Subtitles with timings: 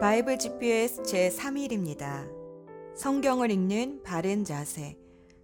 [0.00, 2.28] 바이블 GPS 제3일입니다.
[2.96, 4.98] 성경을 읽는 바른 자세.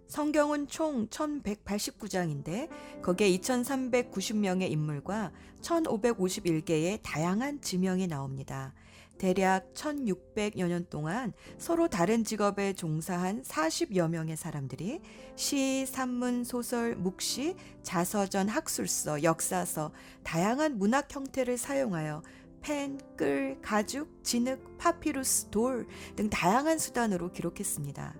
[0.07, 2.69] 성경은 총 1189장인데
[3.01, 8.73] 거기에 2390명의 인물과 1551개의 다양한 지명이 나옵니다.
[9.21, 14.99] 대략 1600여 년 동안 서로 다른 직업에 종사한 40여 명의 사람들이
[15.35, 19.91] 시, 산문, 소설, 묵시, 자서전, 학술서, 역사서,
[20.23, 22.23] 다양한 문학 형태를 사용하여
[22.61, 28.15] 펜, 끌, 가죽, 진흙, 파피루스, 돌 등 다양한 수단으로 기록했습니다.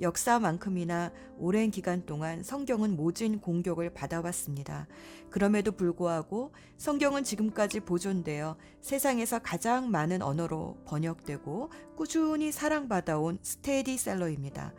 [0.00, 4.88] 역사만큼이나 오랜 기간 동안 성경은 모진 공격을 받아왔습니다.
[5.30, 14.74] 그럼에도 불구하고 성경은 지금까지 보존되어 세상에서 가장 많은 언어로 번역되고 꾸준히 사랑받아온 스테디셀러입니다.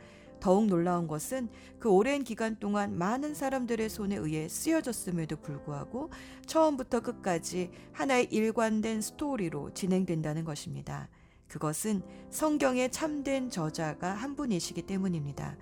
[0.45, 1.49] 더욱 놀라운 것은
[1.79, 6.11] 그 오랜 기간 동안 많은 사람들의 손에 의해 쓰여졌음에도 불구하고
[6.45, 11.09] 처음부터 끝까지 하나의 일관된 스토리로 진행된다는 것입니다.
[11.47, 15.57] 그것은 성경의 참된 저자가 한 분이시기 때문입니다.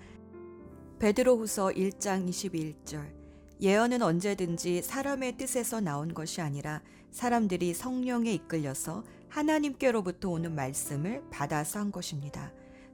[0.99, 3.09] 베드로후서 1장 21절
[3.61, 11.89] 예언은 언제든지 사람의 뜻에서 나온 것이 아니라 사람들이 성령에 이끌려서 하나님께로부터 오는 말씀을 받아서 한
[11.89, 12.51] 것입니다.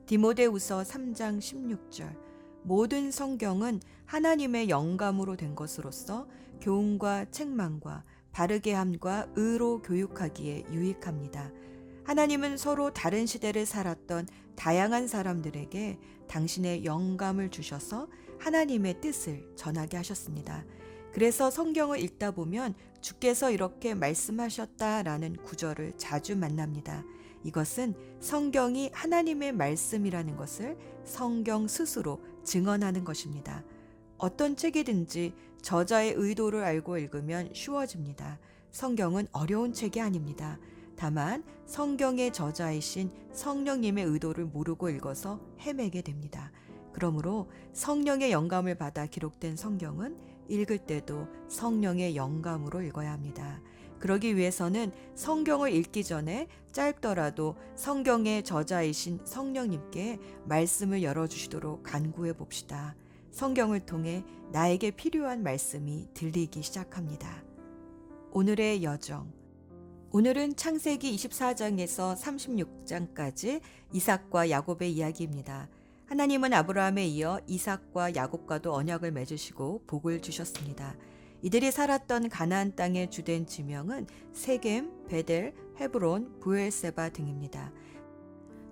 [0.09, 2.17] 디모데후서 3장 16절
[2.63, 6.27] 모든 성경은 하나님의 영감으로 된 것으로서
[6.61, 11.51] 교훈과 책망과 바르게 함과 의로 교육하기에 유익합니다.
[12.05, 18.07] 하나님은 서로 다른 시대를 살았던 다양한 사람들에게 당신의 영감을 주셔서
[18.39, 20.65] 하나님의 뜻을 전하게 하셨습니다.
[21.13, 27.03] 그래서 성경을 읽다 보면 주께서 이렇게 말씀하셨다라는 구절을 자주 만납니다.
[27.43, 33.63] 이것은 성경이 하나님의 말씀이라는 것을 성경 스스로 증언하는 것입니다.
[34.17, 38.39] 어떤 책이든지 저자의 의도를 알고 읽으면 쉬워집니다.
[38.71, 40.59] 성경은 어려운 책이 아닙니다.
[40.95, 46.51] 다만 성경의 저자이신 성령님의 의도를 모르고 읽어서 헤매게 됩니다.
[46.91, 50.17] 그러므로 성령의 영감을 받아 기록된 성경은
[50.49, 53.61] 읽을 때도 성령의 영감으로 읽어야 합니다.
[53.99, 62.95] 그러기 위해서는 성경을 읽기 전에 짧더라도 성경의 저자이신 성령님께 말씀을 열어주시도록 간구해 봅시다.
[63.31, 67.43] 성경을 통해 나에게 필요한 말씀이 들리기 시작합니다.
[68.31, 69.31] 오늘의 여정.
[70.11, 73.61] 오늘은 창세기 24장에서 36장까지
[73.93, 75.69] 이삭과 야곱의 이야기입니다.
[76.07, 80.95] 하나님은 아브라함에 이어 이삭과 야곱과도 언약을 맺으시고 복을 주셨습니다.
[81.41, 87.71] 이들이 살았던 가나안 땅의 주된 지명은 세겜, 베델, 헤브론, 부엘세바 등입니다.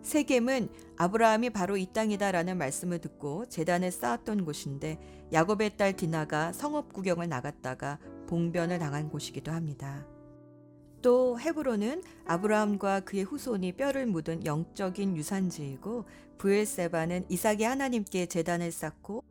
[0.01, 4.99] 세겜은 아브라함이 바로 이 땅이다라는 말씀을 듣고 재단을 쌓았던 곳인데
[5.33, 10.05] 야곱의 딸 디나가 성읍 구경을 나갔다가 봉변을 당한 곳이기도 합니다.
[11.01, 16.05] 또 헤브론은 아브라함과 그의 후손이 뼈를 묻은 영적인 유산지이고
[16.37, 19.23] 부엘세바는 이삭이 하나님께 재단을 쌓고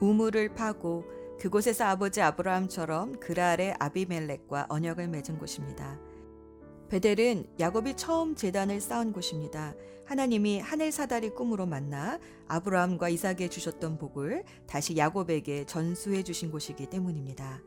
[0.00, 1.04] 우물을 파고
[1.40, 5.98] 그곳에서 아버지 아브라함처럼 그랄의 아비멜렉과 언약을 맺은 곳입니다.
[6.90, 9.74] 베델은 야곱이 처음 재단을 쌓은 곳입니다.
[10.04, 17.62] 하나님이 하늘 사다리 꿈으로 만나 아브라함과 이삭에 주셨던 복을 다시 야곱에게 전수해 주신 곳이기 때문입니다.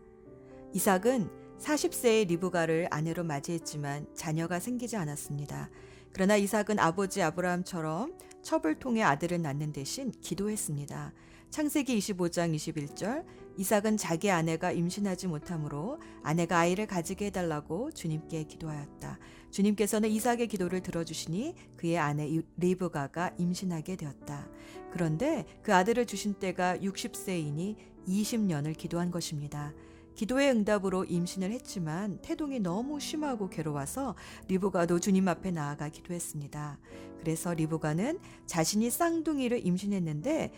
[0.73, 5.72] 이삭은 40세의 리브가를 아내로 맞이했지만 자녀가 생기지 않았습니다.
[6.11, 8.13] 그러나 이삭은 아버지 아브라함처럼
[8.44, 11.11] 첩을 통해 아들을 낳는 대신 기도했습니다.
[11.50, 13.23] 창세기 25장 21절
[13.58, 19.19] 이삭은 자기 아내가 임신하지 못하므로 아내가 아이를 가지게 해달라고 주님께 기도하였다.
[19.52, 24.50] 주님께서는 이삭의 기도를 들어주시니 그의 아내 리브가가 임신하게 되었다.
[24.91, 27.75] 그런데 그 아들을 주신 때가 60세이니
[28.08, 29.74] 20년을 기도한 것입니다.
[30.16, 34.16] 기도의 응답으로 임신을 했지만 태동이 너무 심하고 괴로워서
[34.47, 36.80] 리브가도 주님 앞에 나아가 기도했습니다.
[37.20, 40.52] 그래서 리브가는 자신이 쌍둥이를 임신했는데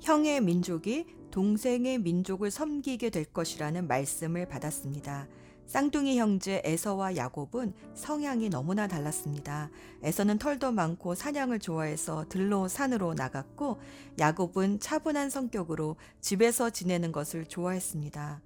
[0.00, 5.28] 형의 민족이 동생의 민족을 섬기게 될 것이라는 말씀을 받았습니다.
[5.66, 9.70] 쌍둥이 형제 에서와 야곱은 성향이 너무나 달랐습니다.
[10.02, 13.80] 에서는 털도 많고 사냥을 좋아해서 들로 산으로 나갔고
[14.18, 18.42] 야곱은 차분한 성격으로 집에서 지내는 것을 좋아했습니다.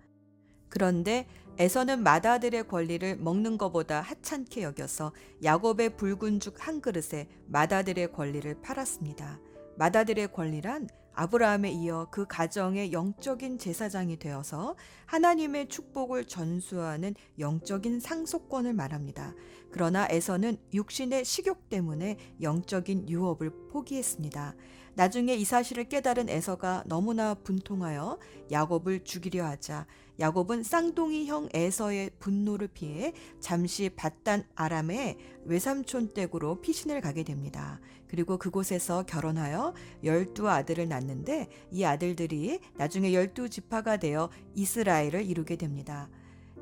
[0.69, 1.27] 그런데
[1.59, 5.13] 에서는 마다들의 권리를 먹는 것보다 하찮게 여겨서
[5.43, 9.41] 야곱의 붉은 죽 한 그릇에 마다들의 권리를 팔았습니다.
[9.77, 10.89] 마다들의 권리란
[11.19, 14.77] 아브라함에 이어 그 가정의 영적인 제사장이 되어서
[15.07, 19.35] 하나님의 축복을 전수하는 영적인 상속권을 말합니다.
[19.73, 24.55] 그러나 에서는 육신의 식욕 때문에 영적인 유업을 포기했습니다.
[24.95, 28.21] 나중에 이 사실을 깨달은 에서가 너무나 분통하여
[28.53, 29.89] 야곱을 죽이려 하자
[30.21, 37.81] 야곱은 쌍둥이 형 에서의 분노를 피해 잠시 바단 아람의 외삼촌 댁으로 피신을 가게 됩니다.
[38.09, 46.09] 그리고 그곳에서 결혼하여 열두 아들을 낳는데 이 아들들이 나중에 열두 지파가 되어 이스라엘을 이루게 됩니다.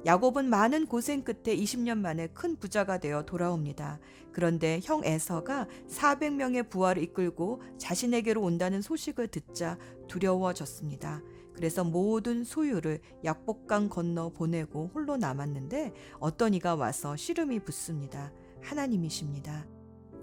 [0.04, 3.98] 야곱은 많은 고생 끝에 20년 만에 큰 부자가 되어 돌아옵니다.
[4.32, 9.78] 그런데 형 에서가 400명의 부하를 이끌고 자신에게로 온다는 소식을 듣자
[10.08, 11.22] 두려워졌습니다.
[11.56, 18.30] 그래서 모든 소유를 약복강 건너 보내고 홀로 남았는데 어떤 이가 와서 씨름이 붙습니다.
[18.62, 19.66] 하나님이십니다.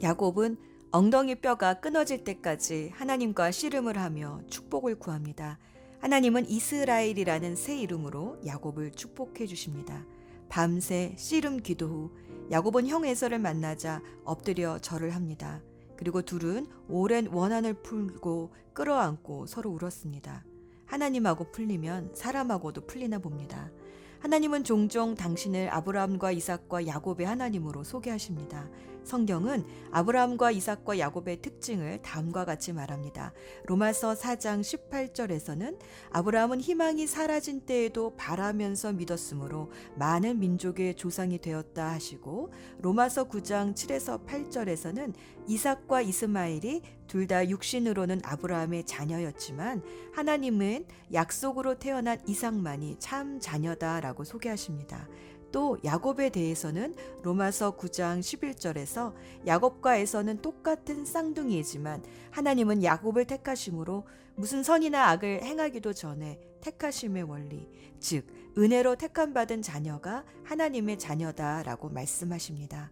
[0.01, 0.57] 야곱은
[0.91, 5.57] 엉덩이 뼈가 끊어질 때까지 하나님과 씨름을 하며 축복을 구합니다.
[6.01, 10.05] 하나님은 이스라엘이라는 새 이름으로 야곱을 축복해 주십니다.
[10.49, 12.11] 밤새 씨름 기도 후
[12.51, 15.63] 야곱은 형 에서를 만나자 엎드려 절을 합니다.
[15.97, 20.43] 그리고 둘은 오랜 원한을 풀고 끌어안고 서로 울었습니다.
[20.93, 23.71] 하나님하고 풀리면 사람하고도 풀리나 봅니다.
[24.19, 28.69] 하나님은 종종 당신을 아브라함과 이삭과 야곱의 하나님으로 소개하십니다.
[29.03, 33.33] 성경은 아브라함과 이삭과 야곱의 특징을 다음과 같이 말합니다.
[33.65, 35.77] 로마서 4장 18절에서는
[36.11, 45.13] 아브라함은 희망이 사라진 때에도 바라면서 믿었으므로 많은 민족의 조상이 되었다 하시고 로마서 9장 7에서 8절에서는
[45.47, 49.81] 이삭과 이스마엘이 둘 다 육신으로는 아브라함의 자녀였지만
[50.13, 55.07] 하나님은 약속으로 태어난 이삭만이 참 자녀다라고 소개하십니다.
[55.53, 59.13] 또 야곱에 대해서는 로마서 9장 11절에서
[59.45, 64.05] 야곱과 에서는 똑같은 쌍둥이이지만 하나님은 야곱을 택하심으로
[64.35, 67.69] 무슨 선이나 악을 행하기도 전에 택하심의 원리,
[67.99, 68.25] 즉
[68.57, 72.89] 은혜로 택함 받은 자녀가 하나님의 자녀다라고 말씀하십니다.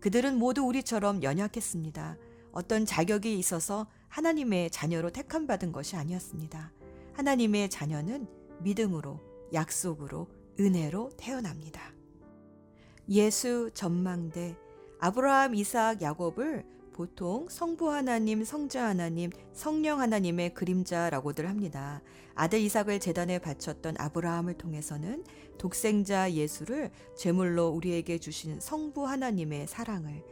[0.00, 2.18] 그들은 모두 우리처럼 연약했습니다.
[2.52, 6.72] 어떤 자격이 있어서 하나님의 자녀로 택함 받은 것이 아니었습니다.
[7.14, 8.26] 하나님의 자녀는
[8.60, 9.18] 믿음으로,
[9.54, 10.28] 약속으로,
[10.60, 12.01] 은혜로 태어납니다.
[13.12, 14.56] 예수 전망대
[14.98, 16.64] 아브라함, 이삭, 야곱을
[16.94, 22.00] 보통 성부 하나님, 성자 하나님, 성령 하나님의 그림자라고들 합니다.
[22.34, 25.24] 아들 이삭을 재단에 바쳤던 아브라함을 통해서는
[25.58, 30.24] 독생자 예수를 제물로 우리에게 주신 성부 하나님의 사랑을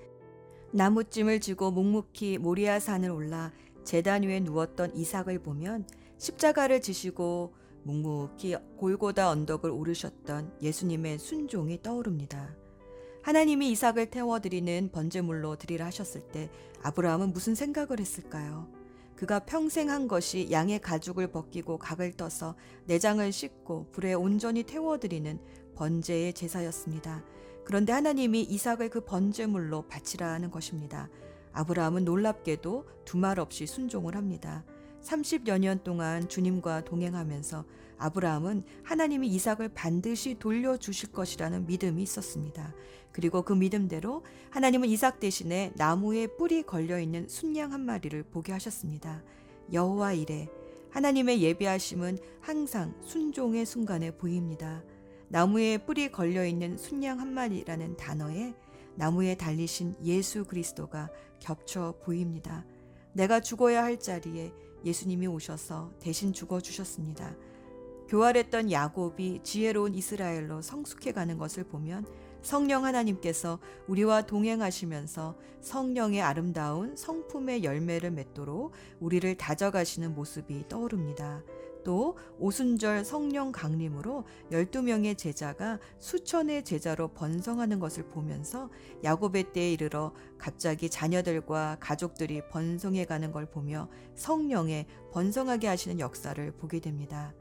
[0.73, 3.53] 나무찜을 쥐고 묵묵히 모리아 산을 올라
[3.85, 5.87] 재단 위에 누웠던 이삭을 보면
[6.17, 12.60] 십자가를 지시고 묵묵히 골고다 언덕을 오르셨던 예수님의 순종이 떠오릅니다.
[13.23, 16.49] 하나님이 이삭을 태워드리는 번제물로 드리라 하셨을 때
[16.83, 18.67] 아브라함은 무슨 생각을 했을까요?
[19.15, 22.55] 그가 평생 한 것이 양의 가죽을 벗기고 각을 떠서
[22.87, 25.39] 내장을 씻고 불에 온전히 태워드리는
[25.75, 27.23] 번제의 제사였습니다.
[27.65, 31.11] 그런데 하나님이 이삭을 그 번제물로 바치라 하는 것입니다.
[31.53, 34.65] 아브라함은 놀랍게도 두말 없이 순종을 합니다.
[35.03, 37.65] 30여 년 동안 주님과 동행하면서
[37.99, 42.75] 아브라함은 하나님이 이삭을 반드시 돌려주실 것이라는 믿음이 있었습니다.
[43.13, 49.23] 그리고 그 믿음대로 하나님은 이삭 대신에 나무에 뿔이 걸려 있는 순양 한 마리를 보게 하셨습니다.
[49.73, 50.49] 여호와 이래
[50.91, 54.83] 하나님의 예비하심은 항상 순종의 순간에 보입니다.
[55.29, 58.55] 나무에 뿔이 걸려 있는 순양 한 마리라는 단어에
[58.97, 62.67] 나무에 달리신 예수 그리스도가 겹쳐 보입니다.
[63.13, 64.53] 내가 죽어야 할 자리에
[64.85, 67.37] 예수님이 오셔서 대신 죽어 주셨습니다.
[68.09, 72.05] 교활했던 야곱이 지혜로운 이스라엘로 성숙해 가는 것을 보면
[72.43, 81.43] 성령 하나님께서 우리와 동행하시면서 성령의 아름다운 성품의 열매를 맺도록 우리를 다져가시는 모습이 떠오릅니다.
[81.85, 88.71] 또 오순절 성령 강림으로 12명의 제자가 수천의 제자로 번성하는 것을 보면서
[89.05, 96.81] 야곱의 때에 이르러 갑자기 자녀들과 가족들이 번성해 가는 걸 보며 성령의 번성하게 하시는 역사를 보게
[96.81, 97.35] 됩니다.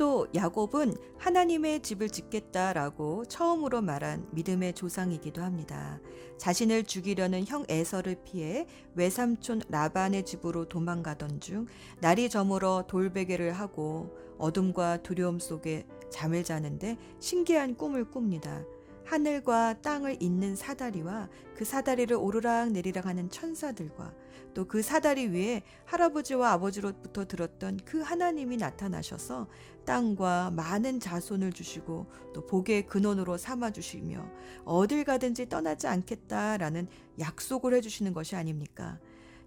[0.00, 6.00] 또 야곱은 하나님의 집을 짓겠다라고 처음으로 말한 믿음의 조상이기도 합니다.
[6.38, 11.66] 자신을 죽이려는 형 에서를 피해 외삼촌 라반의 집으로 도망가던 중
[12.00, 18.64] 날이 저물어 돌베개를 하고 어둠과 두려움 속에 잠을 자는데 신기한 꿈을 꿉니다.
[19.10, 24.14] 하늘과 땅을 잇는 사다리와 그 사다리를 오르락 내리락 하는 천사들과
[24.54, 29.48] 또 그 사다리 위에 할아버지와 아버지로부터 들었던 그 하나님이 나타나셔서
[29.84, 34.24] 땅과 많은 자손을 주시고 또 복의 근원으로 삼아 주시며
[34.64, 36.86] 어딜 가든지 떠나지 않겠다라는
[37.18, 39.00] 약속을 해 주시는 것이 아닙니까?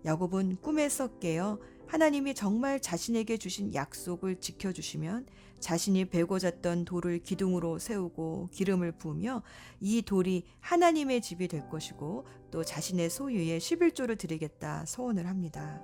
[0.04, 5.26] 야곱은 꿈에서 깨어 하나님이 정말 자신에게 주신 약속을 지켜주시면
[5.64, 9.42] 자신이 베고 잤던 돌을 기둥으로 세우고 기름을 부으며
[9.80, 15.82] 이 돌이 하나님의 집이 될 것이고 또 자신의 소유의 11조를 드리겠다 소원을 합니다.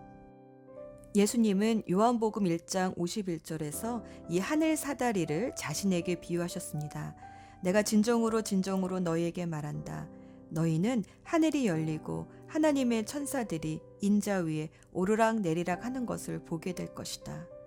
[1.16, 7.16] 예수님은 요한복음 1장 51절에서 이 하늘 사다리를 자신에게 비유하셨습니다.
[7.64, 10.10] 내가 진정으로 진정으로 너희에게 말한다.
[10.50, 17.59] 너희는 하늘이 열리고 하나님의 천사들이 인자 위에 오르락 내리락 하는 것을 보게 될 것이다.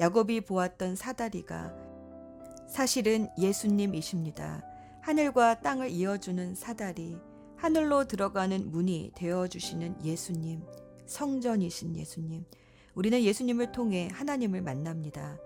[0.00, 1.74] 야곱이 보았던 사다리가
[2.68, 4.62] 사실은 예수님이십니다.
[5.00, 7.16] 하늘과 땅을 이어주는 사다리,
[7.56, 10.62] 하늘로 들어가는 문이 되어주시는 예수님,
[11.06, 12.44] 성전이신 예수님.
[12.94, 15.38] 우리는 예수님을 통해 하나님을 만납니다.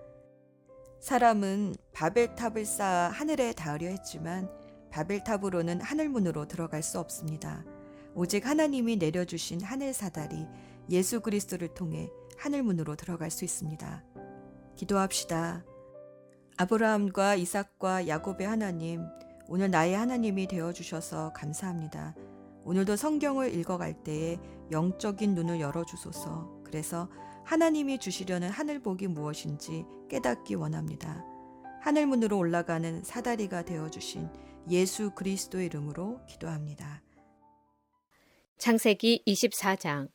[1.00, 4.50] 사람은 바벨탑을 쌓아 하늘에 닿으려 했지만
[4.90, 7.64] 바벨탑으로는 하늘문으로 들어갈 수 없습니다.
[8.14, 10.46] 오직 하나님이 내려주신 하늘 사다리
[10.90, 14.11] 예수 그리스도를 통해 하늘문으로 들어갈 수 있습니다.
[14.76, 15.64] 기도합시다.
[16.56, 19.02] 아브라함과 이삭과 야곱의 하나님,
[19.48, 22.14] 오늘 나의 하나님이 되어 주셔서 감사합니다.
[22.64, 24.38] 오늘도 성경을 읽어갈 때에
[24.70, 26.62] 영적인 눈을 열어 주소서.
[26.64, 27.08] 그래서
[27.44, 31.24] 하나님이 주시려는 하늘복이 무엇인지 깨닫기 원합니다.
[31.80, 34.28] 하늘문으로 올라가는 사다리가 되어 주신
[34.70, 37.02] 예수 그리스도의 이름으로 기도합니다.
[38.58, 40.08] 창세기 24장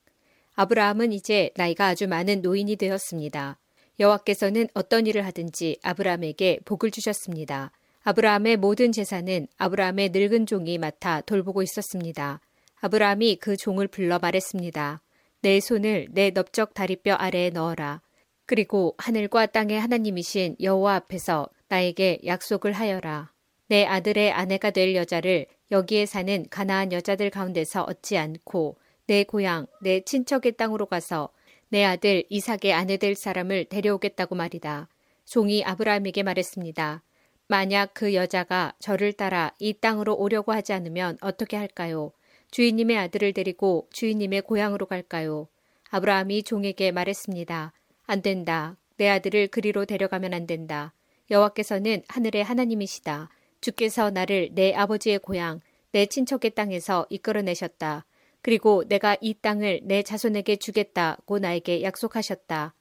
[0.56, 3.60] 아브라함은 이제 나이가 아주 많은 노인이 되었습니다.
[4.00, 7.72] 여호와께서는 어떤 일을 하든지 아브라함에게 복을 주셨습니다.
[8.04, 12.40] 아브라함의 모든 재산은 아브라함의 늙은 종이 맡아 돌보고 있었습니다.
[12.80, 15.02] 아브라함이 그 종을 불러 말했습니다.
[15.42, 18.02] 내 손을 내 넓적 다리뼈 아래에 넣어라.
[18.46, 23.32] 그리고 하늘과 땅의 하나님이신 여호와 앞에서 나에게 약속을 하여라.
[23.68, 28.78] 내 아들의 아내가 될 여자를 여기에 사는 가나안 여자들 가운데서 얻지 않고
[29.08, 31.30] 내 고향, 내 친척의 땅으로 가서
[31.70, 34.88] 내 아들 이삭의 아내 될 사람을 데려오겠다고 말이다.
[35.26, 37.04] 종이 아브라함에게 말했습니다.
[37.48, 42.12] 만약 그 여자가 저를 따라 이 땅으로 오려고 하지 않으면 어떻게 할까요?
[42.52, 45.48] 주인님의 아들을 데리고 주인님의 고향으로 갈까요?
[45.90, 47.74] 아브라함이 종에게 말했습니다.
[48.06, 48.78] 안 된다.
[48.98, 50.94] 내 아들을 그리로 데려가면 안 된다.
[51.30, 53.30] 여호와께서는 하늘의 하나님이시다.
[53.60, 55.60] 주께서 나를 내 아버지의 고향,
[55.92, 58.06] 내 친척의 땅에서 이끌어내셨다.
[58.48, 62.74] 그리고 내가 이 땅을 내 자손에게 주겠다고 나에게 약속하셨다.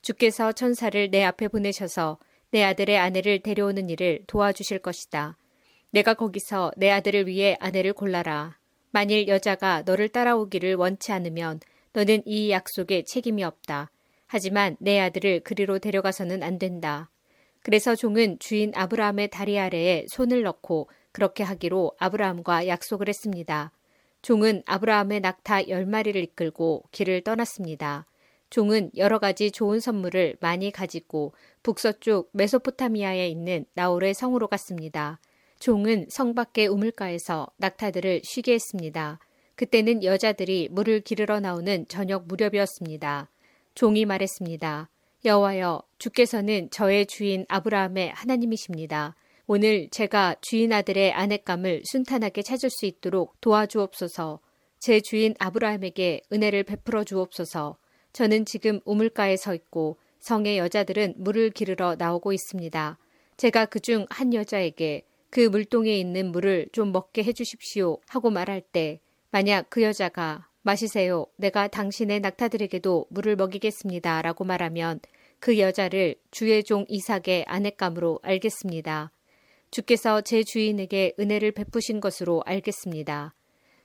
[0.00, 2.18] 주께서 천사를 내 앞에 보내셔서
[2.50, 5.38] 내 아들의 아내를 데려오는 일을 도와주실 것이다.
[5.92, 8.58] 내가 거기서 내 아들을 위해 아내를 골라라.
[8.90, 11.60] 만일 여자가 너를 따라오기를 원치 않으면
[11.92, 13.92] 너는 이 약속에 책임이 없다.
[14.26, 17.10] 하지만 내 아들을 그리로 데려가서는 안 된다.
[17.62, 23.70] 그래서 종은 주인 아브라함의 다리 아래에 손을 넣고 그렇게 하기로 아브라함과 약속을 했습니다.
[24.22, 28.06] 종은 아브라함의 낙타 열마리를 이끌고 길을 떠났습니다.
[28.50, 35.18] 종은 여러 가지 좋은 선물을 많이 가지고 북서쪽 메소포타미아에 있는 나홀의 성으로 갔습니다.
[35.58, 39.18] 종은 성 밖의 우물가에서 낙타들을 쉬게 했습니다.
[39.54, 43.30] 그때는 여자들이 물을 기르러 나오는 저녁 무렵이었습니다.
[43.74, 44.88] 종이 말했습니다.
[45.24, 49.14] 여호와여, 주께서는 저의 주인 아브라함의 하나님이십니다.
[49.54, 54.40] 오늘 제가 주인 아들의 아내감을 순탄하게 찾을 수 있도록 도와주옵소서.
[54.78, 57.76] 제 주인 아브라함에게 은혜를 베풀어 주옵소서.
[58.14, 62.98] 저는 지금 우물가에 서 있고 성의 여자들은 물을 기르러 나오고 있습니다.
[63.36, 69.00] 제가 그 중 한 여자에게 그 물동에 있는 물을 좀 먹게 해주십시오 하고 말할 때
[69.30, 71.26] 만약 그 여자가 마시세요.
[71.36, 74.22] 내가 당신의 낙타들에게도 물을 먹이겠습니다.
[74.22, 75.00] 라고 말하면
[75.40, 79.12] 그 여자를 주의 종 이삭의 아내감으로 알겠습니다.
[79.72, 83.34] 주께서 제 주인에게 은혜를 베푸신 것으로 알겠습니다.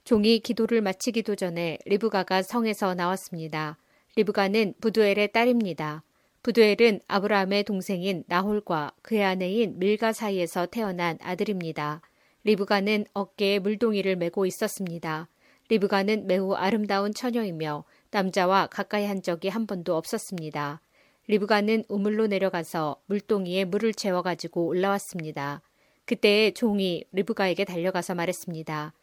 [0.04, 3.78] 종이 기도를 마치기도 전에 리브가가 성에서 나왔습니다.
[4.14, 6.04] 리브가는 부두엘의 딸입니다.
[6.42, 12.02] 부두엘은 아브라함의 동생인 나홀과 그의 아내인 밀가 사이에서 태어난 아들입니다.
[12.44, 15.28] 리브가는 어깨에 물동이를 메고 있었습니다.
[15.70, 20.82] 리브가는 매우 아름다운 처녀이며 남자와 가까이 한 적이 한 번도 없었습니다.
[21.28, 25.62] 리브가는 우물로 내려가서 물동이에 물을 채워가지고 올라왔습니다.
[26.08, 28.94] 그때 종이 리브가에게 달려가서 말했습니다.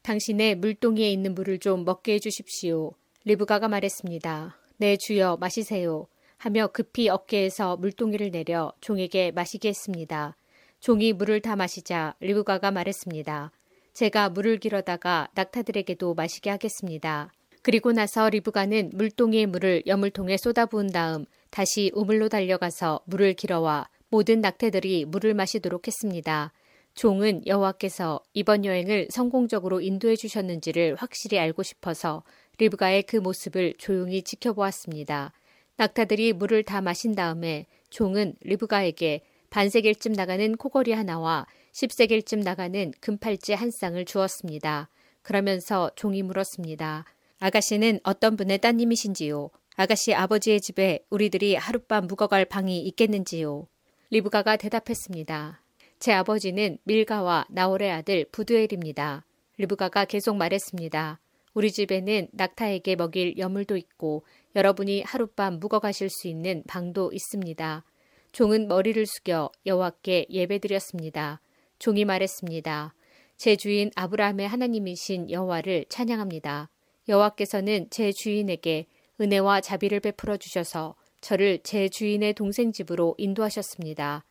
[0.00, 2.92] 당신의 물동이에 있는 물을 좀 먹게 해주십시오.
[3.26, 4.56] 리브가가 말했습니다.
[4.78, 6.06] 네, 주여, 마시세요.
[6.38, 10.38] 하며 급히 어깨에서 물동이를 내려 종에게 마시게 했습니다.
[10.80, 13.52] 종이 물을 다 마시자 리브가가 말했습니다.
[13.92, 17.30] 제가 물을 길어다가 낙타들에게도 마시게 하겠습니다.
[17.60, 25.06] 그리고 나서 리브가는 물동이의 물을 여물통에 쏟아부은 다음 다시 우물로 달려가서 물을 길어와 모든 낙태들이
[25.06, 26.52] 물을 마시도록 했습니다.
[26.94, 32.22] 종은 여호와께서 이번 여행을 성공적으로 인도해 주셨는지를 확실히 알고 싶어서
[32.58, 35.32] 리브가의 그 모습을 조용히 지켜보았습니다.
[35.78, 43.72] 낙타들이 물을 다 마신 다음에 종은 리브가에게 반세겔쯤 나가는 코걸이 하나와 10세겔쯤 나가는 금팔찌 한
[43.72, 44.90] 쌍을 주었습니다.
[45.22, 47.04] 그러면서 종이 물었습니다.
[47.40, 49.50] 아가씨는 어떤 분의 따님이신지요?
[49.74, 53.66] 아가씨 아버지의 집에 우리들이 하룻밤 묵어갈 방이 있겠는지요?
[54.10, 55.60] 리브가가 대답했습니다.
[55.98, 59.24] 제 아버지는 밀가와 나홀의 아들 부두엘입니다.
[59.56, 61.20] 리브가가 계속 말했습니다.
[61.54, 64.24] 우리 집에는 낙타에게 먹일 여물도 있고
[64.56, 67.84] 여러분이 하룻밤 묵어가실 수 있는 방도 있습니다.
[68.32, 71.40] 종은 머리를 숙여 여호와께 예배드렸습니다.
[71.78, 72.94] 종이 말했습니다.
[73.36, 76.70] 제 주인 아브라함의 하나님이신 여호와를 찬양합니다.
[77.08, 78.86] 여호와께서는 제 주인에게
[79.20, 84.26] 은혜와 자비를 베풀어 주셔서 저를 제 주인의 동생 집으로 인도하셨습니다.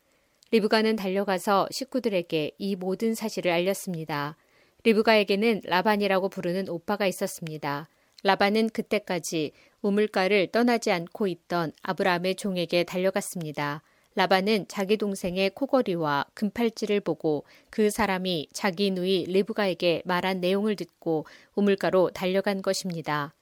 [0.51, 4.37] 리브가는 달려가서 식구들에게 이 모든 사실을 알렸습니다.
[4.83, 7.89] 리브가에게는 라반이라고 부르는 오빠가 있었습니다.
[8.21, 13.81] 라반은 그때까지 우물가를 떠나지 않고 있던 아브라함의 종에게 달려갔습니다.
[14.13, 22.11] 라반은 자기 동생의 코걸이와 금팔찌를 보고 그 사람이 자기 누이 리브가에게 말한 내용을 듣고 우물가로
[22.11, 23.33] 달려간 것입니다.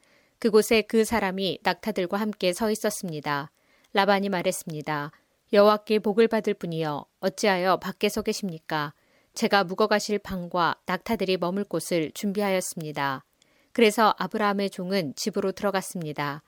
[0.41, 3.51] 그곳에 그 사람이 낙타들과 함께 서 있었습니다.
[3.93, 5.12] 라반이 말했습니다.
[5.53, 8.95] 여호와께 복을 받을 분이여 어찌하여 밖에 서 계십니까?
[9.36, 13.24] 제가 묵어가실 방과 낙타들이 머물 곳을 준비하였습니다.
[13.71, 16.41] 그래서 아브라함의 종은 집으로 들어갔습니다.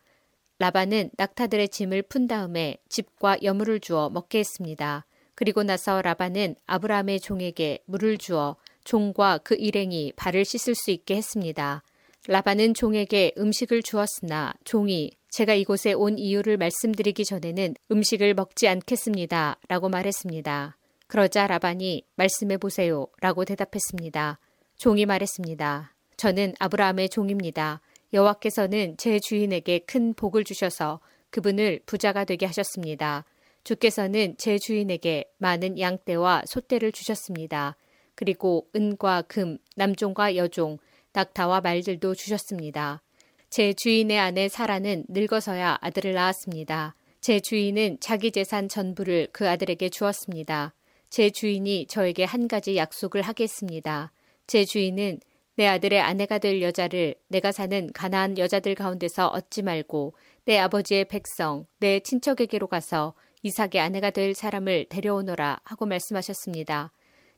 [0.58, 5.06] 라반은 낙타들의 짐을 푼 다음에 집과 여물을 주어 먹게 했습니다.
[5.36, 11.84] 그리고 나서 라반은 아브라함의 종에게 물을 주어 종과 그 일행이 발을 씻을 수 있게 했습니다.
[12.28, 19.58] 라반은 종에게 음식을 주었으나 종이 제가 이곳에 온 이유를 말씀드리기 전에는 음식을 먹지 않겠습니다.
[19.68, 20.78] 라고 말했습니다.
[21.08, 23.08] 그러자 라반이 말씀해 보세요.
[23.20, 24.40] 라고 대답했습니다.
[24.78, 25.94] 종이 말했습니다.
[26.16, 27.82] 저는 아브라함의 종입니다.
[28.14, 33.26] 여호와께서는 제 주인에게 큰 복을 주셔서 그분을 부자가 되게 하셨습니다.
[33.66, 37.76] 주께서는 제 주인에게 많은 양떼와 소떼를 주셨습니다.
[38.16, 40.78] 그리고 은과 금, 남종과 여종,
[41.14, 43.02] 낙타와 말들도 주셨습니다.
[43.50, 46.96] 제 주인의 아내 사라는 늙어서야 아들을 낳았습니다.
[47.22, 50.74] 제 주인은 자기 재산 전부를 그 아들에게 주었습니다.
[51.10, 54.12] 제 주인이 저에게 한 가지 약속을 하겠습니다.
[54.48, 55.20] 제 주인은
[55.56, 60.16] 내 아들의 아내가 될 여자를 내가 사는 가나안 여자들 가운데서 얻지 말고
[60.46, 66.92] 내 아버지의 백성, 내 친척에게로 가서 이삭의 아내가 될 사람을 데려오너라 하고 말씀하셨습니다.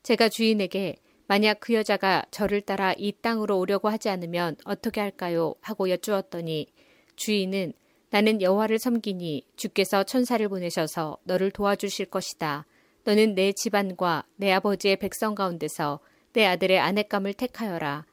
[0.04, 0.96] 제가 주인에게
[1.28, 5.56] 만약 그 여자가 저를 따라 이 땅으로 오려고 하지 않으면 어떻게 할까요?
[5.62, 6.68] 하고 여쭈었더니
[7.16, 7.74] 주인은
[8.12, 12.66] 나는 여호와를 섬기니 주께서 천사를 보내셔서 너를 도와주실 것이다.
[13.04, 16.00] 너는 내 집안과 내 아버지의 백성 가운데서
[16.34, 18.06] 내 아들의 아내감을 택하여라.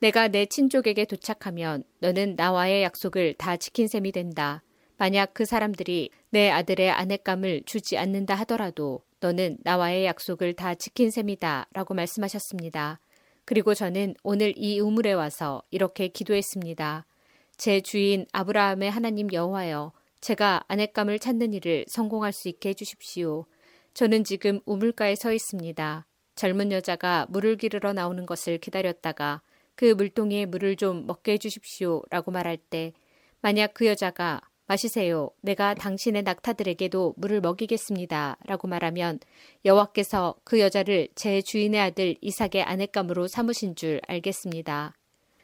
[0.00, 4.62] 내가 내 친족에게 도착하면 너는 나와의 약속을 다 지킨 셈이 된다.
[4.96, 11.68] 만약 그 사람들이 내 아들의 아내감을 주지 않는다 하더라도 너는 나와의 약속을 다 지킨 셈이다.
[11.72, 13.00] 라고 말씀하셨습니다.
[13.44, 17.06] 그리고 저는 오늘 이 우물에 와서 이렇게 기도했습니다.
[17.56, 23.46] 제 주인 아브라함의 하나님 여호와여, 제가 아내감을 찾는 일을 성공할 수 있게 해주십시오.
[23.94, 26.06] 저는 지금 우물가에 서 있습니다.
[26.36, 29.42] 젊은 여자가 물을 기르러 나오는 것을 기다렸다가
[29.74, 32.02] 그 물동이에 물을 좀 먹게 해주십시오.
[32.10, 32.92] 라고 말할 때,
[33.40, 35.30] 만약 그 여자가 마시세요.
[35.40, 38.36] 내가 당신의 낙타들에게도 물을 먹이겠습니다.
[38.44, 39.18] 라고 말하면
[39.64, 44.94] 여호와께서 그 여자를 제 주인의 아들 이삭의 아내감으로 삼으신 줄 알겠습니다.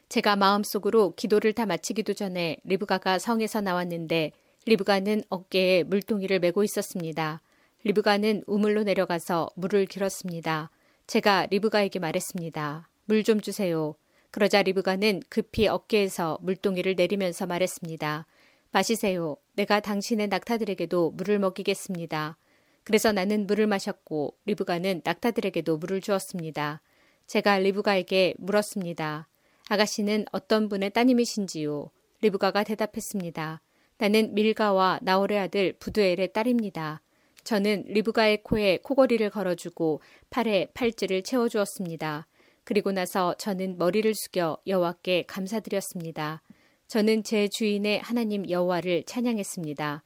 [0.09, 4.31] 제가 마음속으로 기도를 다 마치기도 전에 리브가가 성에서 나왔는데
[4.67, 7.41] 리브가는 어깨에 물동이를 메고 있었습니다.
[7.83, 10.69] 리브가는 우물로 내려가서 물을 길었습니다.
[11.07, 12.89] 제가 리브가에게 말했습니다.
[13.05, 13.95] 물 좀 주세요.
[14.29, 18.27] 그러자 리브가는 급히 어깨에서 물동이를 내리면서 말했습니다.
[18.75, 19.37] 마시세요.
[19.53, 22.37] 내가 당신의 낙타들에게도 물을 먹이겠습니다.
[22.83, 26.81] 그래서 나는 물을 마셨고 리브가는 낙타들에게도 물을 주었습니다.
[27.25, 29.29] 제가 리브가에게 물었습니다.
[29.69, 31.89] 아가씨는 어떤 분의 따님이신지요?
[32.19, 33.61] 리브가가 대답했습니다.
[33.97, 37.01] 나는 밀가와 나홀의 아들 부두엘의 딸입니다.
[37.45, 42.27] 저는 리브가의 코에 코걸이를 걸어주고 팔에 팔찌를 채워주었습니다.
[42.65, 46.41] 그리고 나서 저는 머리를 숙여 여호와께 감사드렸습니다.
[46.87, 50.03] 저는 제 주인의 하나님 여호와를 찬양했습니다.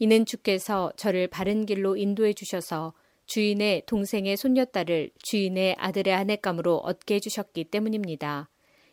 [0.00, 2.92] 이는 주께서 저를 바른 길로 인도해 주셔서
[3.26, 8.48] 주인의 동생의 손녀딸을 주인의 아들의 아내감으로 얻게 해주셨기 때문입니다.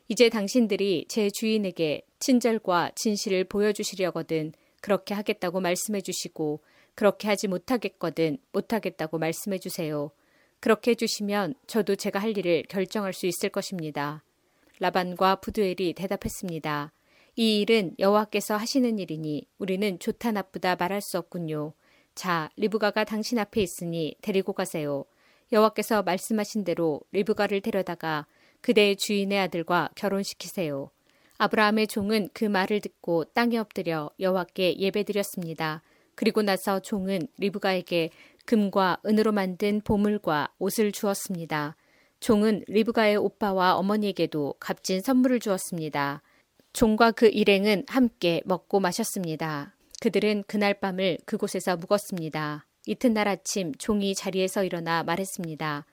[0.08, 6.62] 이제 당신들이 제 주인에게 친절과 진실을 보여주시려거든 그렇게 하겠다고 말씀해 주시고
[6.96, 10.12] 그렇게 하지 못하겠거든 못하겠다고 말씀해 주세요.
[10.60, 14.24] 그렇게 해주시면 저도 제가 할 일을 결정할 수 있을 것입니다.
[14.80, 16.92] 라반과 부두엘이 대답했습니다.
[17.38, 21.74] 이 일은 여호와께서 하시는 일이니 우리는 좋다 나쁘다 말할 수 없군요.
[22.14, 25.04] 자, 리브가가 당신 앞에 있으니 데리고 가세요.
[25.52, 28.26] 여호와께서 말씀하신 대로 리브가를 데려다가
[28.62, 30.90] 그대의 주인의 아들과 결혼시키세요.
[31.38, 35.82] 아브라함의 종은 그 말을 듣고 땅에 엎드려 여호와께 예배드렸습니다.
[36.16, 38.12] 그리고 나서 종은 리브가에게
[38.46, 41.76] 금과 은으로 만든 보물과 옷을 주었습니다.
[42.22, 46.22] 종은 리브가의 오빠와 어머니에게도 값진 선물을 주었습니다.
[46.76, 49.74] 종과 그 일행은 함께 먹고 마셨습니다.
[50.02, 52.68] 그들은 그날 밤을 그곳에서 묵었습니다.
[52.86, 55.86] 이튿날 아침 종이 자리에서 일어나 말했습니다.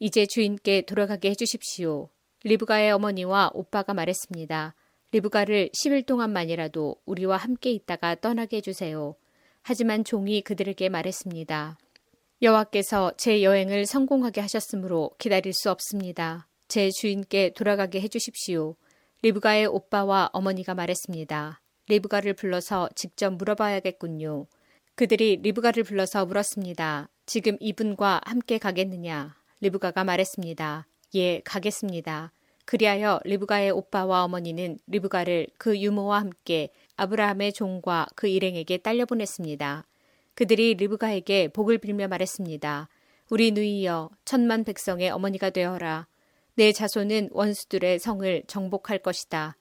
[0.00, 2.08] 이제 주인께 돌아가게 해주십시오.
[2.42, 4.74] 리브가의 어머니와 오빠가 말했습니다.
[5.12, 9.14] 리브가를 10일 동안만이라도 우리와 함께 있다가 떠나게 해주세요.
[9.62, 11.78] 하지만 종이 그들에게 말했습니다.
[12.42, 16.48] 여호와께서 제 여행을 성공하게 하셨으므로 기다릴 수 없습니다.
[16.66, 18.74] 제 주인께 돌아가게 해주십시오.
[19.24, 21.62] 리브가의 오빠와 어머니가 말했습니다.
[21.88, 24.46] 리브가를 불러서 직접 물어봐야겠군요.
[24.96, 27.08] 그들이 리브가를 불러서 물었습니다.
[27.24, 29.34] 지금 이분과 함께 가겠느냐?
[29.60, 30.86] 리브가가 말했습니다.
[31.14, 32.32] 예, 가겠습니다.
[32.66, 39.86] 그리하여 리브가의 오빠와 어머니는 리브가를 그 유모와 함께 아브라함의 종과 그 일행에게 딸려보냈습니다.
[40.34, 42.90] 그들이 리브가에게 복을 빌며 말했습니다.
[43.30, 46.08] 우리 누이여 천만 백성의 어머니가 되어라.
[46.56, 49.56] 내 자손은 원수들의 성을 정복할 것이다.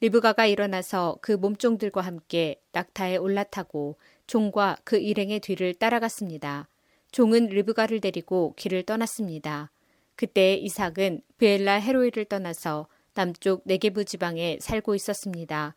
[0.00, 3.96] 리브가가 일어나서 그 몸종들과 함께 낙타에 올라타고
[4.26, 6.68] 종과 그 일행의 뒤를 따라갔습니다.
[7.12, 9.70] 종은 리브가를 데리고 길을 떠났습니다.
[10.16, 15.74] 그때 이삭은 브엘라 헤로이를 떠나서 남쪽 네게부 지방에 살고 있었습니다.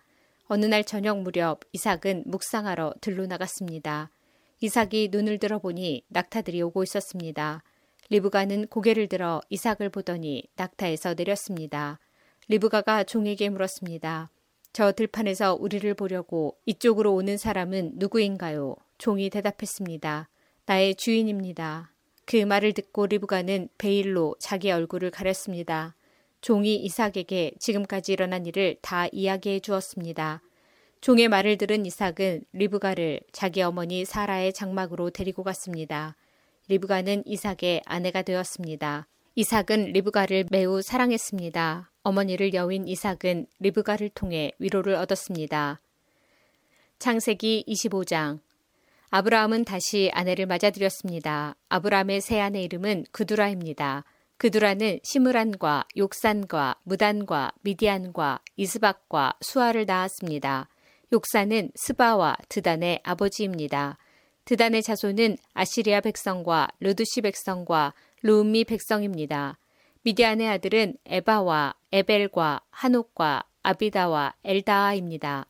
[0.47, 4.09] 어느 날 저녁 무렵 이삭은 묵상하러 들로 나갔습니다.
[4.59, 7.63] 이삭이 눈을 들어보니 낙타들이 오고 있었습니다.
[8.09, 11.99] 리브가는 고개를 들어 이삭을 보더니 낙타에서 내렸습니다.
[12.47, 14.31] 리브가가 종에게 물었습니다.
[14.73, 18.75] 저 들판에서 우리를 보려고 이쪽으로 오는 사람은 누구인가요?
[18.97, 20.29] 종이 대답했습니다.
[20.65, 21.93] 나의 주인입니다.
[22.25, 25.95] 그 말을 듣고 리브가는 베일로 자기 얼굴을 가렸습니다.
[26.41, 30.41] 종이 이삭에게 지금까지 일어난 일을 다 이야기해 주었습니다.
[31.01, 36.15] 종의 말을 들은 이삭은 리브가를 자기 어머니 사라의 장막으로 데리고 갔습니다.
[36.69, 39.07] 리브가는 이삭의 아내가 되었습니다.
[39.35, 41.91] 이삭은 리브가를 매우 사랑했습니다.
[42.03, 45.81] 어머니를 여윈 이삭은 리브가를 통해 위로를 얻었습니다.
[46.99, 48.39] 창세기 25장
[49.09, 51.55] 아브라함은 다시 아내를 맞아들였습니다.
[51.69, 54.03] 아브라함의 새 아내 이름은 그두라입니다.
[54.37, 60.69] 그두라는 시므란과 욕산과 무단과 미디안과 이스박과 수아를 낳았습니다.
[61.11, 63.97] 욕산은 스바와 드단의 아버지입니다.
[64.49, 69.59] 드단의 자손은 아시리아 백성과 르두시 백성과 루미 백성입니다.
[70.01, 75.45] 미디안의 아들은 에바와 에벨과 한옥과 아비다와 엘다아입니다.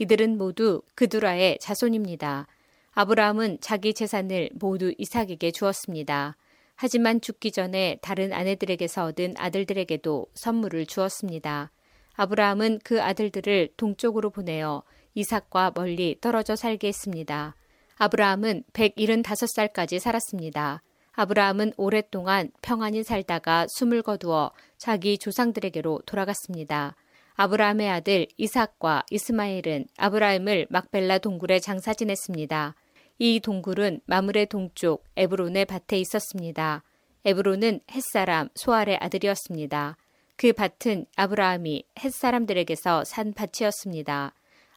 [0.00, 2.48] 이들은 모두 그두라의 자손입니다.
[2.90, 6.36] 아브라함은 자기 재산을 모두 이삭에게 주었습니다.
[6.74, 11.70] 하지만 죽기 전에 다른 아내들에게서 얻은 아들들에게도 선물을 주었습니다.
[12.14, 14.82] 아브라함은 그 아들들을 동쪽으로 보내어
[15.14, 17.54] 이삭과 멀리 떨어져 살게 했습니다.
[18.02, 20.82] 아브라함은 175살까지 살았습니다.
[21.12, 26.96] 아브라함은 오랫동안 평안히 살다가 숨을 거두어 자기 조상들에게로 돌아갔습니다.
[27.34, 32.74] 아브라함의 아들 이삭과 이스마엘은 아브라함을 막벨라 동굴에 장사 지냈습니다.
[33.18, 36.82] 이 동굴은 마물의 동쪽 에브론의 밭에 있었습니다.
[37.26, 39.98] 에브론은 햇사람 소알의 아들이었습니다.
[40.36, 44.32] 그 밭은 아브라함이 햇사람들에게서 산 밭이었습니다.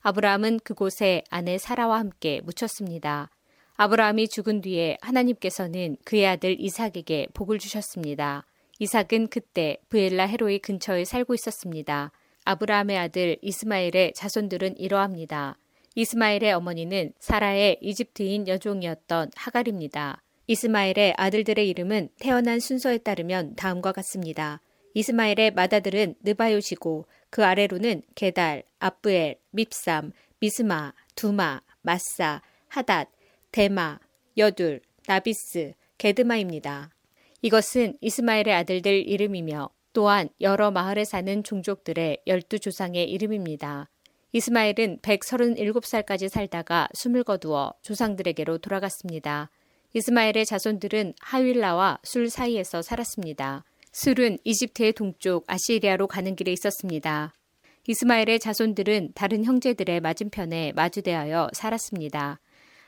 [0.06, 3.30] 아브라함은 그곳에 아내 사라와 함께 묻혔습니다.
[3.76, 8.46] 아브라함이 죽은 뒤에 하나님께서는 그의 아들 이삭에게 복을 주셨습니다.
[8.80, 12.12] 이삭은 그때 브엘라 헤로이 근처에 살고 있었습니다.
[12.44, 15.58] 아브라함의 아들 이스마엘의 자손들은 이러합니다.
[15.96, 20.22] 이스마엘의 어머니는 사라의 이집트인 여종이었던 하갈입니다.
[20.48, 24.60] 이스마엘의 아들들의 이름은 태어난 순서에 따르면 다음과 같습니다.
[24.96, 33.10] 이스마엘의 맏아들은 느바요시고 그 아래로는 게달, 아브엘, 밉삼, 미스마, 두마, 마사, 하닷,
[33.52, 33.98] 데마,
[34.36, 36.89] 여둘, 나비스, 게드마입니다.
[37.41, 43.89] 이것은 이스마엘의 아들들 이름이며 또한 여러 마을에 사는 종족들의 열두 조상의 이름입니다.
[44.34, 49.50] 이스마엘은 137살까지 살다가 숨을 거두어 조상들에게로 돌아갔습니다.
[49.93, 53.63] 이스마엘의 자손들은 하윌라와 술 사이에서 살았습니다.
[53.93, 57.32] 술은 이집트의 동쪽 아시리아로 가는 길에 있었습니다.
[57.86, 62.39] 이스마엘의 자손들은 다른 형제들의 맞은편에 마주대하여 살았습니다.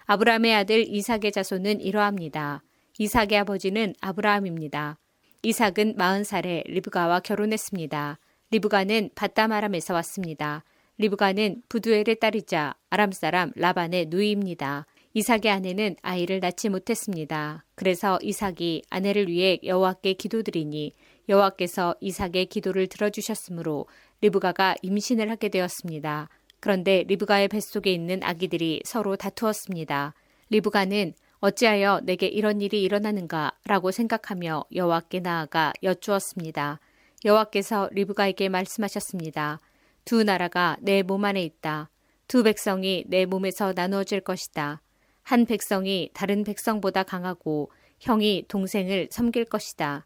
[0.06, 2.64] 아브라함의 아들 이삭의 자손은 이러합니다.
[2.98, 4.98] 이삭의 아버지는 아브라함입니다.
[5.44, 8.20] 이삭은 40살에 리브가와 결혼했습니다.
[8.52, 10.64] 리브가는 바다마람에서 왔습니다.
[10.98, 14.86] 리브가는 부두엘의 딸이자 아람 사람 라반의 누이입니다.
[15.14, 17.66] 이삭의 아내는 아이를 낳지 못했습니다.
[17.76, 20.94] 그래서 이삭이 아내를 위해 여호와께 기도드리니
[21.28, 23.88] 여호와께서 이삭의 기도를 들어주셨으므로
[24.26, 26.30] 리브가가 임신을 하게 되었습니다.
[26.60, 30.16] 그런데 리브가의 뱃속에 있는 아기들이 서로 다투었습니다.
[30.50, 36.80] 리브가는 어찌하여 내게 이런 일이 일어나는가 라고 생각하며 여호와께 나아가 여쭈었습니다.
[37.24, 39.60] 여호와께서 리브가에게 말씀하셨습니다.
[40.06, 41.92] 두 나라가 내 몸 안에 있다.
[42.28, 44.82] 두 백성이 내 몸에서 나누어질 것이다.
[45.22, 50.04] 한 백성이 다른 백성보다 강하고 형이 동생을 섬길 것이다.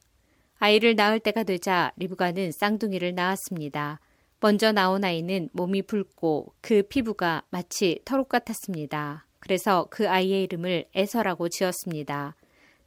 [0.58, 4.02] 아이를 낳을 때가 되자 리브가는 쌍둥이를 낳았습니다.
[4.42, 9.26] 먼저 나온 아이는 몸이 붉고 그 피부가 마치 털옷 같았습니다.
[9.40, 12.36] 그래서 그 아이의 이름을 에서라고 지었습니다.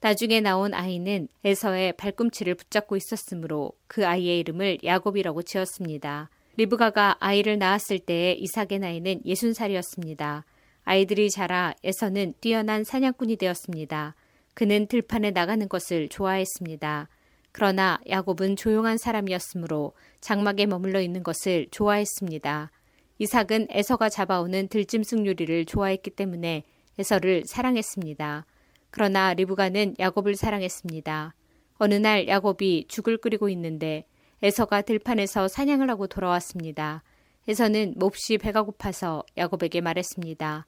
[0.00, 6.30] 나중에 나온 아이는 에서의 발꿈치를 붙잡고 있었으므로 그 아이의 이름을 야곱이라고 지었습니다.
[6.56, 10.44] 리브가가 아이를 낳았을 때의 이삭의 나이는 60살이었습니다.
[10.84, 14.14] 아이들이 자라 에서는 뛰어난 사냥꾼이 되었습니다.
[14.54, 17.08] 그는 들판에 나가는 것을 좋아했습니다.
[17.52, 22.70] 그러나 야곱은 조용한 사람이었으므로 장막에 머물러 있는 것을 좋아했습니다.
[23.18, 26.64] 이삭은 에서가 잡아오는 들짐승 요리를 좋아했기 때문에
[26.98, 28.46] 에서를 사랑했습니다.
[28.90, 31.34] 그러나 리브가는 야곱을 사랑했습니다.
[31.76, 34.06] 어느 날 야곱이 죽을 끓이고 있는데
[34.42, 37.02] 에서가 들판에서 사냥을 하고 돌아왔습니다.
[37.48, 40.66] 에서는 몹시 배가 고파서 야곱에게 말했습니다.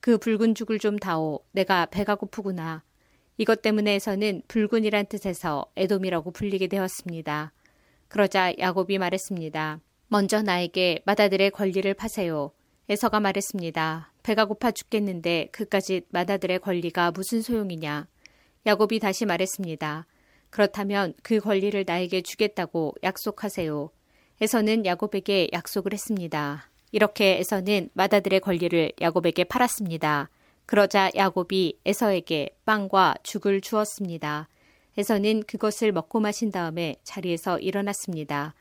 [0.00, 1.40] 그 붉은 죽을 좀 다오.
[1.52, 2.82] 내가 배가 고프구나.
[3.38, 7.52] 이것 때문에 에서는 붉은이란 뜻에서 에돔이라고 불리게 되었습니다.
[8.08, 9.80] 그러자 야곱이 말했습니다.
[10.08, 12.52] 먼저 나에게 마다들의 권리를 파세요.
[12.88, 14.12] 에서가 말했습니다.
[14.22, 18.06] 배가 고파 죽겠는데 그까짓 마다들의 권리가 무슨 소용이냐.
[18.64, 20.06] 야곱이 다시 말했습니다.
[20.50, 23.90] 그렇다면 그 권리를 나에게 주겠다고 약속하세요.
[24.40, 26.70] 에서는 야곱에게 약속을 했습니다.
[26.92, 30.30] 이렇게 에서는 마다들의 권리를 야곱에게 팔았습니다.
[30.66, 34.48] 그러자 야곱이 에서에게 빵과 죽을 주었습니다.
[34.98, 38.54] 에서는 그것을 먹고 마신 다음에 자리에서 일어났습니다.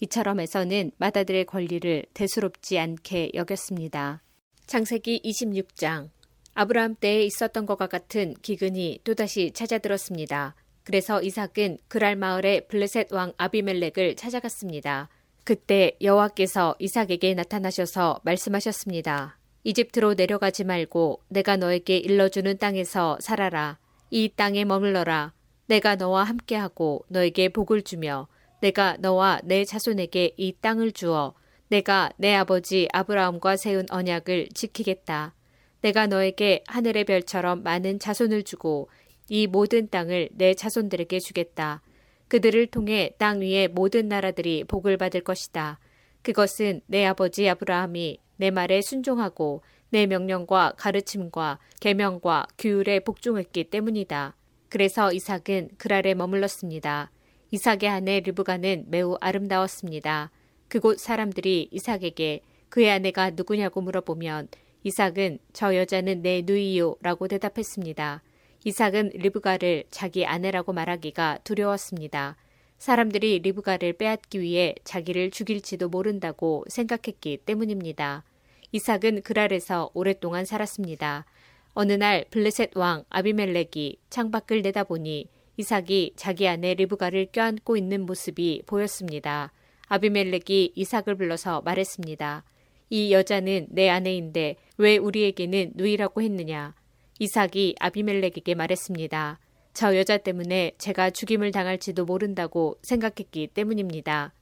[0.00, 4.22] 이처럼 에서는 마다들의 권리를 대수롭지 않게 여겼습니다.
[4.66, 6.10] 창세기 26장
[6.54, 10.54] 아브라함 때에 있었던 것과 같은 기근이 또다시 찾아들었습니다.
[10.84, 15.08] 그래서 이삭은 그랄 마을의 블레셋 왕 아비멜렉을 찾아갔습니다.
[15.44, 19.37] 그때 여호와께서 이삭에게 나타나셔서 말씀하셨습니다.
[19.64, 23.78] 이집트로 내려가지 말고 내가 너에게 일러주는 땅에서 살아라.
[24.10, 25.32] 이 땅에 머물러라.
[25.66, 28.28] 내가 너와 함께하고 너에게 복을 주며
[28.60, 31.34] 내가 너와 내 자손에게 이 땅을 주어
[31.68, 35.34] 내가 내 아버지 아브라함과 세운 언약을 지키겠다.
[35.82, 38.88] 내가 너에게 하늘의 별처럼 많은 자손을 주고
[39.28, 41.82] 이 모든 땅을 내 자손들에게 주겠다.
[42.28, 45.78] 그들을 통해 땅 위의 모든 나라들이 복을 받을 것이다.
[46.22, 54.34] 그것은 내 아버지 아브라함이 내 말에 순종하고 내 명령과 가르침과 계명과 규율에 복종했기 때문이다.
[54.68, 57.10] 그래서 이삭은 그랄에 머물렀습니다.
[57.50, 60.30] 이삭의 아내 리브가는 매우 아름다웠습니다.
[60.68, 64.48] 그곳 사람들이 이삭에게 그의 아내가 누구냐고 물어보면
[64.84, 68.22] 이삭은 저 여자는 내 누이요라고 대답했습니다.
[68.64, 72.36] 이삭은 리브가를 자기 아내라고 말하기가 두려웠습니다.
[72.78, 78.24] 사람들이 리브가를 빼앗기 위해 자기를 죽일지도 모른다고 생각했기 때문입니다.
[78.72, 81.26] 이삭은 그랄에서 오랫동안 살았습니다.
[81.74, 89.52] 어느 날 블레셋 왕 아비멜렉이 창밖을 내다보니 이삭이 자기 아내 리브가를 껴안고 있는 모습이 보였습니다.
[89.88, 92.44] 아비멜렉이 이삭을 불러서 말했습니다.
[92.90, 96.74] 이 여자는 내 아내인데 왜 우리에게는 누이라고 했느냐?
[97.18, 99.40] 이삭이 아비멜렉에게 말했습니다.
[99.78, 104.34] 저 여자 때문에 제가 죽임을 당할지도 모른다고 생각했기 때문입니다.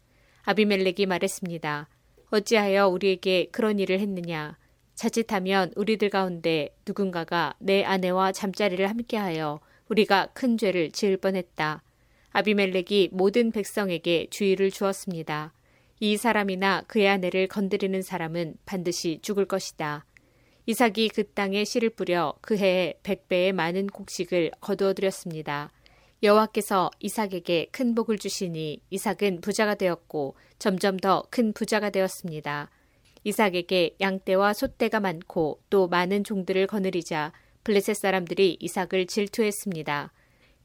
[0.45, 1.91] 아비멜렉이 말했습니다.
[2.31, 4.57] 어찌하여 우리에게 그런 일을 했느냐?
[4.95, 11.83] 자칫하면 우리들 가운데 누군가가 내 아내와 잠자리를 함께하여 우리가 큰 죄를 지을 뻔했다.
[12.31, 15.53] 아비멜렉이 모든 백성에게 주의를 주었습니다.
[16.01, 20.07] 이 사람이나 그의 아내를 건드리는 사람은 반드시 죽을 것이다.
[20.67, 25.73] 이삭이 그 땅에 씨를 뿌려 그 해에 백배의 많은 곡식을 거두어들였습니다.
[26.23, 32.71] 여호와께서 이삭에게 큰 복을 주시니 이삭은 부자가 되었고 점점 더 큰 부자가 되었습니다.
[33.23, 40.13] 이삭에게 양떼와 소떼가 많고 또 많은 종들을 거느리자 블레셋 사람들이 이삭을 질투했습니다.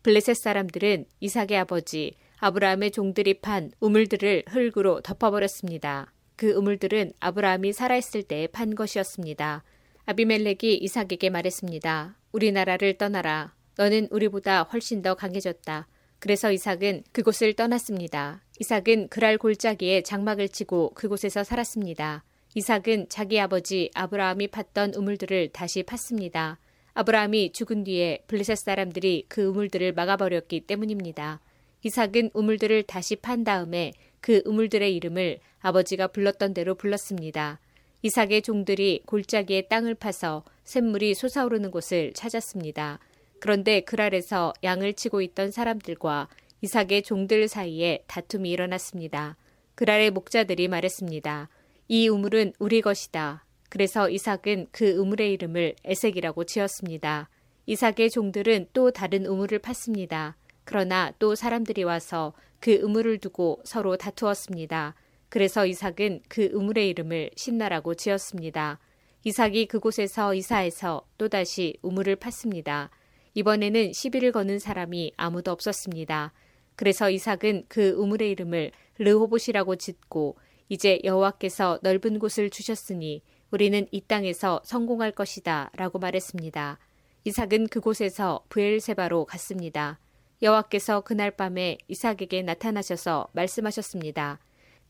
[0.04, 6.12] 블레셋 사람들은 이삭의 아버지 아브라함의 종들이 판 우물들을 흙으로 덮어버렸습니다.
[6.36, 9.64] 그 우물들은 아브라함이 살아있을 때 판 것이었습니다.
[10.12, 12.18] 아비멜렉이 이삭에게 말했습니다.
[12.34, 13.54] 우리나라를 떠나라.
[13.78, 15.88] 너는 우리보다 훨씬 더 강해졌다.
[16.20, 18.42] 그래서 이삭은 그곳을 떠났습니다.
[18.60, 22.26] 이삭은 그랄 골짜기에 장막을 치고 그곳에서 살았습니다.
[22.56, 26.58] 이삭은 자기 아버지 아브라함이 팠던 우물들을 다시 팠습니다.
[26.94, 31.40] 아브라함이 죽은 뒤에 블레셋 사람들이 그 우물들을 막아버렸기 때문입니다.
[31.84, 37.62] 이삭은 우물들을 다시 판 다음에 그 우물들의 이름을 아버지가 불렀던 대로 불렀습니다.
[38.04, 43.00] 이삭의 종들이 골짜기에 땅을 파서 샘물이 솟아오르는 곳을 찾았습니다.
[43.40, 46.28] 그런데 그 아래서 양을 치고 있던 사람들과
[46.62, 49.38] 이삭의 종들 사이에 다툼이 일어났습니다.
[49.76, 51.50] 그랄의 목자들이 말했습니다.
[51.88, 53.46] 이 우물은 우리 것이다.
[53.70, 57.30] 그래서 이삭은 그 우물의 이름을 에색이라고 지었습니다.
[57.66, 60.34] 이삭의 종들은 또 다른 우물을 팠습니다.
[60.64, 64.96] 그러나 또 사람들이 와서 그 우물을 두고 서로 다투었습니다.
[65.32, 68.80] 그래서 이삭은 그 우물의 이름을 신나라고 지었습니다.
[69.24, 72.90] 이삭이 그곳에서 이사해서 또다시 우물을 팠습니다.
[73.34, 76.34] 이번에는 시비를 거는 사람이 아무도 없었습니다.
[76.76, 80.36] 그래서 이삭은 그 우물의 이름을 르호봇이라고 짓고
[80.68, 86.78] 이제 여호와께서 넓은 곳을 주셨으니 우리는 이 땅에서 성공할 것이다 라고 말했습니다.
[87.24, 89.98] 이삭은 그곳에서 부엘세바로 갔습니다.
[90.42, 94.40] 여호와께서 그날 밤에 이삭에게 나타나셔서 말씀하셨습니다.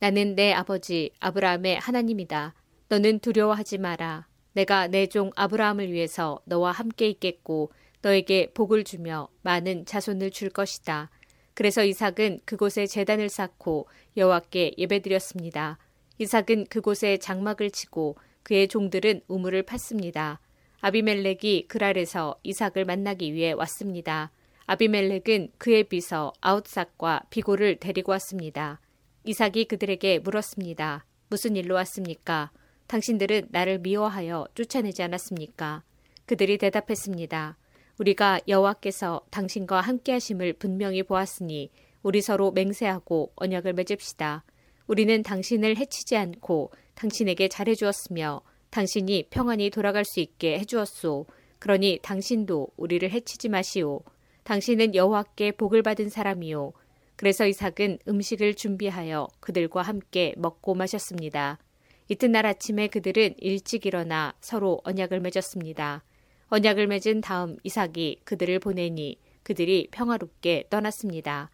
[0.01, 2.55] 나는 내 아버지 아브라함의 하나님이다.
[2.89, 4.27] 너는 두려워하지 마라.
[4.53, 11.11] 내가 내 종 아브라함을 위해서 너와 함께 있겠고 너에게 복을 주며 많은 자손을 줄 것이다.
[11.53, 13.87] 그래서 이삭은 그곳에 재단을 쌓고
[14.17, 15.77] 여호와께 예배드렸습니다.
[16.17, 20.39] 이삭은 그곳에 장막을 치고 그의 종들은 우물을 팠습니다.
[20.79, 24.31] 아비멜렉이 그랄에서 이삭을 만나기 위해 왔습니다.
[24.65, 28.79] 아비멜렉은 그의 비서 아웃삭과 비고를 데리고 왔습니다.
[29.23, 31.05] 이삭이 그들에게 물었습니다.
[31.29, 32.51] 무슨 일로 왔습니까?
[32.87, 35.83] 당신들은 나를 미워하여 쫓아내지 않았습니까?
[36.25, 37.57] 그들이 대답했습니다.
[37.99, 41.69] 우리가 여호와께서 당신과 함께 하심을 분명히 보았으니
[42.01, 44.43] 우리 서로 맹세하고 언약을 맺읍시다.
[44.87, 51.27] 우리는 당신을 해치지 않고 당신에게 잘해 주었으며 당신이 평안히 돌아갈 수 있게 해 주었소.
[51.59, 54.01] 그러니 당신도 우리를 해치지 마시오.
[54.43, 56.73] 당신은 여호와께 복을 받은 사람이요.
[57.15, 61.59] 그래서 이삭은 음식을 준비하여 그들과 함께 먹고 마셨습니다.
[62.07, 66.03] 이튿날 아침에 그들은 일찍 일어나 서로 언약을 맺었습니다.
[66.49, 71.49] 언약을 맺은 다음 이삭이 그들을 보내니 그들이 평화롭게 떠났습니다.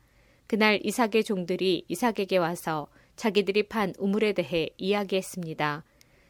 [0.48, 5.84] 그날 이삭의 종들이 이삭에게 와서 자기들이 판 우물에 대해 이야기했습니다.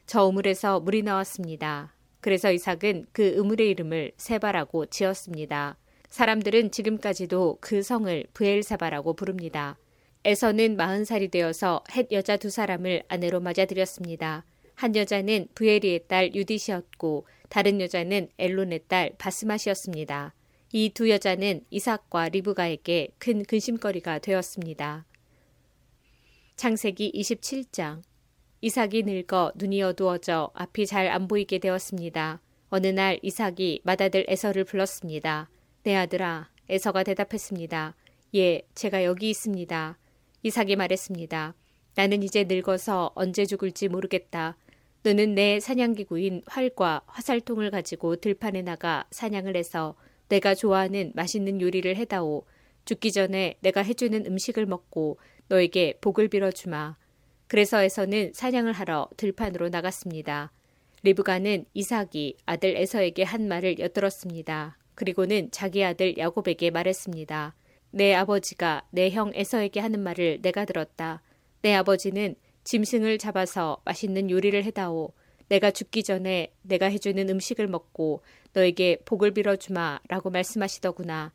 [0.08, 1.94] 저 우물에서 물이 나왔습니다.
[2.20, 5.78] 그래서 이삭은 그 우물의 이름을 세바라고 지었습니다.
[6.10, 9.78] 사람들은 지금까지도 그 성을 브엘사바라고 부릅니다.
[10.26, 14.44] 에서는 마흔 살이 되어서 헷 여자 두 사람을 아내로 맞아들였습니다.
[14.76, 20.34] 한 여자는 브엘리의 딸 유디시였고 다른 여자는 엘론의 딸 바스맛이었습니다.
[20.74, 25.06] 이 두 여자는 이삭과 리브가에게 큰 근심거리가 되었습니다.
[26.58, 28.02] 창세기 27장
[28.62, 32.42] 이삭이 늙어 눈이 어두워져 앞이 잘 안 보이게 되었습니다.
[32.70, 35.50] 어느 날 이삭이 맏아들 에서를 불렀습니다.
[35.88, 37.96] 내 아들아, 에서가 대답했습니다.
[38.36, 39.98] 예, 제가 여기 있습니다.
[40.44, 41.56] 이삭이 말했습니다.
[41.96, 44.58] 나는 이제 늙어서 언제 죽을지 모르겠다.
[45.04, 49.96] 너는 내 사냥기구인 활과 화살통을 가지고 들판에 나가 사냥을 해서
[50.28, 52.44] 내가 좋아하는 맛있는 요리를 해다오.
[52.84, 56.98] 죽기 전에 내가 해주는 음식을 먹고 너에게 복을 빌어주마.
[57.48, 60.52] 그래서 에서는 사냥을 하러 들판으로 나갔습니다.
[61.04, 64.78] 리브가는 이삭이 아들 에서에게 한 말을 엿들었습니다.
[64.98, 67.54] 그리고는 자기 아들 야곱에게 말했습니다.
[67.92, 71.22] 내 아버지가 내 형 에서에게 하는 말을 내가 들었다.
[71.62, 72.34] 내 아버지는
[72.64, 75.14] 짐승을 잡아서 맛있는 요리를 해다오.
[75.50, 81.32] 내가 죽기 전에 내가 해주는 음식을 먹고 너에게 복을 빌어주마 라고 말씀하시더구나.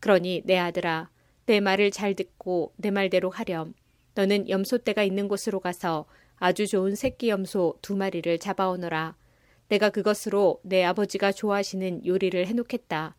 [0.00, 1.08] 그러니 내 아들아,
[1.46, 3.72] 내 말을 잘 듣고 내 말대로 하렴.
[4.14, 6.04] 너는 염소 떼가 있는 곳으로 가서
[6.36, 9.16] 아주 좋은 새끼 염소 두 마리를 잡아오너라.
[9.68, 13.16] 내가 그것으로 내 아버지가 좋아하시는 요리를 해놓겠다.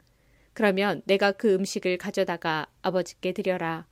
[0.54, 3.86] 그러면 내가 그 음식을 가져다가 아버지께 드려라.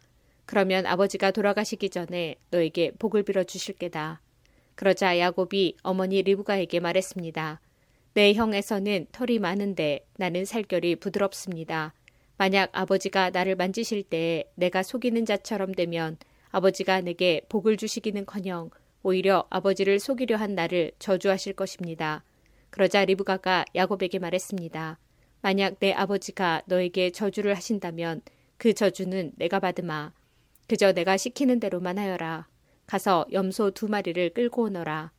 [0.46, 4.22] 그러면 아버지가 돌아가시기 전에 너에게 복을 빌어 주실 게다.
[4.76, 7.62] 그러자 야곱이 어머니 리브가에게 말했습니다.
[8.14, 11.94] 내 형에서는 털이 많은데 나는 살결이 부드럽습니다.
[12.38, 16.18] 만약 아버지가 나를 만지실 때 내가 속이는 자처럼 되면
[16.52, 18.70] 아버지가 내게 복을 주시기는커녕
[19.04, 22.24] 오히려 아버지를 속이려 한 나를 저주하실 것입니다.
[22.76, 25.00] 그러자 리브가가 야곱에게 말했습니다.
[25.42, 28.22] 만약 내 아버지가 너에게 저주를 하신다면
[28.58, 30.12] 그 저주는 내가 받으마.
[30.68, 32.50] 그저 내가 시키는 대로만 하여라.
[32.86, 35.14] 가서 염소 두 마리를 끌고 오너라.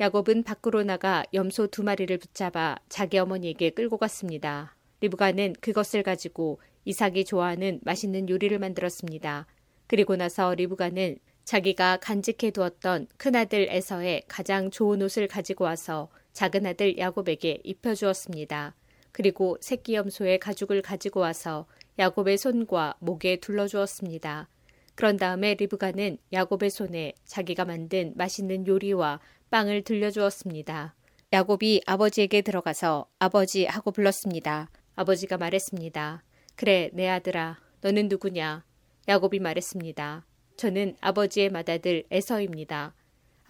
[0.00, 4.74] 야곱은 밖으로 나가 염소 두 마리를 붙잡아 자기 어머니에게 끌고 갔습니다.
[5.02, 9.46] 리브가는 그것을 가지고 이삭이 좋아하는 맛있는 요리를 만들었습니다.
[9.86, 16.98] 그리고 나서 리브가는 자기가 간직해 두었던 큰아들 에서의 가장 좋은 옷을 가지고 와서 작은 아들
[16.98, 18.74] 야곱에게 입혀주었습니다.
[19.12, 21.66] 그리고 새끼 염소의 가죽을 가지고 와서
[21.98, 24.48] 야곱의 손과 목에 둘러주었습니다.
[24.94, 29.20] 그런 다음에 리브가는 야곱의 손에 자기가 만든 맛있는 요리와
[29.50, 30.94] 빵을 들려주었습니다.
[31.32, 34.70] 야곱이 아버지에게 들어가서 아버지 하고 불렀습니다.
[34.96, 36.22] 아버지가 말했습니다.
[36.56, 38.64] 그래, 내 아들아, 너는 누구냐?
[39.08, 40.26] 야곱이 말했습니다.
[40.56, 42.94] 저는 아버지의 맏아들 에서입니다.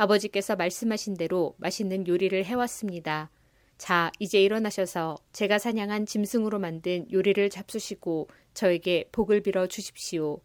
[0.02, 3.30] 아버지께서 말씀하신 대로 맛있는 요리를 해왔습니다.
[3.78, 10.40] 자, 이제 일어나셔서 제가 사냥한 짐승으로 만든 요리를 잡수시고 저에게 복을 빌어 주십시오.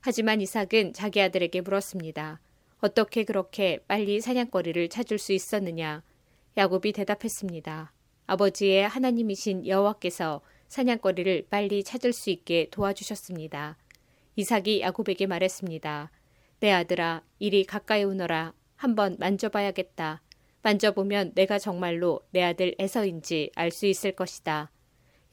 [0.00, 2.40] 하지만 이삭은 자기 아들에게 물었습니다.
[2.80, 6.02] 어떻게 그렇게 빨리 사냥거리를 찾을 수 있었느냐?
[6.58, 7.94] 야곱이 대답했습니다.
[8.26, 13.78] 아버지의 하나님이신 여호와께서 사냥거리를 빨리 찾을 수 있게 도와주셨습니다.
[14.36, 16.10] 이삭이 야곱에게 말했습니다.
[16.60, 18.52] 내 아들아, 이리 가까이 오너라.
[18.80, 20.22] 한번 만져봐야겠다.
[20.62, 24.70] 만져보면 내가 정말로 내 아들 에서인지 알 수 있을 것이다.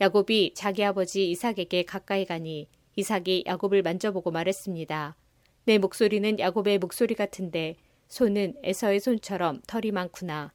[0.01, 2.67] 야곱이 자기 아버지 이삭에게 가까이 가니
[2.97, 5.15] 이삭이 야곱을 만져보고 말했습니다.
[5.63, 7.77] 내 목소리는 야곱의 목소리 같은데
[8.09, 10.51] 손은 에서의 손처럼 털이 많구나.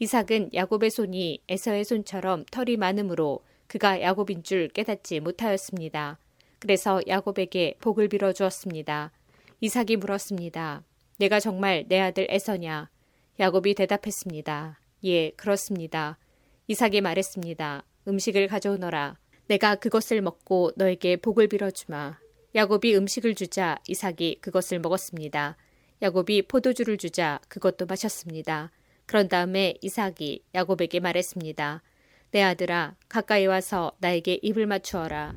[0.00, 6.18] 이삭은 야곱의 손이 에서의 손처럼 털이 많으므로 그가 야곱인 줄 깨닫지 못하였습니다.
[6.58, 9.12] 그래서 야곱에게 복을 빌어 주었습니다.
[9.60, 10.82] 이삭이 물었습니다.
[11.18, 12.90] 내가 정말 내 아들 에서냐?
[13.38, 14.80] 야곱이 대답했습니다.
[15.04, 16.18] 예, 그렇습니다.
[16.66, 17.84] 이삭이 말했습니다.
[18.08, 19.16] 음식을 가져오너라.
[19.46, 22.18] 내가 그것을 먹고 너에게 복을 빌어주마.
[22.54, 25.56] 야곱이 음식을 주자 이삭이 그것을 먹었습니다.
[26.02, 28.70] 야곱이 포도주를 주자 그것도 마셨습니다.
[29.06, 31.82] 그런 다음에 이삭이 야곱에게 말했습니다.
[32.30, 35.36] 내 아들아, 가까이 와서 나에게 입을 맞추어라.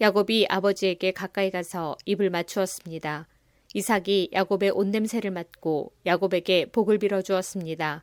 [0.00, 3.26] 야곱이 아버지에게 가까이 가서 입을 맞추었습니다.
[3.72, 8.02] 이삭이 야곱의 옷 냄새를 맡고 야곱에게 복을 빌어 주었습니다.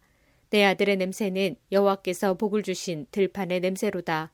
[0.50, 4.32] 내 아들의 냄새는 여호와께서 복을 주신 들판의 냄새로다.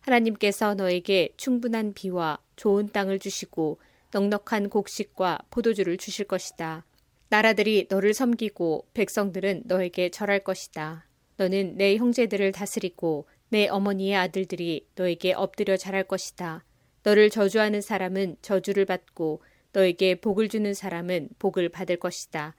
[0.00, 3.80] 하나님께서 너에게 충분한 비와 좋은 땅을 주시고
[4.12, 6.84] 넉넉한 곡식과 포도주를 주실 것이다.
[7.28, 11.06] 나라들이 너를 섬기고 백성들은 너에게 절할 것이다.
[11.36, 16.64] 너는 내 형제들을 다스리고 내 어머니의 아들들이 너에게 엎드려 잘할 것이다.
[17.02, 19.42] 너를 저주하는 사람은 저주를 받고
[19.76, 22.56] 너에게 복을 주는 사람은 복을 받을 것이다.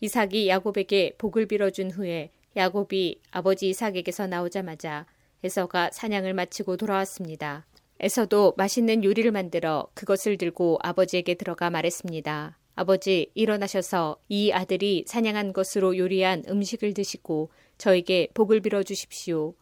[0.00, 5.04] 이삭이 야곱에게 복을 빌어준 후에 야곱이 아버지 이삭에게서 나오자마자
[5.42, 7.66] 에서가 사냥을 마치고 돌아왔습니다.
[8.00, 12.58] 에서도 맛있는 요리를 만들어 그것을 들고 아버지에게 들어가 말했습니다.
[12.76, 19.54] 아버지, 일어나셔서 이 아들이 사냥한 것으로 요리한 음식을 드시고 저에게 복을 빌어 주십시오.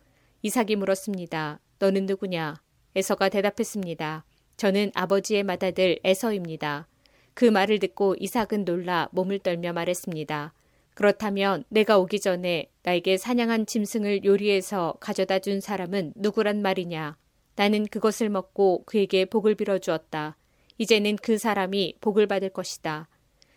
[0.42, 1.58] 이삭이 물었습니다.
[1.80, 2.62] 너는 누구냐?
[2.94, 4.24] 에서가 대답했습니다.
[4.56, 6.86] 저는 아버지의 맏아들 에서입니다.
[7.34, 10.52] 그 말을 듣고 이삭은 놀라 몸을 떨며 말했습니다.
[10.94, 17.16] 그렇다면 내가 오기 전에 나에게 사냥한 짐승을 요리해서 가져다 준 사람은 누구란 말이냐?
[17.56, 20.36] 나는 그것을 먹고 그에게 복을 빌어 주었다.
[20.78, 23.08] 이제는 그 사람이 복을 받을 것이다.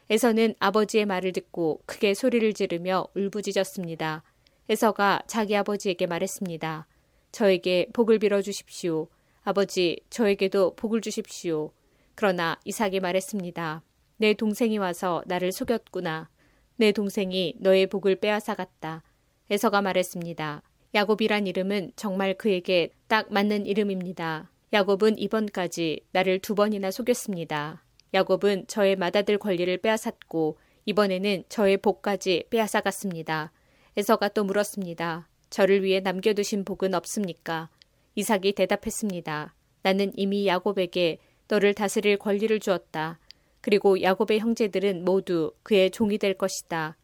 [0.10, 4.24] 에서는 아버지의 말을 듣고 크게 소리를 지르며 울부짖었습니다.
[4.70, 6.88] 에서가 자기 아버지에게 말했습니다.
[7.32, 9.08] 저에게 복을 빌어 주십시오.
[9.44, 11.72] 아버지, 저에게도 복을 주십시오.
[12.16, 13.84] 그러나 이삭이 말했습니다.
[14.18, 16.30] 내 동생이 와서 나를 속였구나.
[16.78, 19.04] 내 동생이 너의 복을 빼앗아 갔다.
[19.50, 20.64] 에서가 말했습니다.
[20.94, 24.50] 야곱이란 이름은 정말 그에게 딱 맞는 이름입니다.
[24.74, 27.84] 야곱은 이번까지 나를 두 번이나 속였습니다.
[28.14, 33.52] 야곱은 저의 맏아들 권리를 빼앗았고 이번에는 저의 복까지 빼앗아 갔습니다.
[33.98, 35.28] 에서가 또 물었습니다.
[35.50, 37.70] 저를 위해 남겨두신 복은 없습니까?
[38.16, 39.54] 이삭이 대답했습니다.
[39.84, 43.20] 나는 이미 야곱에게 너를 다스릴 권리를 주었다.
[43.62, 46.98] 그리고 야곱의 형제들은 모두 그의 종이 될 것이다.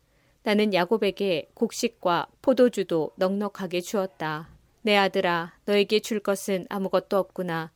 [0.44, 4.50] 나는 야곱에게 곡식과 포도주도 넉넉하게 주었다.
[4.82, 7.72] 내 아들아, 너에게 줄 것은 아무것도 없구나.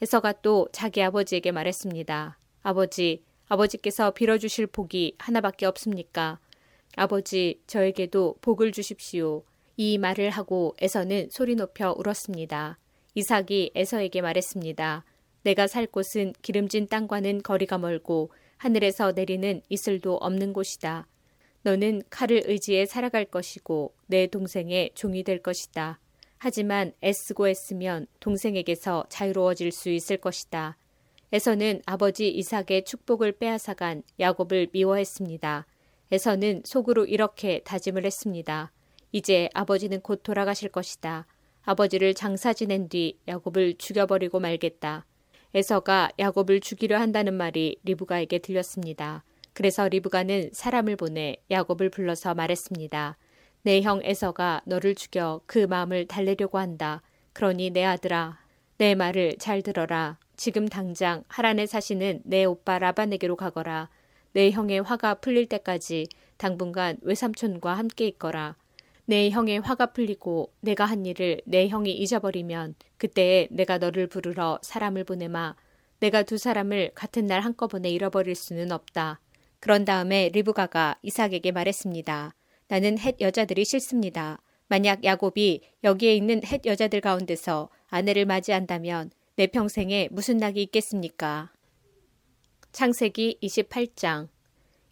[0.00, 2.38] 에서가 또 자기 아버지에게 말했습니다.
[2.62, 6.38] 아버지, 아버지께서 빌어주실 복이 하나밖에 없습니까?
[6.96, 9.42] 아버지, 저에게도 복을 주십시오.
[9.76, 12.78] 이 말을 하고 에서는 소리 높여 울었습니다.
[13.14, 15.04] 이삭이 에서에게 말했습니다.
[15.48, 21.06] 내가 살 곳은 기름진 땅과는 거리가 멀고 하늘에서 내리는 이슬도 없는 곳이다.
[21.62, 26.00] 너는 칼을 의지해 살아갈 것이고 내 동생의 종이 될 것이다.
[26.36, 30.76] 하지만 애쓰고 애쓰면 동생에게서 자유로워질 수 있을 것이다.
[31.32, 35.66] 에서는 아버지 이삭의 축복을 빼앗아간 야곱을 미워했습니다.
[36.12, 38.70] 에서는 속으로 이렇게 다짐을 했습니다.
[39.12, 41.26] 이제 아버지는 곧 돌아가실 것이다.
[41.62, 45.06] 아버지를 장사 지낸 뒤 야곱을 죽여버리고 말겠다.
[45.54, 49.24] 에서가 야곱을 죽이려 한다는 말이 리브가에게 들렸습니다.
[49.54, 53.16] 그래서 리브가는 사람을 보내 야곱을 불러서 말했습니다.
[53.62, 57.02] 내 형 에서가 너를 죽여 그 마음을 달래려고 한다.
[57.32, 58.38] 그러니 내 아들아,
[58.78, 60.18] 내 말을 잘 들어라.
[60.36, 63.88] 지금 당장 하란에 사시는 내 오빠 라반에게로 가거라.
[64.32, 68.54] 내 형의 화가 풀릴 때까지 당분간 외삼촌과 함께 있거라.
[69.08, 75.04] 내 형의 화가 풀리고 내가 한 일을 내 형이 잊어버리면 그때에 내가 너를 부르러 사람을
[75.04, 75.56] 보내마.
[75.98, 79.18] 내가 두 사람을 같은 날 한꺼번에 잃어버릴 수는 없다.
[79.60, 82.34] 그런 다음에 리브가가 이삭에게 말했습니다.
[82.68, 84.42] 나는 헷 여자들이 싫습니다.
[84.66, 91.50] 만약 야곱이 여기에 있는 헷 여자들 가운데서 아내를 맞이한다면 내 평생에 무슨 낙이 있겠습니까?
[92.72, 94.28] 창세기 28장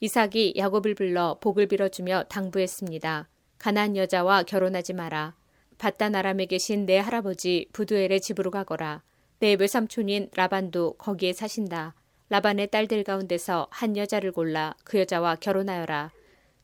[0.01, 3.29] 이삭이 야곱을 불러 복을 빌어주며 당부했습니다.
[3.59, 5.35] 가난 여자와 결혼하지 마라.
[5.79, 9.03] 바단 아람에 계신 내 할아버지 부두엘의 집으로 가거라.
[9.39, 11.95] 내 외삼촌인 라반도 거기에 사신다.
[12.29, 16.11] 라반의 딸들 가운데서 한 여자를 골라 그 여자와 결혼하여라.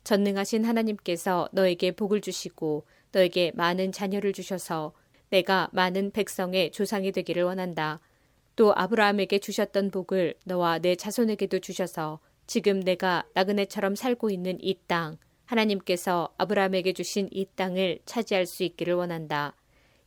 [0.04, 4.92] 전능하신 하나님께서 너에게 복을 주시고 너에게 많은 자녀를 주셔서
[5.30, 8.00] 내가 많은 백성의 조상이 되기를 원한다.
[8.56, 15.16] 또 아브라함에게 주셨던 복을 너와 내 자손에게도 주셔서 지금 내가 나그네처럼 살고 있는 이 땅,
[15.46, 19.54] 하나님께서 아브라함에게 주신 이 땅을 차지할 수 있기를 원한다.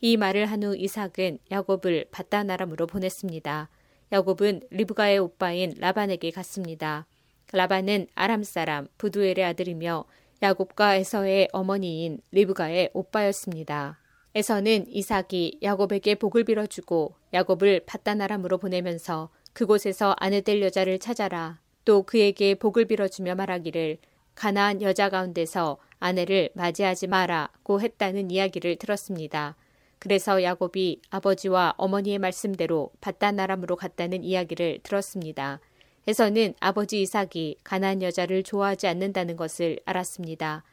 [0.02, 3.70] 이 말을 한 후 이삭은 야곱을 바다 나람으로 보냈습니다.
[4.12, 7.08] 야곱은 리브가의 오빠인 라반에게 갔습니다.
[7.52, 10.06] 라반은 아람 사람 부두엘의 아들이며
[10.42, 14.00] 야곱과 에서의 어머니인 리브가의 오빠였습니다.
[14.36, 21.60] 에서는 이삭이 야곱에게 복을 빌어주고 야곱을 바다나람으로 보내면서 그곳에서 아내 될 여자를 찾아라.
[21.86, 23.98] 또 그에게 복을 빌어주며 말하기를
[24.36, 29.56] 가나안 여자 가운데서 아내를 맞이하지 마라고 했다는 이야기를 들었습니다.
[30.00, 35.60] 그래서 야곱이 아버지와 어머니의 말씀대로 바다나람으로 갔다는 이야기를 들었습니다.
[36.08, 40.64] 에서는 아버지 이삭이 가나안 여자를 좋아하지 않는다는 것을 알았습니다.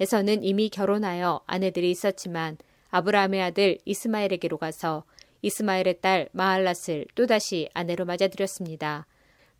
[0.00, 2.58] 에서는 이미 결혼하여 아내들이 있었지만
[2.90, 5.04] 아브라함의 아들 이스마엘에게로 가서
[5.40, 9.06] 이스마엘의 딸 마할랏을 또다시 아내로 맞아들였습니다.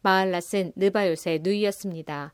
[0.04, 2.32] 마할랏은 느바요의 누이였습니다.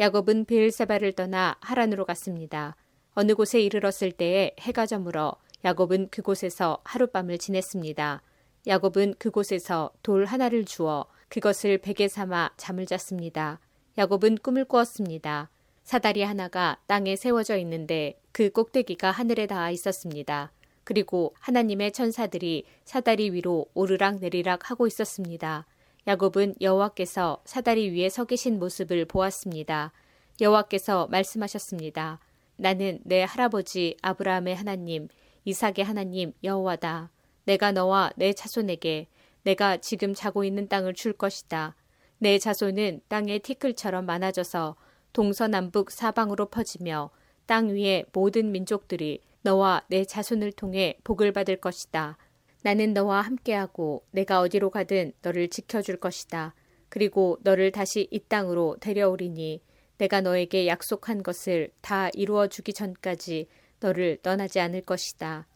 [0.00, 2.76] 야곱은 베일세바를 떠나 하란으로 갔습니다.
[3.14, 5.34] 어느 곳에 이르렀을 때에 해가 저물어
[5.64, 8.22] 야곱은 그곳에서 하룻밤을 지냈습니다.
[8.68, 13.58] 야곱은 그곳에서 돌 하나를 주어 그것을 베개 삼아 잠을 잤습니다.
[13.98, 15.50] 야곱은 꿈을 꾸었습니다.
[15.82, 20.52] 사다리 하나가 땅에 세워져 있는데 그 꼭대기가 하늘에 닿아 있었습니다.
[20.84, 25.66] 그리고 하나님의 천사들이 사다리 위로 오르락 내리락 하고 있었습니다.
[26.08, 29.92] 야곱은 여호와께서 사다리 위에 서 계신 모습을 보았습니다.
[30.40, 32.18] 여호와께서 말씀하셨습니다.
[32.56, 35.08] 나는 내 할아버지 아브라함의 하나님,
[35.44, 37.10] 이삭의 하나님 여호와다.
[37.44, 39.06] 내가 너와 내 자손에게
[39.42, 41.76] 내가 지금 자고 있는 땅을 줄 것이다.
[42.16, 44.76] 내 자손은 땅의 티끌처럼 많아져서
[45.12, 47.10] 동서남북 사방으로 퍼지며
[47.44, 52.16] 땅 위의 모든 민족들이 너와 내 자손을 통해 복을 받을 것이다.
[52.62, 56.54] 나는 너와 함께하고 내가 어디로 가든 너를 지켜줄 것이다.
[56.88, 59.62] 그리고 너를 다시 이 땅으로 데려오리니
[59.98, 63.48] 내가 너에게 약속한 것을 다 이루어 주기 전까지
[63.80, 65.46] 너를 떠나지 않을 것이다.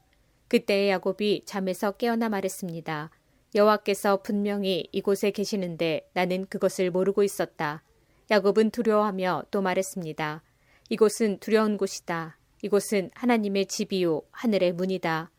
[0.48, 3.10] 그때의 야곱이 잠에서 깨어나 말했습니다.
[3.54, 7.82] 여호와께서 분명히 이곳에 계시는데 나는 그것을 모르고 있었다.
[8.30, 10.42] 야곱은 두려워하며 또 말했습니다.
[10.88, 12.38] 이곳은 두려운 곳이다.
[12.62, 15.31] 이곳은 하나님의 집이요 하늘의 문이다.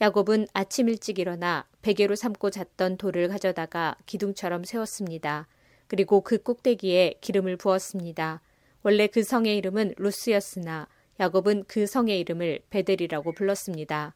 [0.00, 5.46] 야곱은 아침 일찍 일어나 베개로 삼고 잤던 돌을 가져다가 기둥처럼 세웠습니다.
[5.88, 8.40] 그리고 그 꼭대기에 기름을 부었습니다.
[8.82, 10.88] 원래 그 성의 이름은 루스였으나
[11.18, 14.14] 야곱은 그 성의 이름을 베델이라고 불렀습니다.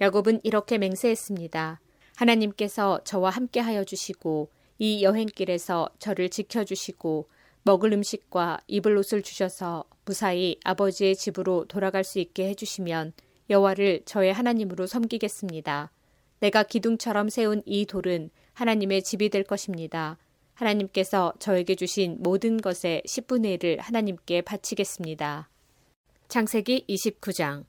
[0.00, 1.80] 야곱은 이렇게 맹세했습니다.
[2.16, 7.28] 하나님께서 저와 함께 하여 주시고 이 여행길에서 저를 지켜 주시고
[7.62, 13.12] 먹을 음식과 입을 옷을 주셔서 무사히 아버지의 집으로 돌아갈 수 있게 해 주시면
[13.50, 15.90] 여호와를 저의 하나님으로 섬기겠습니다.
[16.40, 20.18] 내가 기둥처럼 세운 이 돌은 하나님의 집이 될 것입니다.
[20.54, 25.48] 하나님께서 저에게 주신 모든 것의 10분의 1을 하나님께 바치겠습니다.
[26.28, 27.64] 창세기 29장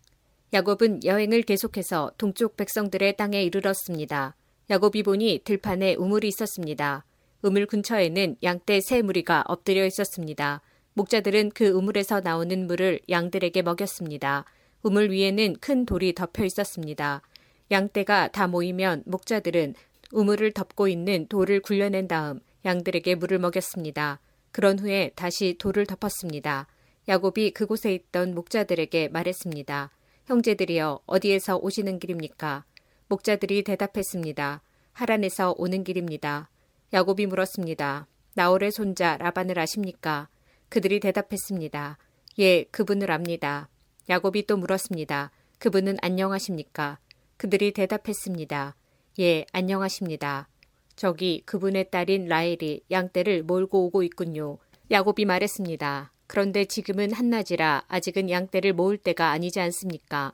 [0.54, 4.36] 야곱은 여행을 계속해서 동쪽 백성들의 땅에 이르렀습니다.
[4.70, 7.06] 야곱이 보니 들판에 우물이 있었습니다.
[7.42, 10.62] 우물 근처에는 양떼 세 무리가 엎드려 있었습니다.
[10.94, 14.46] 목자들은 그 우물에서 나오는 물을 양들에게 먹였습니다.
[14.86, 17.24] 우물 위에는 큰 돌이 덮여 있었습니다.
[17.72, 19.74] 양떼가 다 모이면 목자들은
[20.12, 24.20] 우물을 덮고 있는 돌을 굴려낸 다음 양들에게 물을 먹였습니다.
[24.52, 26.68] 그런 후에 다시 돌을 덮었습니다.
[27.08, 29.90] 야곱이 그곳에 있던 목자들에게 말했습니다.
[30.28, 32.64] 형제들이여 어디에서 오시는 길입니까?
[33.08, 34.62] 목자들이 대답했습니다.
[34.94, 36.52] 하란에서 오는 길입니다.
[36.94, 38.06] 야곱이 물었습니다.
[38.36, 40.30] 나홀의 손자 라반을 아십니까?
[40.70, 41.98] 그들이 대답했습니다.
[42.38, 43.68] 예, 그분을 압니다.
[44.08, 45.32] 야곱이 또 물었습니다.
[45.58, 47.00] 그분은 안녕하십니까?
[47.38, 48.76] 그들이 대답했습니다.
[49.20, 50.48] 예, 안녕하십니다.
[50.96, 54.60] 저기 그분의 딸인 라헬이 양떼를 몰고 오고 있군요.
[54.92, 56.12] 야곱이 말했습니다.
[56.28, 60.34] 그런데 지금은 한낮이라 아직은 양떼를 모을 때가 아니지 않습니까?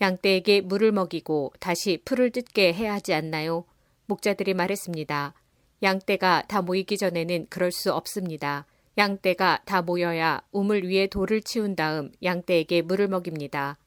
[0.00, 3.64] 양떼에게 물을 먹이고 다시 풀을 뜯게 해야 하지 않나요?
[4.06, 5.34] 목자들이 말했습니다.
[5.82, 8.66] 양떼가 다 모이기 전에는 그럴 수 없습니다.
[8.98, 13.78] 양떼가 다 모여야 우물 위에 돌을 치운 다음 양떼에게 물을 먹입니다.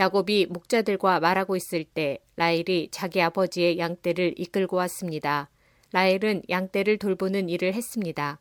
[0.00, 5.48] 야곱이 목자들과 말하고 있을 때 라헬이 자기 아버지의 양떼를 이끌고 왔습니다.
[5.92, 8.38] 라헬은 양떼를 돌보는 일을 했습니다.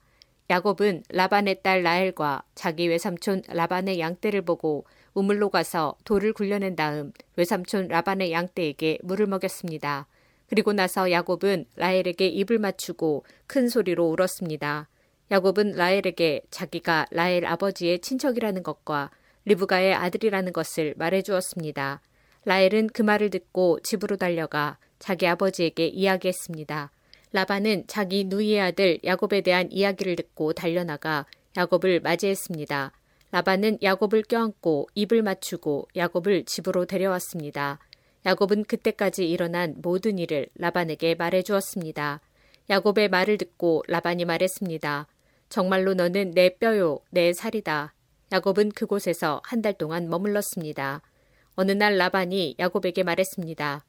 [0.50, 7.90] 야곱은 라반의 딸 라헬과 자기 외삼촌 라반의 양떼를 보고 우물로 가서 돌을 굴려낸 다음 외삼촌
[7.90, 10.08] 라반의 양떼에게 물을 먹였습니다.
[10.48, 14.88] 그리고 나서 야곱은 라헬에게 입을 맞추고 큰 소리로 울었습니다.
[15.30, 19.12] 야곱은 라헬에게 자기가 라헬 아버지의 친척이라는 것과
[19.46, 22.02] 리브가의 아들이라는 것을 말해 주었습니다.
[22.46, 26.92] 라헬은 그 말을 듣고 집으로 달려가 자기 아버지에게 이야기했습니다.
[27.34, 31.26] 라반은 자기 누이의 아들 야곱에 대한 이야기를 듣고 달려나가
[31.58, 32.94] 야곱을 맞이했습니다.
[33.32, 37.80] 라반은 야곱을 껴안고 입을 맞추고 야곱을 집으로 데려왔습니다.
[38.26, 42.22] 야곱은 그때까지 일어난 모든 일을 라반에게 말해 주었습니다.
[42.70, 45.08] 야곱의 말을 듣고 라반이 말했습니다.
[45.50, 47.94] 정말로 너는 내 뼈요, 내 살이다.
[48.32, 51.02] 야곱은 그곳에서 한 달 동안 머물렀습니다.
[51.56, 53.86] 어느 날 라반이 야곱에게 말했습니다.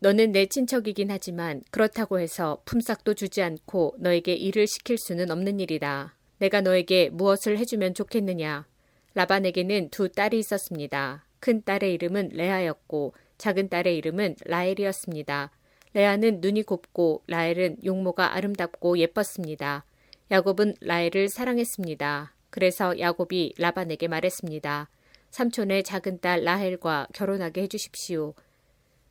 [0.00, 6.14] 너는 내 친척이긴 하지만 그렇다고 해서 품삯도 주지 않고 너에게 일을 시킬 수는 없는 일이다.
[6.38, 8.66] 내가 너에게 무엇을 해주면 좋겠느냐.
[9.14, 11.24] 라반에게는 두 딸이 있었습니다.
[11.40, 15.50] 큰 딸의 이름은 레아였고 작은 딸의 이름은 라헬이었습니다.
[15.94, 19.84] 레아는 눈이 곱고 라헬은 용모가 아름답고 예뻤습니다.
[20.30, 22.34] 야곱은 라헬을 사랑했습니다.
[22.50, 24.90] 그래서 야곱이 라반에게 말했습니다.
[25.30, 28.34] 삼촌의 작은 딸 라헬과 결혼하게 해주십시오.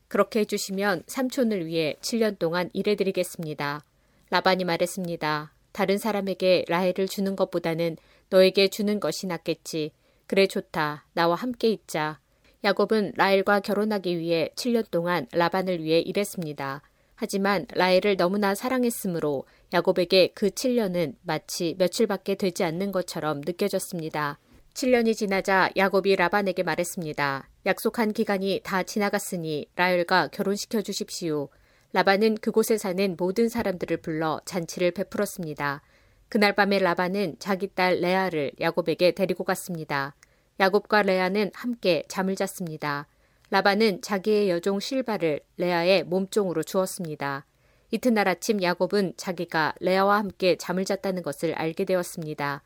[0.07, 3.84] 그렇게 해주시면 삼촌을 위해 7년 동안 일해드리겠습니다.
[4.30, 5.53] 라반이 말했습니다.
[5.72, 7.97] 다른 사람에게 라헬을 주는 것보다는
[8.30, 9.91] 너에게 주는 것이 낫겠지.
[10.28, 11.05] 그래 좋다.
[11.13, 12.20] 나와 함께 있자.
[12.63, 16.82] 야곱은 라헬과 결혼하기 위해 7년 동안 라반을 위해 일했습니다.
[17.20, 24.38] 하지만 라헬을 너무나 사랑했으므로 야곱에게 그 7년은 마치 며칠밖에 되지 않는 것처럼 느껴졌습니다.
[24.76, 27.49] 7년이 지나자 야곱이 라반에게 말했습니다.
[27.65, 31.49] 약속한 기간이 다 지나갔으니 라헬과 결혼시켜 주십시오.
[31.93, 35.82] 라반은 그곳에 사는 모든 사람들을 불러 잔치를 베풀었습니다.
[36.30, 40.13] 그날 밤에 라반은 자기 딸 레아를 야곱에게 데리고 갔습니다.
[40.59, 43.07] 야곱과 레아는 함께 잠을 잤습니다.
[43.50, 47.45] 라반은 자기의 여종 실바를 레아의 몸종으로 주었습니다.
[47.91, 52.62] 이튿날 아침 야곱은 자기가 레아와 함께 잠을 잤다는 것을 알게 되었습니다.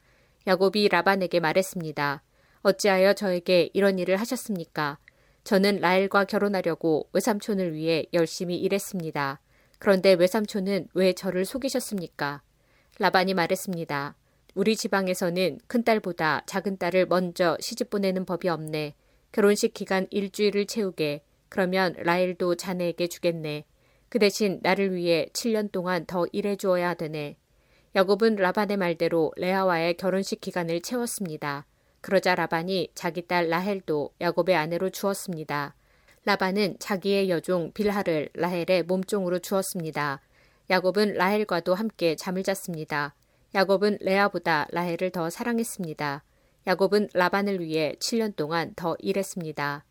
[0.48, 2.24] 야곱이 라반에게 말했습니다.
[2.64, 4.98] 어찌하여 저에게 이런 일을 하셨습니까?
[5.44, 9.40] 저는 라헬과 결혼하려고 외삼촌을 위해 열심히 일했습니다.
[9.78, 12.42] 그런데 외삼촌은 왜 저를 속이셨습니까?
[12.98, 14.16] 라반이 말했습니다.
[14.56, 18.96] 우리 지방에서는 큰딸보다 작은딸을 먼저 시집 보내는 법이 없네.
[19.32, 21.24] 결혼식 기간 일주일을 채우게.
[21.50, 23.66] 그러면 라헬도 자네에게 주겠네.
[24.10, 27.38] 그 대신 나를 위해 7년 동안 더 일해 주어야 되네.
[27.96, 31.66] 야곱은 라반의 말대로 레아와의 결혼식 기간을 채웠습니다.
[32.02, 35.76] 그러자 라반이 자기 딸 라헬도 야곱의 아내로 주었습니다.
[36.26, 40.22] 라반은 자기의 여종 빌하를 라헬의 몸종으로 주었습니다.
[40.70, 43.14] 야곱은 라헬과도 함께 잠을 잤습니다.
[43.54, 46.24] 야곱은 레아보다 라헬을 더 사랑했습니다.
[46.68, 49.86] 야곱은 라반을 위해 7년 동안 더 일했습니다.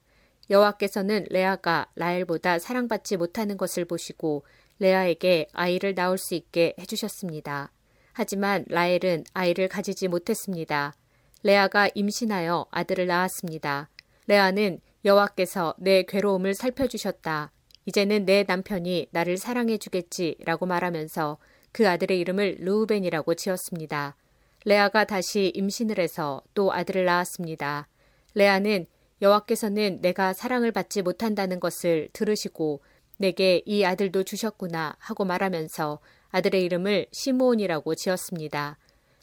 [0.50, 4.44] 여호와께서는 레아가 라헬보다 사랑받지 못하는 것을 보시고
[4.78, 7.70] 레아에게 아이를 낳을 수 있게 해주셨습니다.
[8.12, 10.94] 하지만 라헬은 아이를 가지지 못했습니다.
[11.42, 13.88] 레아가 임신하여 아들을 낳았습니다.
[14.26, 17.52] 레아는 여호와께서 내 괴로움을 살펴주셨다.
[17.86, 21.38] 이제는 내 남편이 나를 사랑해 주겠지라고 말하면서
[21.72, 24.16] 그 아들의 이름을 루우벤이라고 지었습니다.
[24.64, 27.88] 레아가 다시 임신을 해서 또 아들을 낳았습니다.
[28.34, 28.86] 레아는
[29.22, 32.80] 여호와께서는 내가 사랑을 받지 못한다는 것을 들으시고
[33.16, 35.98] 내게 이 아들도 주셨구나 하고 말하면서
[36.30, 38.78] 아들의 이름을 시므온이라고 지었습니다.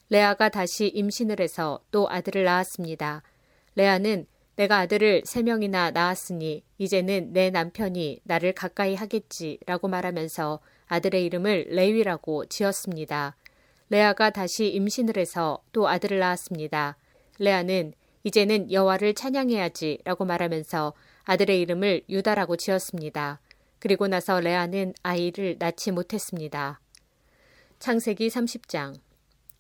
[0.10, 3.24] 레아가 다시 임신을 해서 또 아들을 낳았습니다.
[3.76, 11.68] 레아는 내가 아들을 세 명이나 낳았으니 이제는 내 남편이 나를 가까이 하겠지라고 말하면서 아들의 이름을
[11.70, 13.36] 레위라고 지었습니다.
[13.90, 16.98] 레아가 다시 임신을 해서 또 아들을 낳았습니다.
[17.40, 23.40] 레아는 이제는 여호와를 찬양해야지라고 말하면서 아들의 이름을 유다라고 지었습니다.
[23.80, 26.82] 그리고 나서 레아는 아이를 낳지 못했습니다.
[27.80, 28.96] 창세기 30장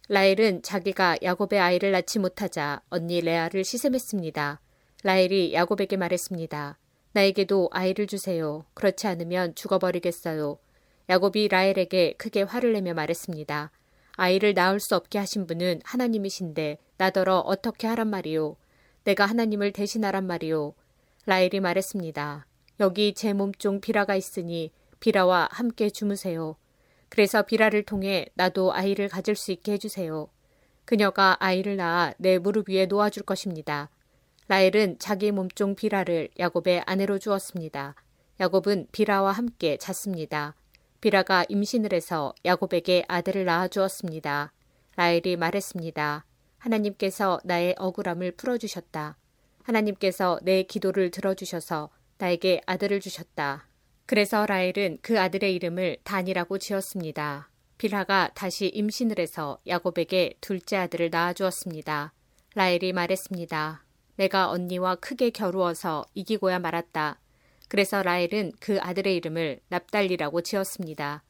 [0.09, 4.59] 라헬은 자기가 야곱의 아이를 낳지 못하자 언니 레아를 시샘했습니다.
[5.03, 6.77] 라헬이 야곱에게 말했습니다.
[7.13, 8.65] 나에게도 아이를 주세요.
[8.73, 10.57] 그렇지 않으면 죽어버리겠어요.
[11.09, 13.71] 야곱이 라헬에게 크게 화를 내며 말했습니다.
[14.17, 18.57] 아이를 낳을 수 없게 하신 분은 하나님이신데 나더러 어떻게 하란 말이오.
[19.03, 20.73] 내가 하나님을 대신하란 말이오.
[21.27, 22.45] 라헬이 말했습니다.
[22.79, 26.55] 여기 제 몸종 비라가 있으니 비라와 함께 주무세요.
[27.09, 30.27] 그래서 비라를 통해 나도 아이를 가질 수 있게 해주세요.
[30.83, 33.89] 그녀가 아이를 낳아 내 무릎 위에 놓아줄 것입니다.
[34.47, 37.95] 라헬은 자기 몸종 비라를 야곱의 아내로 주었습니다.
[38.39, 40.55] 야곱은 비라와 함께 잤습니다.
[40.99, 44.53] 비라가 임신을 해서 야곱에게 아들을 낳아 주었습니다.
[44.95, 46.25] 라헬이 말했습니다.
[46.57, 49.17] 하나님께서 나의 억울함을 풀어주셨다.
[49.63, 53.67] 하나님께서 내 기도를 들어주셔서 나에게 아들을 주셨다.
[54.07, 57.49] 그래서 라헬은 그 아들의 이름을 단이라고 지었습니다.
[57.77, 62.13] 비라가 다시 임신을 해서 야곱에게 둘째 아들을 낳아 주었습니다.
[62.55, 63.83] 라헬이 말했습니다.
[64.15, 67.19] 내가 언니와 크게 겨루어서 이기고야 말았다.
[67.67, 71.23] 그래서 라헬은 그 아들의 이름을 납달리라고 지었습니다.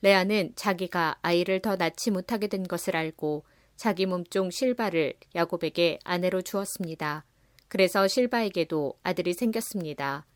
[0.00, 3.44] 레아는 자기가 아이를 더 낳지 못하게 된 것을 알고
[3.76, 7.24] 자기 몸종 실바를 야곱에게 아내로 주었습니다.
[7.68, 10.26] 그래서 실바에게도 아들이 생겼습니다.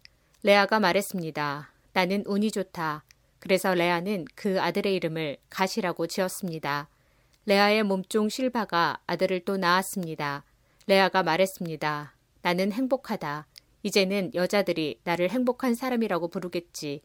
[0.43, 1.73] 레아가 말했습니다.
[1.93, 3.05] 나는 운이 좋다.
[3.39, 6.89] 그래서 레아는 그 아들의 이름을 가시라고 지었습니다.
[7.47, 10.45] 레아의 몸종 실바가 아들을 또 낳았습니다.
[10.87, 12.15] 레아가 말했습니다.
[12.43, 13.47] 나는 행복하다.
[13.87, 17.03] 이제는 여자들이 나를 행복한 사람이라고 부르겠지.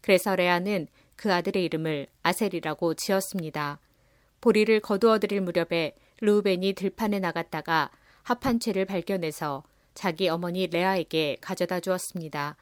[0.00, 3.78] 그래서 레아는 그 아들의 이름을 아셀이라고 지었습니다.
[4.40, 7.92] 보리를 거두어 드릴 무렵에 루벤이 들판에 나갔다가
[8.24, 9.62] 합한 채를 발견해서
[9.94, 12.56] 자기 어머니 레아에게 가져다 주었습니다.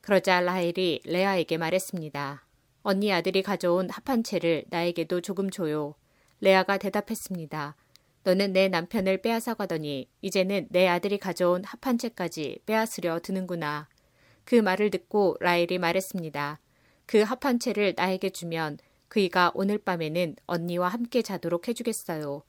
[0.00, 2.44] 그러자 라헬이 레아에게 말했습니다.
[2.82, 5.94] 언니 아들이 가져온 합한 채를 나에게도 조금 줘요.
[6.40, 7.76] 레아가 대답했습니다.
[8.24, 13.88] 너는 내 남편을 빼앗아 가더니 이제는 내 아들이 가져온 합한 채까지 빼앗으려 드는구나.
[14.44, 16.60] 그 말을 듣고 라헬이 말했습니다.
[17.06, 22.42] 그 합한 채를 나에게 주면 그이가 오늘 밤에는 언니와 함께 자도록 해주겠어요.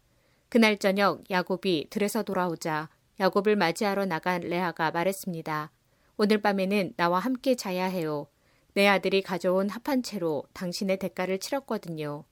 [0.49, 5.71] 그날 저녁 야곱이 들에서 돌아오자 야곱을 맞이하러 나간 레아가 말했습니다.
[6.17, 8.28] 오늘 밤에는 나와 함께 자야 해요.
[8.76, 12.26] 내 아들이 가져온 합한 채로 당신의 대가를 치렀거든요.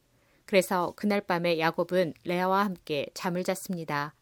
[0.52, 4.14] 그래서 그날 밤에 야곱은 레아와 함께 잠을 잤습니다.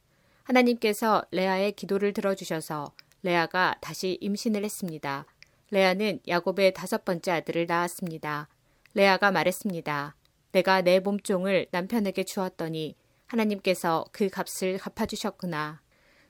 [0.44, 5.26] 하나님께서 레아의 기도를 들어주셔서 레아가 다시 임신을 했습니다.
[5.72, 8.48] 레아는 야곱의 다섯 번째 아들을 낳았습니다.
[8.94, 10.16] 레아가 말했습니다.
[10.52, 15.82] 내가 내 몸종을 남편에게 주었더니 하나님께서 그 값을 갚아주셨구나.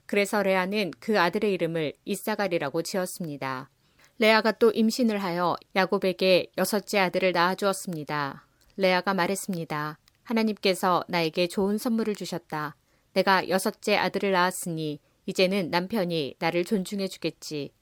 [0.05, 3.69] 그래서 레아는 그 아들의 이름을 이사갈이라고 지었습니다.
[4.17, 8.45] 레아가 또 임신을 하여 야곱에게 여섯째 아들을 낳아주었습니다.
[8.79, 9.99] 레아가 말했습니다.
[10.23, 12.77] 하나님께서 나에게 좋은 선물을 주셨다.
[13.11, 17.73] 내가 여섯째 아들을 낳았으니 이제는 남편이 나를 존중해 주겠지.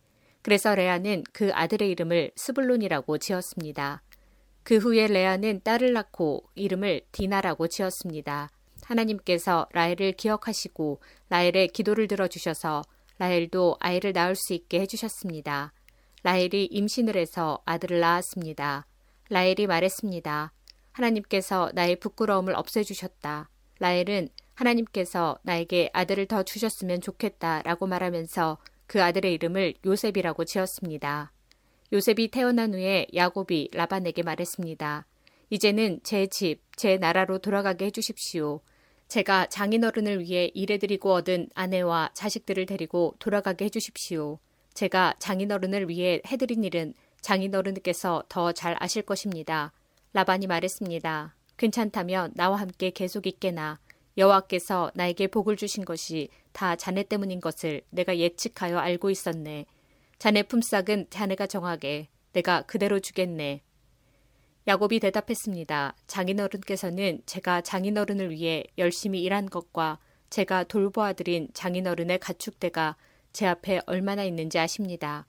[0.42, 4.02] 그래서 레아는 그 아들의 이름을 스불론이라고 지었습니다.
[4.64, 8.50] 그 후에 레아는 딸을 낳고 이름을 디나라고 지었습니다.
[8.82, 12.82] 하나님께서 라헬을 기억하시고 라헬의 기도를 들어주셔서
[13.20, 15.74] 라헬도 아이를 낳을 수 있게 해주셨습니다.
[16.24, 18.88] 라헬이 임신을 해서 아들을 낳았습니다.
[19.30, 20.54] 라헬이 말했습니다.
[20.98, 23.50] 하나님께서 나의 부끄러움을 없애주셨다.
[23.80, 31.32] 라헬은 하나님께서 나에게 아들을 더 주셨으면 좋겠다 라고 말하면서 그 아들의 이름을 요셉이라고 지었습니다.
[31.94, 35.06] 요셉이 태어난 후에 야곱이 라반에게 말했습니다.
[35.50, 38.62] 이제는 제 집, 제 나라로 돌아가게 해주십시오.
[39.08, 44.40] 제가 장인어른을 위해 일해드리고 얻은 아내와 자식들을 데리고 돌아가게 해주십시오.
[44.74, 49.72] 제가 장인어른을 위해 해드린 일은 장인어른께서 더 잘 아실 것입니다.
[50.14, 51.36] 라반이 말했습니다.
[51.58, 53.80] 괜찮다면 나와 함께 계속 있게나
[54.18, 59.66] 여호와께서 나에게 복을 주신 것이 다 자네 때문인 것을 내가 예측하여 알고 있었네.
[60.18, 63.62] 자네 품삯은 자네가 정하게 내가 그대로 주겠네.
[64.68, 65.96] 야곱이 대답했습니다.
[66.08, 70.00] 장인어른께서는 제가 장인어른을 위해 열심히 일한 것과
[70.30, 72.98] 제가 돌보아드린 장인어른의 가축대가
[73.32, 75.26] 제 앞에 얼마나 있는지 아십니다.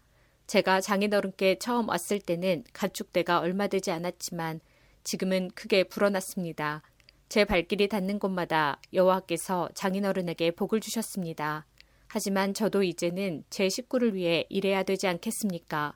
[0.48, 4.60] 제가 장인어른께 처음 왔을 때는 가축대가 얼마 되지 않았지만
[5.04, 6.80] 지금은 크게 불어났습니다.
[7.28, 11.66] 제 발길이 닿는 곳마다 여호와께서 장인어른에게 복을 주셨습니다.
[12.06, 15.94] 하지만 저도 이제는 제 식구를 위해 일해야 되지 않겠습니까?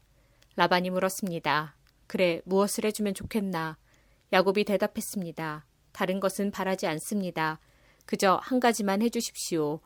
[0.57, 1.75] 라반이 물었습니다.
[2.07, 3.79] 그래, 무엇을 해주면 좋겠나?
[4.35, 5.65] 야곱이 대답했습니다.
[5.93, 7.59] 다른 것은 바라지 않습니다.
[8.05, 9.81] 그저 한 가지만 해주십시오.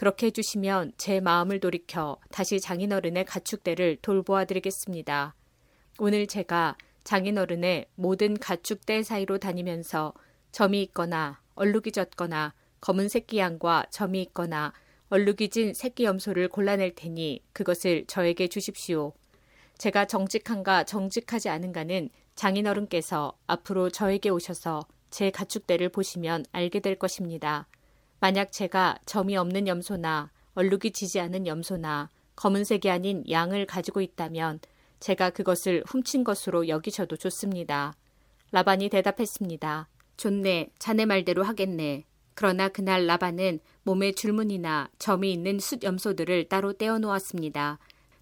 [0.00, 5.34] 그렇게 해주시면 제 마음을 돌이켜 다시 장인어른의 가축대를 돌보아 드리겠습니다.
[5.98, 10.14] 오늘 제가 장인어른의 모든 가축대 사이로 다니면서
[10.52, 14.72] 점이 있거나 얼룩이 졌거나 검은 새끼 양과 점이 있거나
[15.10, 19.12] 얼룩이 진 새끼 염소를 골라낼 테니 그것을 저에게 주십시오.
[19.76, 24.80] 제가 정직한가 정직하지 않은가는 장인어른께서 앞으로 저에게 오셔서
[25.10, 27.68] 제 가축대를 보시면 알게 될 것입니다.
[28.20, 34.60] 만약 제가 점이 없는 염소나 얼룩이 지지 않은 염소나 검은색이 아닌 양을 가지고 있다면
[35.00, 37.94] 제가 그것을 훔친 것으로 여기셔도 좋습니다.
[38.52, 39.88] 라반이 대답했습니다.
[40.16, 42.04] 좋네, 자네 말대로 하겠네.
[42.34, 47.78] 그러나 그날 라반은 몸에 줄무늬나 점이 있는 숫 염소들을 따로 떼어 놓았습니다.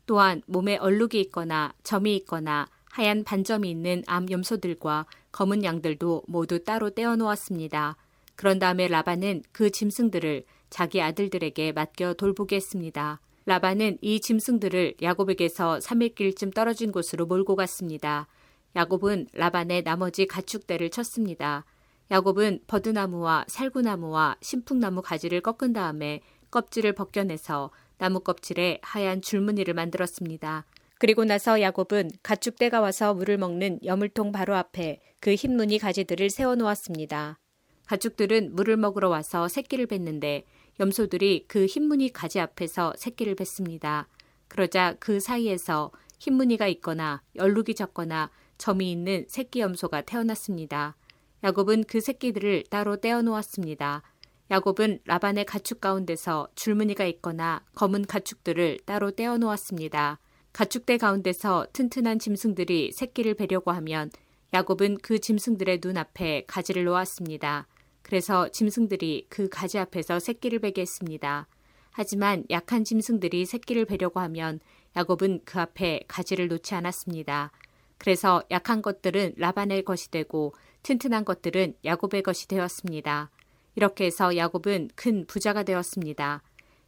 [0.06, 6.90] 또한 몸에 얼룩이 있거나 점이 있거나 하얀 반점이 있는 암 염소들과 검은 양들도 모두 따로
[6.90, 7.96] 떼어 놓았습니다.
[8.38, 13.20] 그런 다음에 라반은 그 짐승들을 자기 아들들에게 맡겨 돌보게 했습니다.
[13.46, 18.28] 라반은 이 짐승들을 야곱에게서 3일길쯤 떨어진 곳으로 몰고 갔습니다.
[18.76, 21.64] 야곱은 라반의 나머지 가축대를 쳤습니다.
[22.12, 26.20] 야곱은 버드나무와 살구나무와 신풍나무 가지를 꺾은 다음에
[26.52, 30.64] 껍질을 벗겨내서 나무 껍질에 하얀 줄무늬를 만들었습니다.
[31.00, 37.40] 그리고 나서 야곱은 가축대가 와서 물을 먹는 여물통 바로 앞에 그 흰무늬 가지들을 세워 놓았습니다.
[37.88, 40.44] 가축들은 물을 먹으러 와서 새끼를 뱉는데
[40.78, 44.06] 염소들이 그 흰무늬 가지 앞에서 새끼를 뱉습니다.
[44.46, 50.96] 그러자 그 사이에서 흰무늬가 있거나 얼룩이 졌거나 점이 있는 새끼 염소가 태어났습니다.
[51.42, 54.02] 야곱은 그 새끼들을 따로 떼어 놓았습니다.
[54.50, 60.18] 야곱은 라반의 가축 가운데서 줄무늬가 있거나 검은 가축들을 따로 떼어 놓았습니다.
[60.52, 64.10] 가축대 가운데서 튼튼한 짐승들이 새끼를 베려고 하면
[64.52, 67.66] 야곱은 그 짐승들의 눈앞에 가지를 놓았습니다.
[68.08, 71.46] 그래서 짐승들이 그 가지 앞에서 새끼를 베게 했습니다.
[71.90, 74.60] 하지만 약한 짐승들이 새끼를 베려고 하면
[74.96, 77.52] 야곱은 그 앞에 가지를 놓지 않았습니다.
[77.98, 80.54] 그래서 약한 것들은 라반의 것이 되고
[80.84, 83.30] 튼튼한 것들은 야곱의 것이 되었습니다.
[83.74, 86.42] 이렇게 해서 야곱은 큰 부자가 되었습니다.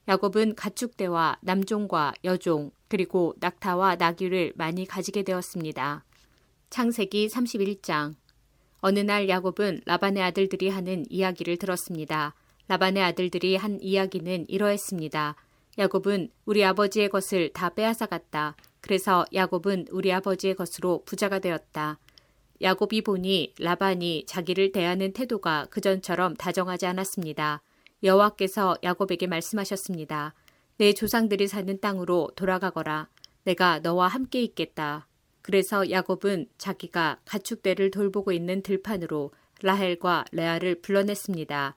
[0.09, 6.03] 야곱은 가축대와 남종과 여종 그리고 낙타와 나귀를 많이 가지게 되었습니다.
[6.71, 8.15] 창세기 31장
[8.81, 12.35] 어느 날 야곱은 라반의 아들들이 하는 이야기를 들었습니다.
[12.69, 15.37] 라반의 아들들이 한 이야기는 이러했습니다.
[15.79, 18.57] 야곱은 우리 아버지의 것을 다 빼앗아 갔다.
[18.81, 21.99] 그래서 야곱은 우리 아버지의 것으로 부자가 되었다.
[22.63, 27.63] 야곱이 보니 라반이 자기를 대하는 태도가 그전처럼 다정하지 않았습니다.
[28.03, 30.35] 여호와께서 야곱에게 말씀하셨습니다.
[30.77, 33.09] 내 조상들이 사는 땅으로 돌아가거라.
[33.45, 35.07] 내가 너와 함께 있겠다.
[35.43, 39.31] 그래서 야곱은 자기가 가축대를 돌보고 있는 들판으로
[39.63, 41.77] 라헬과 레아를 불러냈습니다.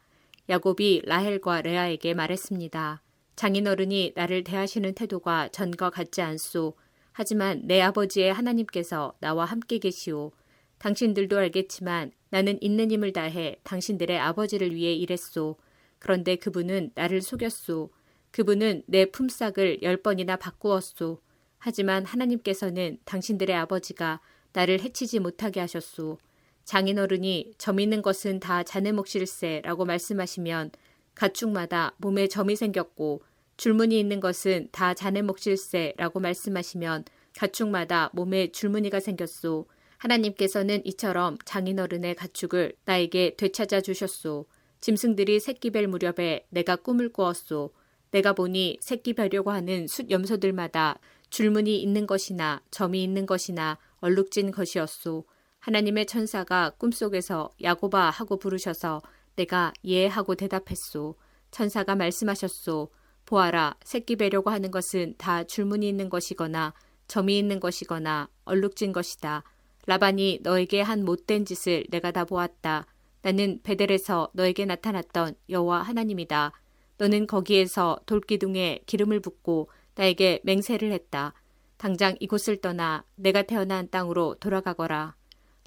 [0.50, 3.02] 야곱이 라헬과 레아에게 말했습니다.
[3.36, 6.76] 장인어른이 나를 대하시는 태도가 전과 같지 않소.
[7.12, 10.32] 하지만 내 아버지의 하나님께서 나와 함께 계시오.
[10.80, 15.56] 당신들도 알겠지만 나는 있는 힘을 다해 당신들의 아버지를 위해 일했소.
[16.00, 17.90] 그런데 그분은 나를 속였소.
[18.32, 21.22] 그분은 내 품삯을 열 번이나 바꾸었소.
[21.66, 24.20] 하지만 하나님께서는 당신들의 아버지가
[24.52, 26.18] 나를 해치지 못하게 하셨소.
[26.66, 30.72] 장인어른이 점 있는 것은 다 자네 몫일세라고 말씀하시면
[31.16, 33.24] 가축마다 몸에 점이 생겼고
[33.56, 37.06] 줄무늬 있는 것은 다 자네 몫일세라고 말씀하시면
[37.38, 39.66] 가축마다 몸에 줄무늬가 생겼소.
[40.00, 44.48] 하나님께서는 이처럼 장인어른의 가축을 나에게 되찾아 주셨소.
[44.82, 47.72] 짐승들이 새끼 뵐 무렵에 내가 꿈을 꾸었소.
[48.12, 51.00] 내가 보니 새끼 뵈려고 하는 숫 염소들마다
[51.34, 55.26] 줄무늬 있는 것이나 점이 있는 것이나 얼룩진 것이었소.
[55.62, 59.02] 하나님의 천사가 꿈속에서 야고바 하고 부르셔서
[59.36, 61.16] 내가 예 하고 대답했소.
[61.50, 62.92] 천사가 말씀하셨소.
[63.26, 66.76] 보아라, 새끼 뵈려고 하는 것은 다 줄무늬 있는 것이거나
[67.08, 69.44] 점이 있는 것이거나 얼룩진 것이다.
[69.88, 72.86] 라반이 너에게 한 못된 짓을 내가 다 보았다.
[73.24, 76.52] 나는 베델에서 너에게 나타났던 여호와 하나님이다.
[77.00, 81.34] 너는 거기에서 돌기둥에 기름을 붓고 나에게 맹세를 했다.
[81.78, 85.16] 당장 이곳을 떠나 내가 태어난 땅으로 돌아가거라.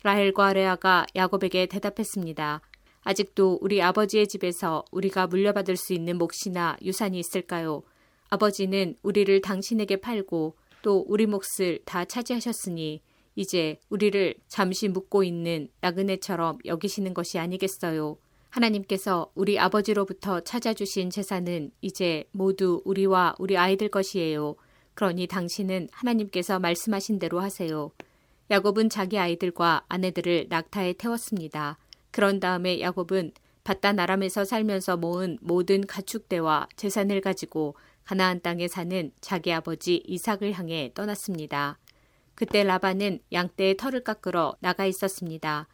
[0.02, 2.60] 라헬과 레아가 야곱에게 대답했습니다.
[3.02, 7.82] 아직도 우리 아버지의 집에서 우리가 물려받을 수 있는 몫이나 유산이 있을까요?
[8.30, 13.02] 아버지는 우리를 당신에게 팔고 또 우리 몫을 다 차지하셨으니
[13.36, 18.16] 이제 우리를 잠시 묵고 있는 나그네처럼 여기시는 것이 아니겠어요.
[18.56, 24.56] 하나님께서 우리 아버지로부터 찾아주신 재산은 이제 모두 우리와 우리 아이들 것이에요.
[24.94, 27.90] 그러니 당신은 하나님께서 말씀하신 대로 하세요.
[28.50, 31.78] 야곱은 자기 아이들과 아내들을 낙타에 태웠습니다.
[32.10, 33.32] 그런 다음에 야곱은
[33.62, 40.92] 바단 아람에서 살면서 모은 모든 가축대와 재산을 가지고 가나안 땅에 사는 자기 아버지 이삭을 향해
[40.94, 41.78] 떠났습니다.
[42.34, 45.66] 그때 라반은 양떼의 털을 깎으러 나가 있었습니다.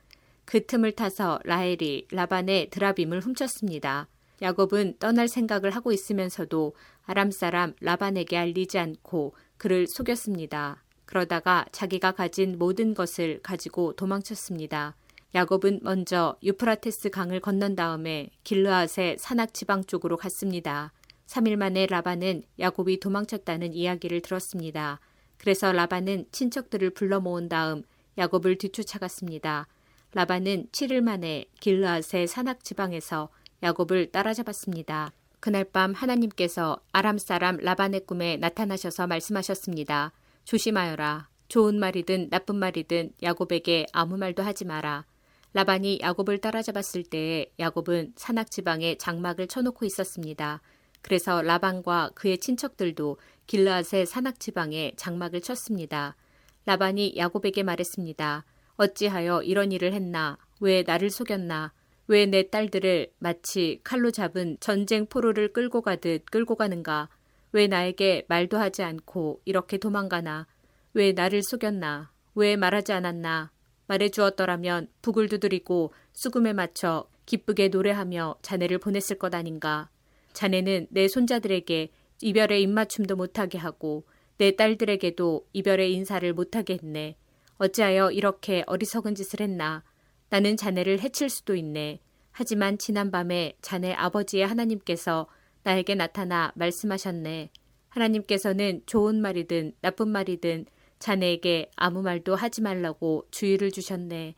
[0.44, 4.08] 그 틈을 타서 라헬이 라반의 드라빔을 훔쳤습니다.
[4.42, 6.74] 야곱은 떠날 생각을 하고 있으면서도
[7.04, 10.82] 아람 사람 라반에게 알리지 않고 그를 속였습니다.
[11.04, 14.96] 그러다가 자기가 가진 모든 것을 가지고 도망쳤습니다.
[15.34, 20.92] 야곱은 먼저 유프라테스 강을 건넌 다음에 길르앗의 산악 지방 쪽으로 갔습니다.
[21.26, 25.00] 3일 만에 라반은 야곱이 도망쳤다는 이야기를 들었습니다.
[25.38, 27.82] 그래서 라반은 친척들을 불러 모은 다음
[28.18, 29.68] 야곱을 뒤쫓아갔습니다.
[30.14, 33.30] 라반은 7일 만에 길르앗의 산악 지방에서
[33.62, 35.12] 야곱을 따라잡았습니다.
[35.40, 40.12] 그날 밤 하나님께서 아람 사람 라반의 꿈에 나타나셔서 말씀하셨습니다.
[40.44, 41.28] 조심하여라.
[41.48, 45.06] 좋은 말이든 나쁜 말이든 야곱에게 아무 말도 하지 마라.
[45.54, 50.60] 라반이 야곱을 따라잡았을 때에 야곱은 산악 지방에 장막을 쳐놓고 있었습니다.
[51.00, 56.16] 그래서 라반과 그의 친척들도 길르앗의 산악 지방에 장막을 쳤습니다.
[56.64, 58.44] 라반이 야곱에게 말했습니다.
[58.76, 60.38] 어찌하여 이런 일을 했나?
[60.60, 61.72] 왜 나를 속였나?
[62.08, 67.08] 왜 내 딸들을 마치 칼로 잡은 전쟁 포로를 끌고 가듯 끌고 가는가?
[67.52, 70.46] 왜 나에게 말도 하지 않고 이렇게 도망가나?
[70.94, 72.10] 왜 나를 속였나?
[72.34, 73.50] 왜 말하지 않았나?
[73.86, 79.88] 말해 주었더라면 북을 두드리고 수금에 맞춰 기쁘게 노래하며 자네를 보냈을 것 아닌가?
[80.32, 84.04] 자네는 내 손자들에게 이별의 입맞춤도 못하게 하고
[84.38, 87.16] 내 딸들에게도 이별의 인사를 못하게 했네.
[87.58, 89.84] 어찌하여 이렇게 어리석은 짓을 했나?
[90.28, 92.00] 나는 자네를 해칠 수도 있네.
[92.30, 95.28] 하지만 지난밤에 자네 아버지의 하나님께서
[95.62, 97.50] 나에게 나타나 말씀하셨네.
[97.88, 100.66] 하나님께서는 좋은 말이든 나쁜 말이든
[100.98, 104.34] 자네에게 아무 말도 하지 말라고 주의를 주셨네.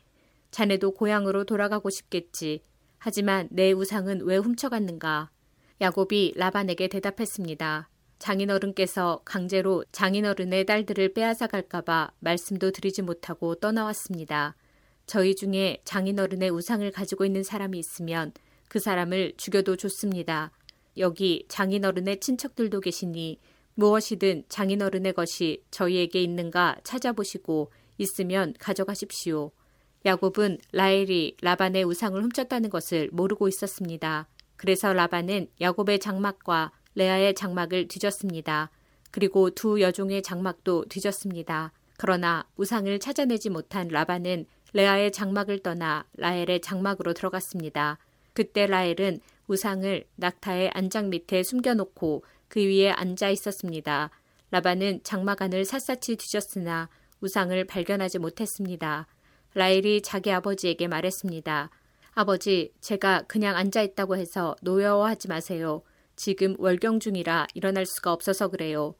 [0.51, 2.63] 자네도 고향으로 돌아가고 싶겠지.
[2.97, 5.31] 하지만 내 우상은 왜 훔쳐갔는가?
[5.81, 7.89] 야곱이 라반에게 대답했습니다.
[8.19, 14.55] 장인어른께서 강제로 장인어른의 딸들을 빼앗아 갈까봐 말씀도 드리지 못하고 떠나왔습니다.
[15.05, 18.31] 저희 중에 장인어른의 우상을 가지고 있는 사람이 있으면
[18.67, 20.51] 그 사람을 죽여도 좋습니다.
[20.97, 23.39] 여기 장인어른의 친척들도 계시니
[23.75, 29.51] 무엇이든 장인어른의 것이 저희에게 있는가 찾아보시고 있으면 가져가십시오.
[30.05, 34.27] 야곱은 라헬이 라반의 우상을 훔쳤다는 것을 모르고 있었습니다.
[34.55, 38.71] 그래서 라반은 야곱의 장막과 레아의 장막을 뒤졌습니다.
[39.11, 41.71] 그리고 두 여종의 장막도 뒤졌습니다.
[41.97, 47.97] 그러나 우상을 찾아내지 못한 라반은 레아의 장막을 떠나 라헬의 장막으로 들어갔습니다.
[48.33, 54.09] 그때 라헬은 우상을 낙타의 안장 밑에 숨겨놓고 그 위에 앉아 있었습니다.
[54.51, 56.89] 라반은 장막 안을 샅샅이 뒤졌으나
[57.21, 59.07] 우상을 발견하지 못했습니다.
[59.53, 61.69] 라헬이 자기 아버지에게 말했습니다.
[62.13, 65.81] 아버지, 제가 그냥 앉아 있다고 해서 노여워하지 마세요.
[66.15, 68.95] 지금 월경 중이라 일어날 수가 없어서 그래요.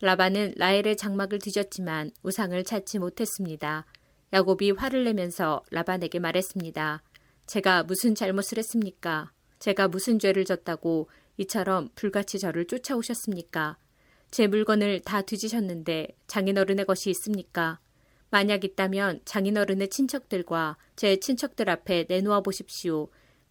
[0.00, 3.86] 라반은 라헬의 장막을 뒤졌지만 우상을 찾지 못했습니다.
[4.32, 7.02] 야곱이 화를 내면서 라반에게 말했습니다.
[7.46, 9.32] 제가 무슨 잘못을 했습니까?
[9.58, 11.08] 제가 무슨 죄를 졌다고
[11.38, 13.78] 이처럼 불같이 저를 쫓아오셨습니까?
[14.30, 17.80] 제 물건을 다 뒤지셨는데 장인어른의 것이 있습니까?
[18.30, 23.08] 만약 있다면 장인어른의 친척들과 제 친척들 앞에 내놓아 보십시오.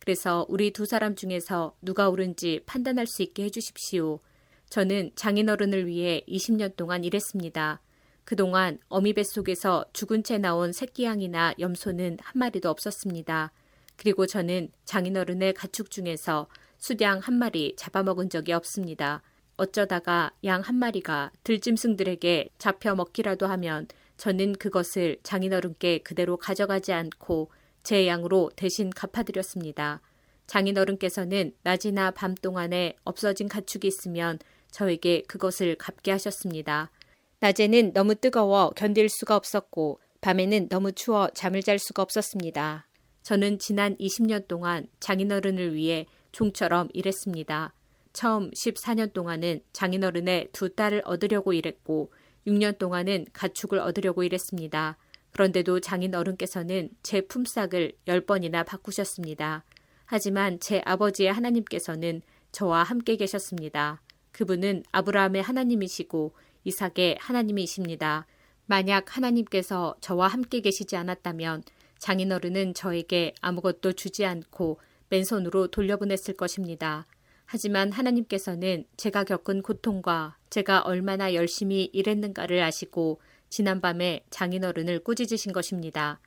[0.07, 4.21] 그래서 우리 두 사람 중에서 누가 옳은지 판단할 수 있게 해주십시오.
[4.69, 7.81] 저는 장인어른을 위해 20년 동안 일했습니다.
[8.23, 13.51] 그동안 어미 뱃속에서 죽은 채 나온 새끼양이나 염소는 한 마리도 없었습니다.
[13.97, 16.47] 그리고 저는 장인어른의 가축 중에서
[16.77, 19.21] 수량 한 마리 잡아먹은 적이 없습니다.
[19.57, 27.51] 어쩌다가 양 한 마리가 들짐승들에게 잡혀 먹기라도 하면 저는 그것을 장인어른께 그대로 가져가지 않고
[27.87, 30.01] 제 양으로 대신 갚아드렸습니다.
[30.45, 34.39] 장인어른께서는 낮이나 밤 동안에 없어진 가축이 있으면
[34.71, 36.91] 저에게 그것을 갚게 하셨습니다.
[37.39, 42.89] 낮에는 너무 뜨거워 견딜 수가 없었고 밤에는 너무 추워 잠을 잘 수가 없었습니다.
[43.23, 47.73] 저는 지난 20년 동안 장인어른을 위해 종처럼 일했습니다.
[48.11, 52.11] 처음 14년 동안은 장인어른의 두 딸을 얻으려고 일했고
[52.47, 54.97] 6년 동안은 가축을 얻으려고 일했습니다.
[55.37, 59.65] 그런데도 장인 어른께서는 제 품삯을 10번이나 바꾸셨습니다.
[60.05, 64.01] 하지만 제 아버지의 하나님께서는 저와 함께 계셨습니다.
[64.31, 66.33] 그분은 아브라함의 하나님이시고
[66.63, 68.25] 이삭의 하나님이십니다.
[68.65, 71.61] 만약 하나님께서 저와 함께 계시지 않았다면
[71.99, 74.79] 장인어른은 저에게 아무것도 주지 않고
[75.09, 77.05] 맨손으로 돌려보냈을 것입니다.
[77.45, 86.19] 하지만 하나님께서는 제가 겪은 고통과 제가 얼마나 열심히 일했는가를 아시고 지난밤에 장인어른을 꾸짖으신 것입니다.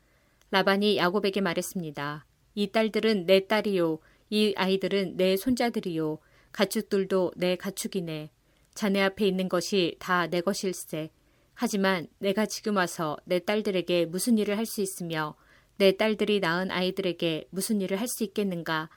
[0.51, 2.27] 라반이 야곱에게 말했습니다.
[2.55, 3.99] 이 딸들은 내 딸이요.
[4.31, 6.18] 이 아이들은 내 손자들이요.
[6.53, 8.31] 가축들도 내 가축이네.
[8.75, 11.11] 자네 앞에 있는 것이 다 내 것일세.
[11.55, 15.37] 하지만 내가 지금 와서 내 딸들에게 무슨 일을 할 수 있으며
[15.77, 18.89] 내 딸들이 낳은 아이들에게 무슨 일을 할 수 있겠는가?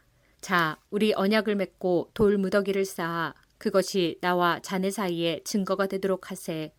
[0.41, 6.73] 자, 우리 언약을 맺고 돌 무더기를 쌓아 그것이 나와 자네 사이에 증거가 되도록 하세.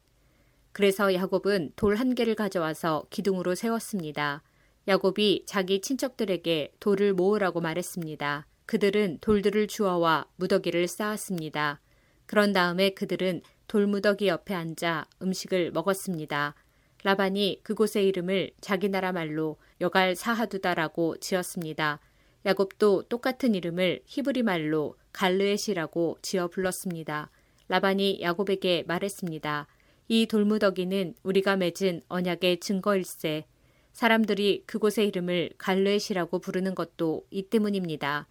[0.75, 4.43] 그래서 야곱은 돌 한 개를 가져와서 기둥으로 세웠습니다.
[4.89, 8.47] 야곱이 자기 친척들에게 돌을 모으라고 말했습니다.
[8.67, 11.81] 그들은 돌들을 주워와 무더기를 쌓았습니다.
[12.27, 16.57] 그런 다음에 그들은 돌무더기 옆에 앉아 음식을 먹었습니다.
[17.05, 22.01] 라반이 그곳의 이름을 자기 나라 말로 여갈 사하두다라고 지었습니다.
[22.47, 27.31] 야곱도 똑같은 이름을 히브리 말로 갈르엣이라고 지어 불렀습니다.
[27.69, 29.69] 라반이 야곱에게 말했습니다.
[30.09, 33.45] 이 돌무더기는 우리가 맺은 언약의 증거일세.
[33.93, 38.27] 사람들이 그곳의 이름을 갈르엣이라고 부르는 것도 이 때문입니다.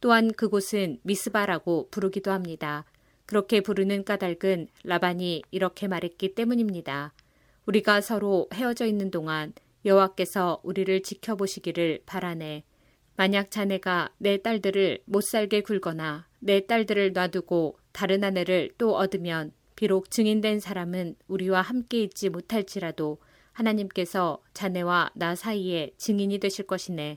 [0.00, 2.84] 또한 그곳은 미스바라고 부르기도 합니다.
[3.26, 7.12] 그렇게 부르는 까닭은 라반이 이렇게 말했기 때문입니다.
[7.66, 9.52] 우리가 서로 헤어져 있는 동안
[9.84, 12.64] 여호와께서 우리를 지켜보시기를 바라네.
[13.16, 20.10] 만약 자네가 내 딸들을 못 살게 굴거나 내 딸들을 놔두고 다른 아내를 또 얻으면 비록
[20.10, 23.16] 증인된 사람은 우리와 함께 있지 못할지라도
[23.52, 27.16] 하나님께서 자네와 나 사이에 증인이 되실 것이네.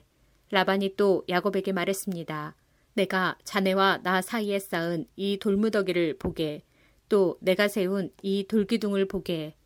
[0.50, 2.56] 라반이 또 야곱에게 말했습니다.
[2.94, 6.62] 내가 자네와 나 사이에 쌓은 이 돌무더기를 보게,
[7.10, 9.56] 또 내가 세운 이 돌기둥을 보게.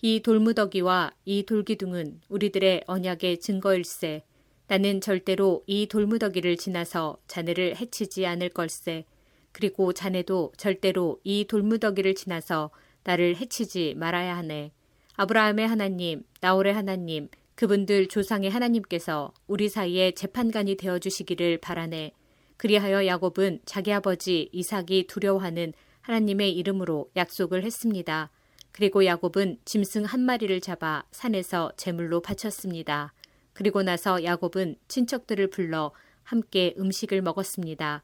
[0.00, 4.22] 이 돌무더기와 이 돌기둥은 우리들의 언약의 증거일세.
[4.68, 9.06] 나는 절대로 이 돌무더기를 지나서 자네를 해치지 않을 걸세.
[9.54, 12.70] 그리고 자네도 절대로 이 돌무더기를 지나서
[13.04, 14.72] 나를 해치지 말아야 하네.
[15.14, 22.10] 아브라함의 하나님, 나홀의 하나님, 그분들 조상의 하나님께서 우리 사이에 재판관이 되어 주시기를 바라네.
[22.56, 28.30] 그리하여 야곱은 자기 아버지 이삭이 두려워하는 하나님의 이름으로 약속을 했습니다.
[28.72, 33.12] 그리고 야곱은 짐승 한 마리를 잡아 산에서 제물로 바쳤습니다.
[33.52, 35.92] 그리고 나서 야곱은 친척들을 불러
[36.24, 38.02] 함께 음식을 먹었습니다.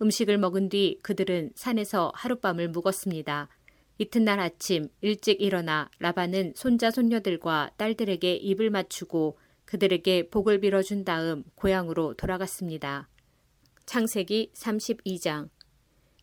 [0.00, 3.48] 음식을 먹은 뒤 그들은 산에서 하룻밤을 묵었습니다.
[3.98, 12.14] 이튿날 아침 일찍 일어나 라반은 손자 손녀들과 딸들에게 입을 맞추고 그들에게 복을 빌어준 다음 고향으로
[12.14, 13.08] 돌아갔습니다.
[13.86, 15.48] 창세기 32장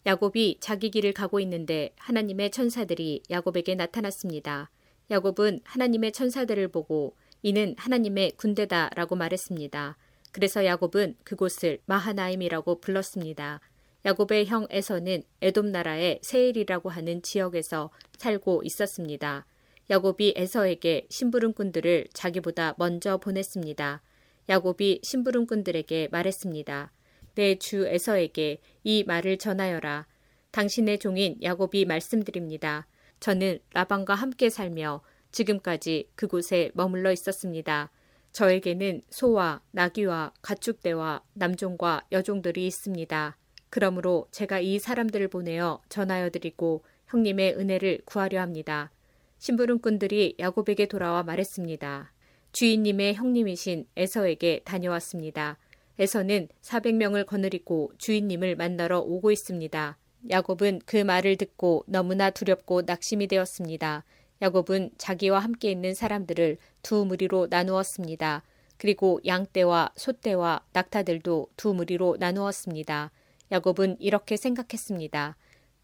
[0.05, 4.71] 야곱이 자기 길을 가고 있는데 하나님의 천사들이 야곱에게 나타났습니다.
[5.11, 9.97] 야곱은 하나님의 천사들을 보고 이는 하나님의 군대다라고 말했습니다.
[10.35, 13.61] 그래서 야곱은 그곳을 마하나임이라고 불렀습니다.
[14.03, 19.45] 야곱의 형 에서는 에돔 나라의 세일이라고 하는 지역에서 살고 있었습니다.
[19.89, 24.01] 야곱이 에서에게 심부름꾼들을 자기보다 먼저 보냈습니다.
[24.49, 26.91] 야곱이 심부름꾼들에게 말했습니다.
[27.35, 30.05] 내 주 에서에게 이 말을 전하여라.
[30.51, 32.87] 당신의 종인 야곱이 말씀드립니다.
[33.21, 37.89] 저는 라반과 함께 살며 지금까지 그곳에 머물러 있었습니다.
[38.35, 43.37] 저에게는 소와 나귀와 가축대와 남종과 여종들이 있습니다.
[43.69, 48.91] 그러므로 제가 이 사람들을 보내어 전하여 드리고 형님의 은혜를 구하려 합니다.
[49.37, 52.11] 심부름꾼들이 야곱에게 돌아와 말했습니다.
[52.51, 55.57] 주인님의 형님이신 에서에게 다녀왔습니다.
[55.97, 59.97] 에서는 400명을 거느리고 주인님을 만나러 오고 있습니다.
[60.29, 64.03] 야곱은 그 말을 듣고 너무나 두렵고 낙심이 되었습니다.
[64.41, 68.43] 야곱은 자기와 함께 있는 사람들을 두 무리로 나누었습니다.
[68.77, 73.11] 그리고 양떼와 소떼와 낙타들도 두 무리로 나누었습니다.
[73.51, 75.37] 야곱은 이렇게 생각했습니다.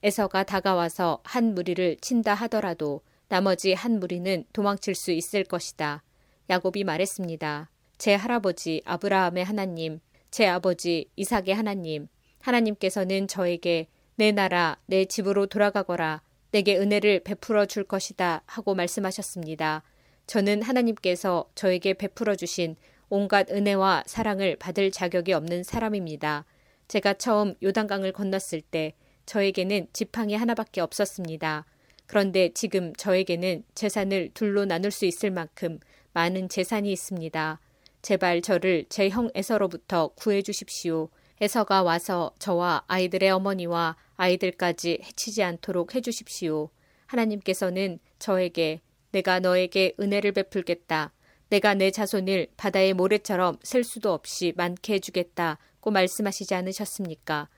[0.04, 6.04] 에서가 다가와서 한 무리를 친다 하더라도 나머지 한 무리는 도망칠 수 있을 것이다.
[6.50, 7.70] 야곱이 말했습니다.
[7.98, 10.00] 제 할아버지 아브라함의 하나님,
[10.32, 12.08] 제 아버지 이삭의 하나님,
[12.42, 16.22] 하나님께서는 저에게 내 나라, 내 집으로 돌아가거라,
[16.52, 19.84] 내게 은혜를 베풀어 줄 것이다 하고 말씀하셨습니다.
[20.28, 22.76] 저는 하나님께서 저에게 베풀어 주신
[23.10, 26.46] 온갖 은혜와 사랑을 받을 자격이 없는 사람입니다.
[26.88, 28.94] 제가 처음 요단강을 건넜을 때
[29.26, 31.66] 저에게는 지팡이 하나밖에 없었습니다.
[32.06, 35.80] 그런데 지금 저에게는 재산을 둘로 나눌 수 있을 만큼
[36.14, 37.60] 많은 재산이 있습니다.
[38.02, 41.10] 제발 저를 제 형 에서로부터 구해 주십시오.
[41.42, 46.70] 에서가 와서 저와 아이들의 어머니와 아이들까지 해치지 않도록 해 주십시오.
[47.08, 48.82] 하나님께서는 저에게
[49.12, 51.12] 내가 너에게 은혜를 베풀겠다.
[51.50, 55.58] 내가 내 자손을 바다의 모래처럼 셀 수도 없이 많게 해주겠다.
[55.80, 57.50] 고 말씀하시지 않으셨습니까?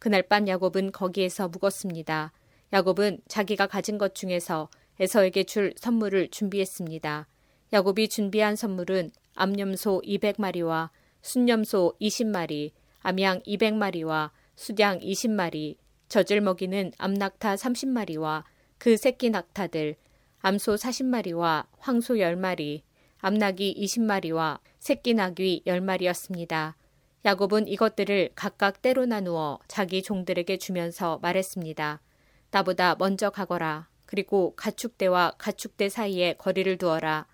[0.00, 2.32] 그날 밤 야곱은 거기에서 묵었습니다.
[2.72, 7.28] 야곱은 자기가 가진 것 중에서 에서에게 줄 선물을 준비했습니다.
[7.72, 10.90] 야곱이 준비한 선물은 암염소 200마리와
[11.22, 15.76] 숫염소 20마리, 암양 200마리와 숫양 20마리,
[16.08, 18.44] 젖을 먹이는 암낙타 30마리와
[18.78, 19.96] 그 새끼 낙타들,
[20.40, 22.82] 암소 40마리와 황소 10마리,
[23.20, 26.74] 암나귀 20마리와 새끼 나귀 10마리였습니다.
[27.24, 32.00] 야곱은 이것들을 각각 때로 나누어 자기 종들에게 주면서 말했습니다.
[32.50, 33.88] 나보다 먼저 가거라.
[34.06, 37.26] 그리고 가축대와 가축대 사이에 거리를 두어라.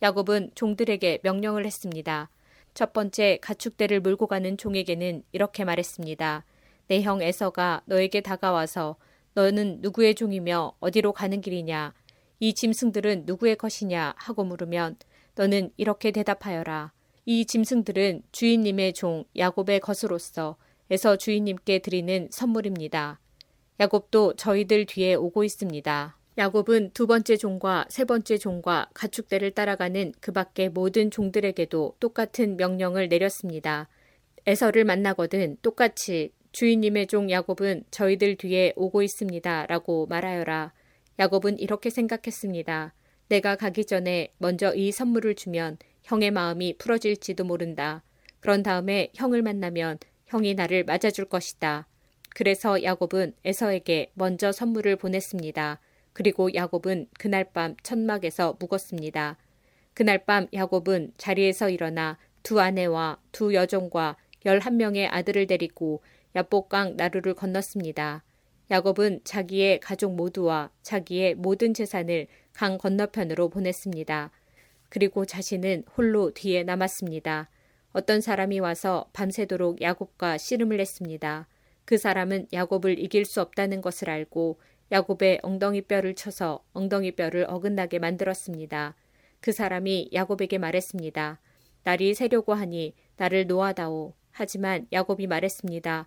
[0.00, 2.30] 야곱은 종들에게 명령을 했습니다.
[2.74, 6.44] 첫 번째 가축대를 몰고 가는 종에게는 이렇게 말했습니다.
[6.88, 8.96] 내 형 에서가 너에게 다가와서
[9.34, 11.94] 너는 누구의 종이며 어디로 가는 길이냐?
[12.40, 14.14] 이 짐승들은 누구의 것이냐?
[14.16, 14.96] 하고 물으면
[15.34, 16.92] 너는 이렇게 대답하여라.
[17.24, 20.56] 이 짐승들은 주인님의 종 야곱의 것으로서
[20.90, 23.20] 에서 주인님께 드리는 선물입니다.
[23.80, 26.18] 야곱도 저희들 뒤에 오고 있습니다.
[26.38, 33.08] 야곱은 두 번째 종과 세 번째 종과 가축대를 따라가는 그 밖의 모든 종들에게도 똑같은 명령을
[33.08, 33.88] 내렸습니다.
[34.46, 39.66] 에서를 만나거든 똑같이 주인님의 종 야곱은 저희들 뒤에 오고 있습니다.
[39.66, 40.72] 라고 말하여라.
[41.18, 42.94] 야곱은 이렇게 생각했습니다.
[43.28, 48.02] 내가 가기 전에 먼저 이 선물을 주면 형의 마음이 풀어질지도 모른다.
[48.40, 51.86] 그런 다음에 형을 만나면 형이 나를 맞아줄 것이다.
[52.30, 55.80] 그래서 야곱은 에서에게 먼저 선물을 보냈습니다.
[56.12, 59.36] 그리고 야곱은 그날 밤 천막에서 묵었습니다.
[59.94, 66.02] 그날 밤 야곱은 자리에서 일어나 두 아내와 두 여종과 열한 명의 아들을 데리고
[66.34, 68.24] 야복강 나루를 건넜습니다.
[68.70, 74.30] 야곱은 자기의 가족 모두와 자기의 모든 재산을 강 건너편으로 보냈습니다.
[74.88, 77.50] 그리고 자신은 홀로 뒤에 남았습니다.
[77.92, 81.46] 어떤 사람이 와서 밤새도록 야곱과 씨름을 했습니다.
[81.84, 84.58] 그 사람은 야곱을 이길 수 없다는 것을 알고
[84.92, 88.94] 야곱의 엉덩이 뼈를 쳐서 엉덩이 뼈를 어긋나게 만들었습니다.
[89.40, 91.40] 그 사람이 야곱에게 말했습니다.
[91.82, 94.14] 날이 새려고 하니 나를 놓아다오.
[94.30, 96.06] 하지만 야곱이 말했습니다.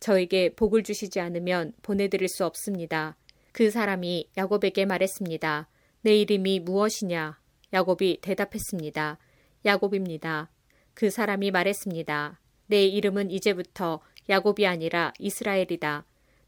[0.00, 3.16] 저에게 복을 주시지 않으면 보내드릴 수 없습니다.
[3.52, 5.68] 그 사람이 야곱에게 말했습니다.
[6.02, 7.40] 내 이름이 무엇이냐?
[7.72, 9.18] 야곱이 대답했습니다.
[9.64, 10.50] 야곱입니다.
[10.92, 12.40] 그 사람이 말했습니다.
[12.66, 16.04] 내 이름은 이제부터 야곱이 아니라 이스라엘이다.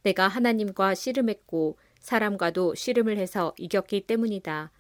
[0.09, 4.71] 내가 하나님과 씨름했고 사람과도 씨름을 해서 이겼기 때문이다.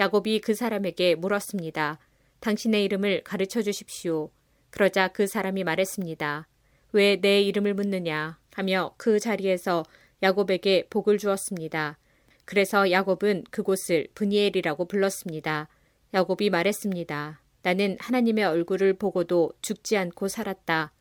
[0.00, 2.00] 야곱이 그 사람에게 물었습니다.
[2.40, 4.30] 당신의 이름을 가르쳐 주십시오.
[4.70, 6.48] 그러자 그 사람이 말했습니다.
[6.92, 9.84] 왜 내 이름을 묻느냐 하며 그 자리에서
[10.20, 11.98] 야곱에게 복을 주었습니다.
[12.44, 15.68] 그래서 야곱은 그곳을 브니엘이라고 불렀습니다.
[16.12, 17.40] 야곱이 말했습니다.
[17.62, 20.92] 나는 하나님의 얼굴을 보고도 죽지 않고 살았다.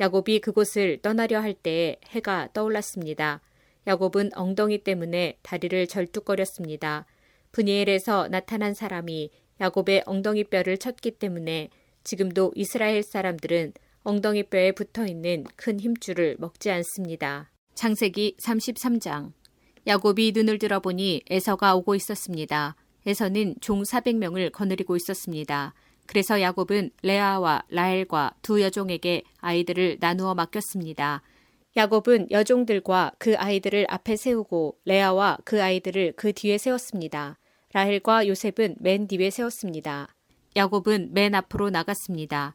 [0.00, 3.40] 야곱이 그곳을 떠나려 할 때에 해가 떠올랐습니다.
[3.86, 7.06] 야곱은 엉덩이 때문에 다리를 절뚝거렸습니다.
[7.52, 9.30] 브니엘에서 나타난 사람이
[9.60, 11.68] 야곱의 엉덩이 뼈를 쳤기 때문에
[12.02, 13.72] 지금도 이스라엘 사람들은
[14.02, 17.50] 엉덩이 뼈에 붙어 있는 큰 힘줄을 먹지 않습니다.
[17.74, 19.32] 창세기 33장
[19.86, 22.76] 야곱이 눈을 들어보니 에서가 오고 있었습니다.
[23.06, 25.74] 에서는 종 400명을 거느리고 있었습니다.
[26.06, 31.22] 그래서 야곱은 레아와 라헬과 두 여종에게 아이들을 나누어 맡겼습니다.
[31.76, 37.38] 야곱은 여종들과 그 아이들을 앞에 세우고 레아와 그 아이들을 그 뒤에 세웠습니다.
[37.72, 40.14] 라헬과 요셉은 맨 뒤에 세웠습니다.
[40.54, 42.54] 야곱은 맨 앞으로 나갔습니다.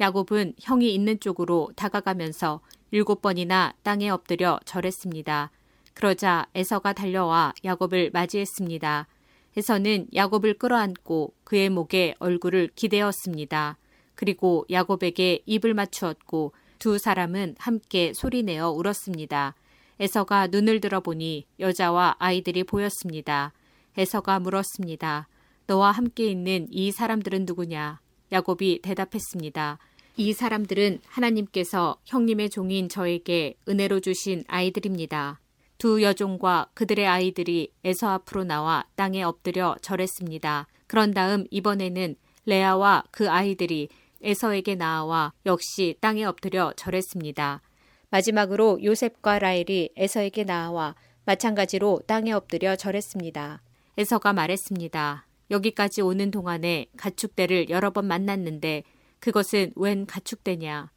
[0.00, 2.60] 야곱은 형이 있는 쪽으로 다가가면서
[2.90, 5.50] 일곱 번이나 땅에 엎드려 절했습니다.
[5.94, 9.08] 그러자 에서가 달려와 야곱을 맞이했습니다.
[9.56, 13.78] 에서는 야곱을 끌어안고 그의 목에 얼굴을 기대었습니다.
[14.14, 19.54] 그리고 야곱에게 입을 맞추었고 두 사람은 함께 소리내어 울었습니다.
[20.00, 23.52] 에서가 눈을 들어보니 여자와 아이들이 보였습니다.
[23.96, 25.28] 에서가 물었습니다.
[25.66, 28.00] 너와 함께 있는 이 사람들은 누구냐?
[28.30, 29.78] 야곱이 대답했습니다.
[30.16, 35.40] 이 사람들은 하나님께서 형님의 종인 저에게 은혜로 주신 아이들입니다.
[35.78, 40.66] 두 여종과 그들의 아이들이 에서 앞으로 나와 땅에 엎드려 절했습니다.
[40.88, 43.88] 그런 다음 이번에는 레아와 그 아이들이
[44.20, 47.62] 에서에게 나와 역시 땅에 엎드려 절했습니다.
[48.10, 53.62] 마지막으로 요셉과 라헬이 에서에게 나와 마찬가지로 땅에 엎드려 절했습니다.
[53.98, 55.26] 에서가 말했습니다.
[55.52, 58.82] 여기까지 오는 동안에 가축대를 여러 번 만났는데
[59.20, 60.90] 그것은 웬 가축대냐?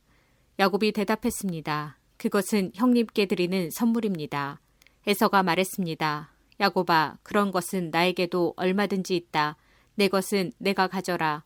[0.58, 2.00] 야곱이 대답했습니다.
[2.18, 4.60] 그것은 형님께 드리는 선물입니다.
[5.08, 6.32] 에서가 말했습니다.
[6.60, 9.58] 야곱아, 그런 것은 나에게도 얼마든지 있다.
[9.96, 11.44] 내 것은 내가 가져라.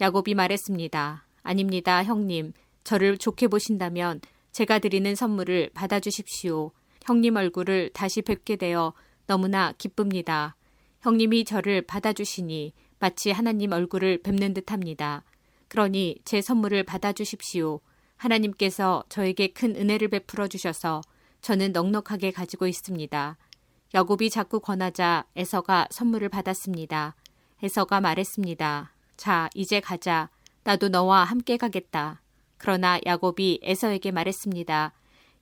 [0.00, 1.26] 야곱이 말했습니다.
[1.42, 2.52] 아닙니다, 형님.
[2.84, 4.20] 저를 좋게 보신다면
[4.52, 6.72] 제가 드리는 선물을 받아주십시오.
[7.04, 8.92] 형님 얼굴을 다시 뵙게 되어
[9.26, 10.56] 너무나 기쁩니다.
[11.00, 15.24] 형님이 저를 받아주시니 마치 하나님 얼굴을 뵙는 듯 합니다.
[15.68, 17.80] 그러니 제 선물을 받아주십시오.
[18.16, 21.00] 하나님께서 저에게 큰 은혜를 베풀어 주셔서
[21.42, 23.36] 저는 넉넉하게 가지고 있습니다.
[23.94, 27.16] 야곱이 자꾸 권하자 에서가 선물을 받았습니다.
[27.62, 28.92] 에서가 말했습니다.
[29.16, 30.30] 자, 이제 가자.
[30.62, 32.22] 나도 너와 함께 가겠다.
[32.58, 34.92] 그러나 야곱이 에서에게 말했습니다.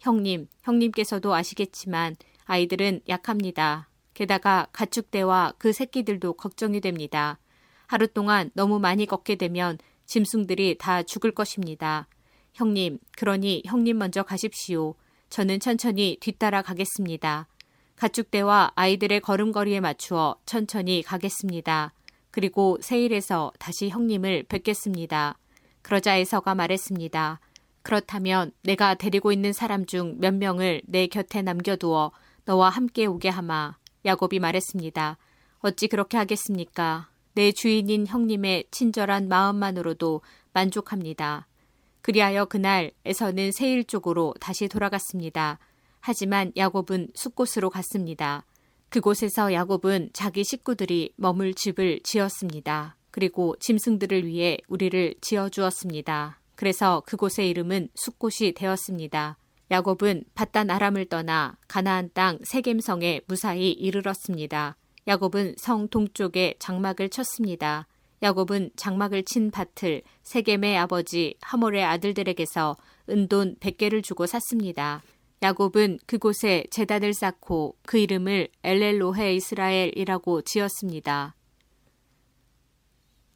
[0.01, 2.17] 형님, 형님께서도 아시겠지만
[2.47, 3.91] 아이들은 약합니다.
[4.15, 7.39] 게다가 가축대와 그 새끼들도 걱정이 됩니다.
[7.87, 12.09] 하루 동안 너무 많이 걷게 되면 짐승들이 다 죽을 것입니다.
[12.55, 14.95] 형님, 그러니 형님 먼저 가십시오.
[15.31, 17.47] 저는 천천히 뒤따라 가겠습니다.
[17.97, 21.93] 가축대와 아이들의 걸음걸이에 맞추어 천천히 가겠습니다.
[22.31, 25.39] 그리고 세일에서 다시 형님을 뵙겠습니다.
[25.83, 27.41] 그러자 에서가 말했습니다.
[27.83, 32.11] 그렇다면 내가 데리고 있는 사람 중 몇 명을 내 곁에 남겨두어
[32.45, 33.77] 너와 함께 오게 하마.
[34.05, 35.17] 야곱이 말했습니다.
[35.61, 37.09] 어찌 그렇게 하겠습니까?
[37.35, 41.47] 내 주인인 형님의 친절한 마음만으로도 만족합니다.
[42.03, 45.59] 그리하여 그날 에서는 세일 쪽으로 다시 돌아갔습니다.
[46.01, 48.45] 하지만 야곱은 숲곳으로 갔습니다.
[48.89, 52.97] 그곳에서 야곱은 자기 식구들이 머물 집을 지었습니다.
[53.11, 56.41] 그리고 짐승들을 위해 우리를 지어 주었습니다.
[56.57, 59.39] 그래서 그곳의 이름은 숲곳이 되었습니다.
[59.71, 64.77] 야곱은 바단 아람을 떠나 가나안 땅 세겜성에 무사히 이르렀습니다.
[65.07, 67.87] 야곱은 성 동쪽에 장막을 쳤습니다.
[68.23, 72.77] 야곱은 장막을 친 밭을 세겜의 아버지 하몰의 아들들에게서
[73.09, 75.03] 은돈 100개를 주고 샀습니다.
[75.43, 81.35] 야곱은 그곳에 제단을 쌓고 그 이름을 엘렐로헤 이스라엘이라고 지었습니다.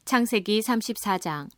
[0.05, 1.49] 창세기 34장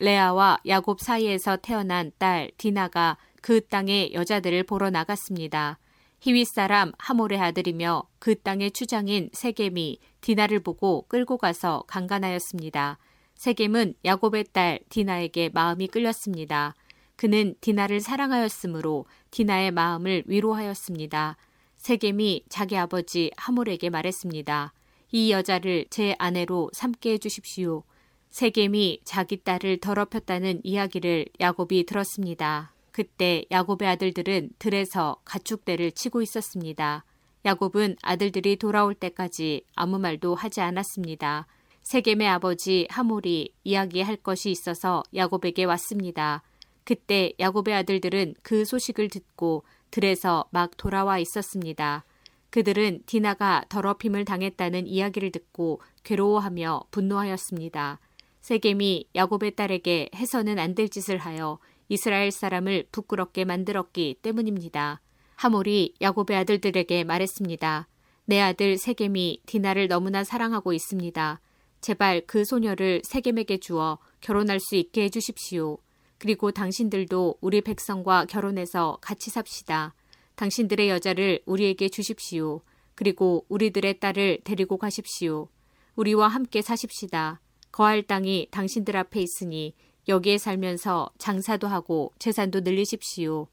[0.00, 5.78] 레아와 야곱 사이에서 태어난 딸 디나가 그 땅의 여자들을 보러 나갔습니다.
[6.20, 12.98] 히윗 사람 하몰의 아들이며 그 땅의 추장인 세겜이 디나를 보고 끌고 가서 강간하였습니다.
[13.34, 16.74] 세겜은 야곱의 딸 디나에게 마음이 끌렸습니다.
[17.16, 21.36] 그는 디나를 사랑하였으므로 디나의 마음을 위로하였습니다.
[21.76, 24.72] 세겜이 자기 아버지 하몰에게 말했습니다.
[25.12, 27.84] 이 여자를 제 아내로 삼게 해주십시오.
[28.30, 32.74] 세겜이 자기 딸을 더럽혔다는 이야기를 야곱이 들었습니다.
[32.92, 37.04] 그때 야곱의 아들들은 들에서 가축대를 치고 있었습니다.
[37.44, 41.46] 야곱은 아들들이 돌아올 때까지 아무 말도 하지 않았습니다.
[41.82, 46.42] 세겜의 아버지 하몰이 이야기할 것이 있어서 야곱에게 왔습니다.
[46.84, 52.04] 그때 야곱의 아들들은 그 소식을 듣고 들에서 막 돌아와 있었습니다.
[52.50, 58.00] 그들은 디나가 더럽힘을 당했다는 이야기를 듣고 괴로워하며 분노하였습니다.
[58.40, 61.58] 세겜이 야곱의 딸에게 해서는 안 될 짓을 하여
[61.88, 65.00] 이스라엘 사람을 부끄럽게 만들었기 때문입니다.
[65.38, 67.86] 하몰이 야곱의 아들들에게 말했습니다.
[68.24, 71.40] 내 아들 세겜이 디나를 너무나 사랑하고 있습니다.
[71.80, 75.78] 제발 그 소녀를 세겜에게 주어 결혼할 수 있게 해주십시오.
[76.18, 79.94] 그리고 당신들도 우리 백성과 결혼해서 같이 삽시다.
[80.34, 82.62] 당신들의 여자를 우리에게 주십시오.
[82.96, 85.46] 그리고 우리들의 딸을 데리고 가십시오.
[85.94, 87.40] 우리와 함께 사십시다.
[87.70, 89.76] 거할 땅이 당신들 앞에 있으니
[90.08, 93.46] 여기에 살면서 장사도 하고 재산도 늘리십시오.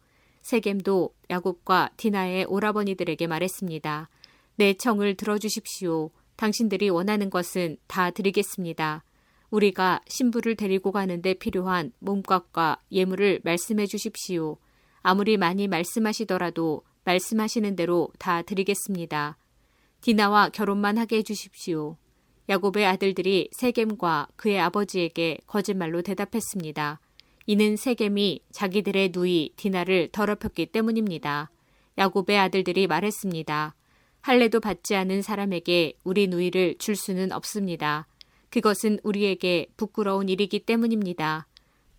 [0.46, 4.10] 세겜도 야곱과 디나의 오라버니들에게 말했습니다.
[4.58, 6.12] 내 청을 들어주십시오.
[6.36, 9.04] 당신들이 원하는 것은 다 드리겠습니다.
[9.50, 14.58] 우리가 신부를 데리고 가는데 필요한 몸값과 예물을 말씀해 주십시오.
[15.02, 19.38] 아무리 많이 말씀하시더라도 말씀하시는 대로 다 드리겠습니다.
[20.02, 21.98] 디나와 결혼만 하게 해주십시오.
[22.50, 27.00] 야곱의 아들들이 세겜과 그의 아버지에게 거짓말로 대답했습니다.
[27.48, 31.52] 이는 세겜이 자기들의 누이 디나를 더럽혔기 때문입니다.
[31.98, 33.76] 야곱의 아들들이 말했습니다.
[34.22, 38.08] 할례도 받지 않은 사람에게 우리 누이를 줄 수는 없습니다.
[38.50, 41.48] 그것은 우리에게 부끄러운 일이기 때문입니다.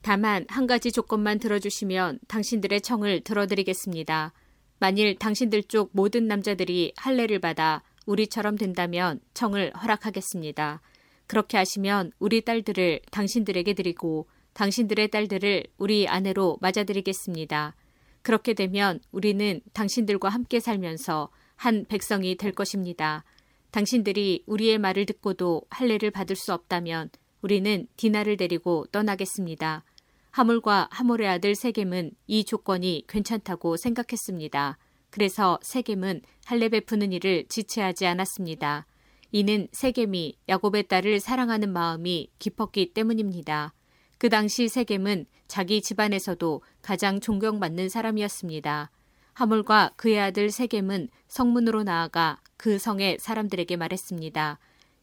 [0.03, 4.33] 다만 한 가지 조건만 들어주시면 당신들의 청을 들어드리겠습니다.
[4.79, 10.81] 만일 당신들 쪽 모든 남자들이 할례를 받아 우리처럼 된다면 청을 허락하겠습니다.
[11.27, 17.75] 그렇게 하시면 우리 딸들을 당신들에게 드리고 당신들의 딸들을 우리 아내로 맞아드리겠습니다.
[18.23, 23.23] 그렇게 되면 우리는 당신들과 함께 살면서 한 백성이 될 것입니다.
[23.71, 27.11] 당신들이 우리의 말을 듣고도 할례를 받을 수 없다면
[27.43, 29.85] 우리는 디나를 데리고 떠나겠습니다.
[30.31, 34.79] 하물과 하몰의 아들 세겜은 이 조건이 괜찮다고 생각했습니다.
[35.11, 38.87] 그래서 세겜은 할례 베푸는 일을 지체하지 않았습니다.
[39.33, 43.75] 이는 세겜이 야곱의 딸을 사랑하는 마음이 깊었기 때문입니다.
[44.19, 48.91] 그 당시 세겜은 자기 집안에서도 가장 존경받는 사람이었습니다.
[49.35, 54.59] 하물과 그의 아들 세겜은 성문으로 나아가 그 성의 사람들에게 말했습니다.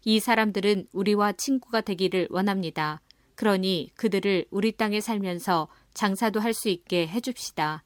[0.05, 3.01] 이 사람들은 우리와 친구가 되기를 원합니다.
[3.35, 7.83] 그러니 그들을 우리 땅에 살면서 장사도 할 수 있게 해줍시다.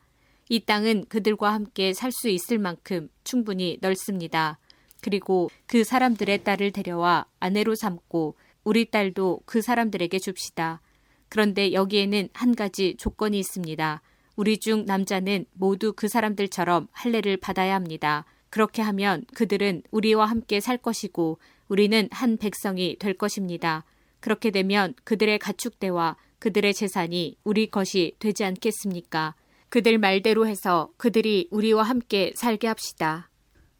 [0.49, 4.59] 이 땅은 그들과 함께 살 수 있을 만큼 충분히 넓습니다.
[5.01, 10.81] 그리고 그 사람들의 딸을 데려와 아내로 삼고 우리 딸도 그 사람들에게 줍시다.
[11.29, 14.01] 그런데 여기에는 한 가지 조건이 있습니다.
[14.35, 18.25] 우리 중 남자는 모두 그 사람들처럼 할례를 받아야 합니다.
[18.49, 23.83] 그렇게 하면 그들은 우리와 함께 살 것이고 우리는 한 백성이 될 것입니다.
[24.19, 29.35] 그렇게 되면 그들의 가축대와 그들의 재산이 우리 것이 되지 않겠습니까?
[29.69, 33.29] 그들 말대로 해서 그들이 우리와 함께 살게 합시다.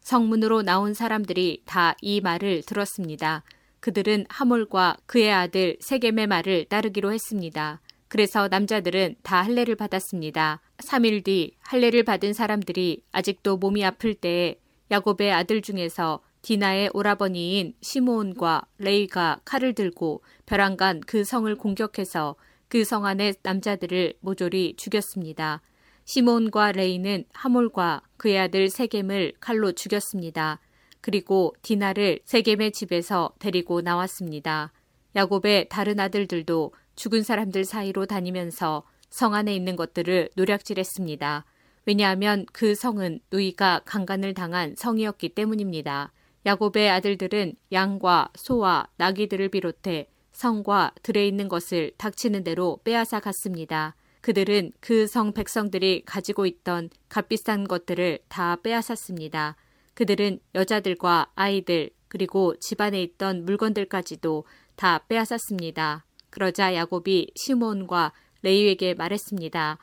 [0.00, 3.44] 성문으로 나온 사람들이 다 이 말을 들었습니다.
[3.80, 7.80] 그들은 하몰과 그의 아들 세겜의 말을 따르기로 했습니다.
[8.08, 10.60] 그래서 남자들은 다 할례를 받았습니다.
[10.78, 14.58] 3일 뒤 할례를 받은 사람들이 아직도 몸이 아플 때에
[14.90, 22.36] 야곱의 아들 중에서 디나의 오라버니인 시므온과 레위가 칼을 들고 별안간 그 성을 공격해서
[22.68, 25.62] 그 성 안의 남자들을 모조리 죽였습니다.
[26.04, 30.60] 시므온과 레위는 하몰과 그의 아들 세겜을 칼로 죽였습니다.
[31.00, 34.72] 그리고 디나를 세겜의 집에서 데리고 나왔습니다.
[35.16, 41.44] 야곱의 다른 아들들도 죽은 사람들 사이로 다니면서 성 안에 있는 것들을 노략질했습니다.
[41.86, 46.12] 왜냐하면 그 성은 누이가 강간을 당한 성이었기 때문입니다.
[46.44, 53.96] 야곱의 아들들은 양과 소와 나귀들을 비롯해 성과 들에 있는 것을 닥치는 대로 빼앗아 갔습니다.
[54.20, 59.56] 그들은 그 성 백성들이 가지고 있던 값비싼 것들을 다 빼앗았습니다.
[59.98, 64.44] 그들은 여자들과 아이들 그리고 집안에 있던 물건들까지도
[64.76, 66.06] 다 빼앗았습니다.
[66.30, 68.12] 그러자 야곱이 시몬과
[68.42, 69.78] 레이에게 말했습니다.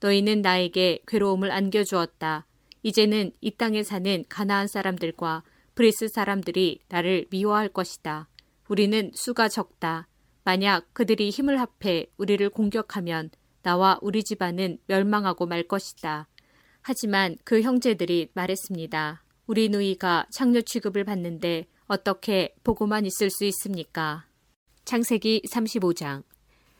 [0.00, 2.46] 너희는 나에게 괴로움을 안겨주었다.
[2.82, 5.44] 이제는 이 땅에 사는 가나안 사람들과
[5.76, 8.28] 브리스 사람들이 나를 미워할 것이다.
[8.66, 10.08] 우리는 수가 적다.
[10.42, 13.30] 만약 그들이 힘을 합해 우리를 공격하면
[13.62, 16.26] 나와 우리 집안은 멸망하고 말 것이다.
[16.82, 19.22] 하지만 그 형제들이 말했습니다.
[19.50, 24.24] 우리 누이가 창녀 취급을 받는데 어떻게 보고만 있을 수 있습니까?
[24.84, 26.22] 창세기 35장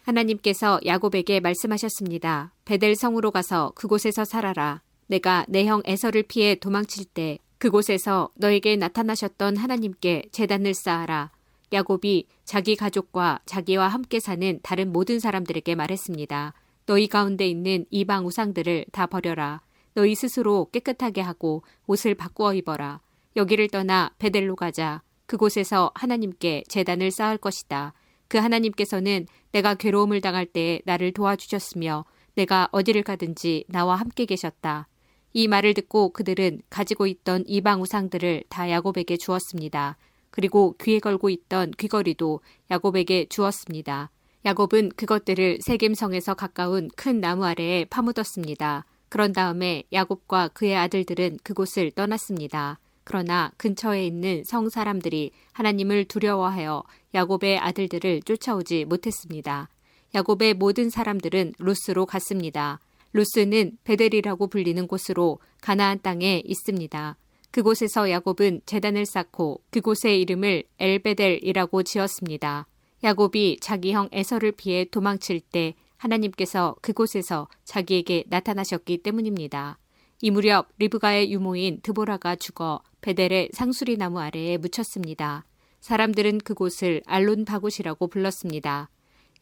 [0.04, 2.54] 하나님께서 야곱에게 말씀하셨습니다.
[2.64, 4.82] 베델 성으로 가서 그곳에서 살아라.
[5.08, 11.32] 내가 내 형 에서를 피해 도망칠 때 그곳에서 너에게 나타나셨던 하나님께 재단을 쌓아라.
[11.72, 16.54] 야곱이 자기 가족과 자기와 함께 사는 다른 모든 사람들에게 말했습니다.
[16.86, 19.60] 너희 가운데 있는 이방 우상들을 다 버려라.
[20.00, 23.02] 너희 스스로 깨끗하게 하고 옷을 바꾸어 입어라.
[23.36, 25.02] 여기를 떠나 베델로 가자.
[25.26, 27.92] 그곳에서 하나님께 재단을 쌓을 것이다.
[28.26, 34.88] 그 하나님께서는 내가 괴로움을 당할 때 나를 도와주셨으며 내가 어디를 가든지 나와 함께 계셨다.
[35.34, 39.98] 이 말을 듣고 그들은 가지고 있던 이방 우상들을 다 야곱에게 주었습니다.
[40.30, 42.40] 그리고 귀에 걸고 있던 귀걸이도
[42.70, 44.10] 야곱에게 주었습니다.
[44.46, 48.86] 야곱은 그것들을 세겜성에서 가까운 큰 나무 아래에 파묻었습니다.
[49.10, 52.78] 그런 다음에 야곱과 그의 아들들은 그곳을 떠났습니다.
[53.04, 59.68] 그러나 근처에 있는 성 사람들이 하나님을 두려워하여 야곱의 아들들을 쫓아오지 못했습니다.
[60.14, 62.78] 야곱의 모든 사람들은 루스로 갔습니다.
[63.12, 67.16] 루스는 베델이라고 불리는 곳으로 가나안 땅에 있습니다.
[67.50, 72.68] 그곳에서 야곱은 재단을 쌓고 그곳의 이름을 엘베델이라고 지었습니다.
[73.02, 79.78] 야곱이 자기 형 에서를 피해 도망칠 때 하나님께서 그곳에서 자기에게 나타나셨기 때문입니다.
[80.22, 85.44] 이 무렵 리브가의 유모인 드보라가 죽어 베델의 상수리 나무 아래에 묻혔습니다.
[85.80, 88.90] 사람들은 그곳을 알론 바굿이라고 불렀습니다.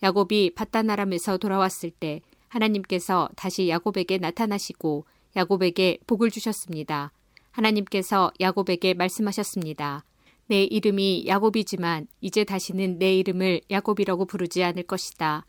[0.03, 5.05] 야곱이 바다나람에서 돌아왔을 때 하나님께서 다시 야곱에게 나타나시고
[5.37, 7.13] 야곱에게 복을 주셨습니다.
[7.51, 10.05] 하나님께서 야곱에게 말씀하셨습니다.
[10.47, 15.45] 내 이름이 야곱이지만 이제 다시는 내 이름을 야곱이라고 부르지 않을 것이다.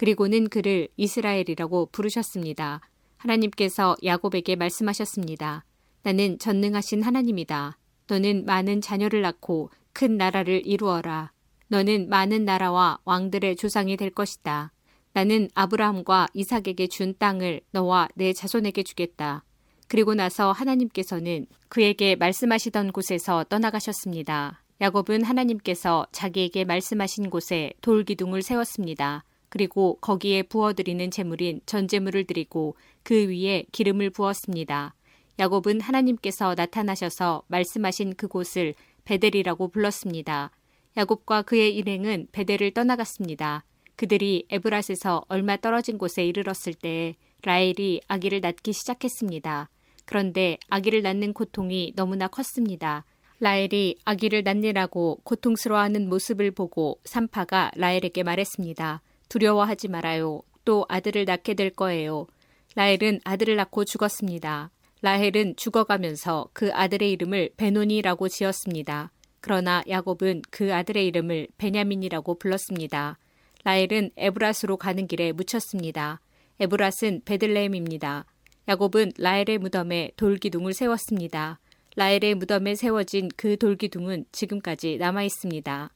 [0.00, 2.80] 그리고는 그를 이스라엘이라고 부르셨습니다.
[3.18, 5.66] 하나님께서 야곱에게 말씀하셨습니다.
[6.04, 7.76] 나는 전능하신 하나님이다.
[8.06, 11.32] 너는 많은 자녀를 낳고 큰 나라를 이루어라.
[11.68, 14.72] 너는 많은 나라와 왕들의 조상이 될 것이다.
[15.12, 19.44] 나는 아브라함과 이삭에게 준 땅을 너와 내 자손에게 주겠다.
[19.86, 24.62] 그리고 나서 하나님께서는 그에게 말씀하시던 곳에서 떠나가셨습니다.
[24.80, 29.24] 야곱은 하나님께서 자기에게 말씀하신 곳에 돌기둥을 세웠습니다.
[29.50, 34.94] 그리고 거기에 부어드리는 제물인 전제물을 드리고 그 위에 기름을 부었습니다.
[35.38, 38.74] 야곱은 하나님께서 나타나셔서 말씀하신 그곳을
[39.04, 40.50] 베델이라고 불렀습니다.
[40.96, 43.64] 야곱과 그의 일행은 베델을 떠나갔습니다.
[43.96, 49.68] 그들이 에브랏에서 얼마 떨어진 곳에 이르렀을 때 라헬이 아기를 낳기 시작했습니다.
[50.04, 53.04] 그런데 아기를 낳는 고통이 너무나 컸습니다.
[53.40, 59.02] 라헬이 아기를 낳느라고 고통스러워하는 모습을 보고 산파가 라헬에게 말했습니다.
[59.30, 60.42] 두려워하지 말아요.
[60.66, 62.26] 또 아들을 낳게 될 거예요.
[62.74, 64.70] 라헬은 아들을 낳고 죽었습니다.
[65.00, 69.10] 라헬은 죽어가면서 그 아들의 이름을 베논이라고 지었습니다.
[69.40, 73.18] 그러나 야곱은 그 아들의 이름을 베냐민이라고 불렀습니다.
[73.64, 76.20] 라헬은 에브라스로 가는 길에 묻혔습니다.
[76.60, 78.26] 에브라스는 베들레헴입니다.
[78.68, 81.58] 야곱은 라헬의 무덤에 돌기둥을 세웠습니다.
[81.96, 85.90] 라헬의 무덤에 세워진 그 돌기둥은 지금까지 남아 있습니다.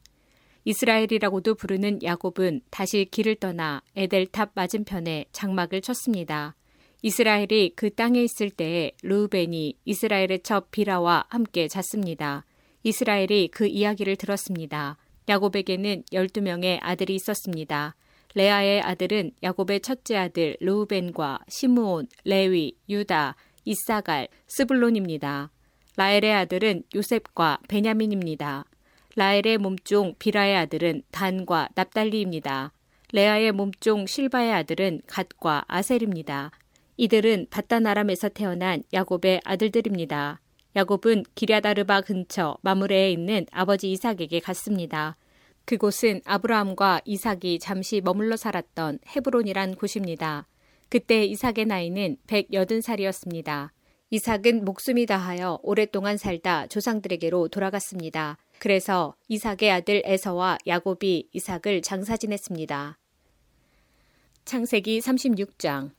[0.64, 6.56] 이스라엘이라고도 부르는 야곱은 다시 길을 떠나 에델탑 맞은편에 장막을 쳤습니다.
[7.02, 12.46] 이스라엘이 그 땅에 있을 때에 르우벤이 이스라엘의 첩 비라와 함께 잤습니다.
[12.82, 14.96] 이스라엘이 그 이야기를 들었습니다.
[15.28, 17.94] 야곱에게는 12명의 아들이 있었습니다.
[18.34, 25.50] 레아의 아들은 야곱의 첫째 아들 르우벤과 시므온, 레위, 유다, 이사갈, 스불론입니다.
[25.96, 28.64] 라엘의 아들은 요셉과 베냐민입니다.
[29.16, 32.72] 라엘의 몸종 비라의 아들은 단과 납달리입니다.
[33.12, 36.50] 레아의 몸종 실바의 아들은 갓과 아셀입니다.
[36.96, 40.40] 이들은 바다나람에서 태어난 야곱의 아들들입니다.
[40.74, 45.16] 야곱은 기랴다르바 근처 마무레에 있는 아버지 이삭에게 갔습니다.
[45.64, 50.48] 그곳은 아브라함과 이삭이 잠시 머물러 살았던 헤브론이란 곳입니다.
[50.88, 53.70] 그때 이삭의 나이는 180살이었습니다.
[54.10, 58.36] 이삭은 목숨이 다하여 오랫동안 살다 조상들에게로 돌아갔습니다.
[58.58, 62.98] 그래서 이삭의 아들 에서와 야곱이 이삭을 장사 지냈습니다.
[64.44, 65.90] 창세기 36장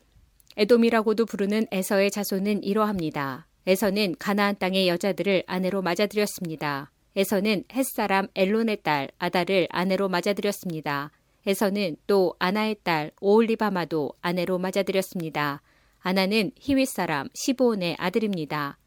[0.56, 3.46] 에돔이라고도 부르는 에서의 자손은 이러합니다.
[3.66, 6.92] 에서는 가나안 땅의 여자들을 아내로 맞아들였습니다.
[7.16, 11.10] 에서는 햇사람 엘론의 딸 아다를 아내로 맞아들였습니다.
[11.46, 15.62] 에서는 또 아나의 딸 오올리바마도 아내로 맞아들였습니다.
[16.00, 18.78] 아나는 히윗 사람 시보온의 아들입니다.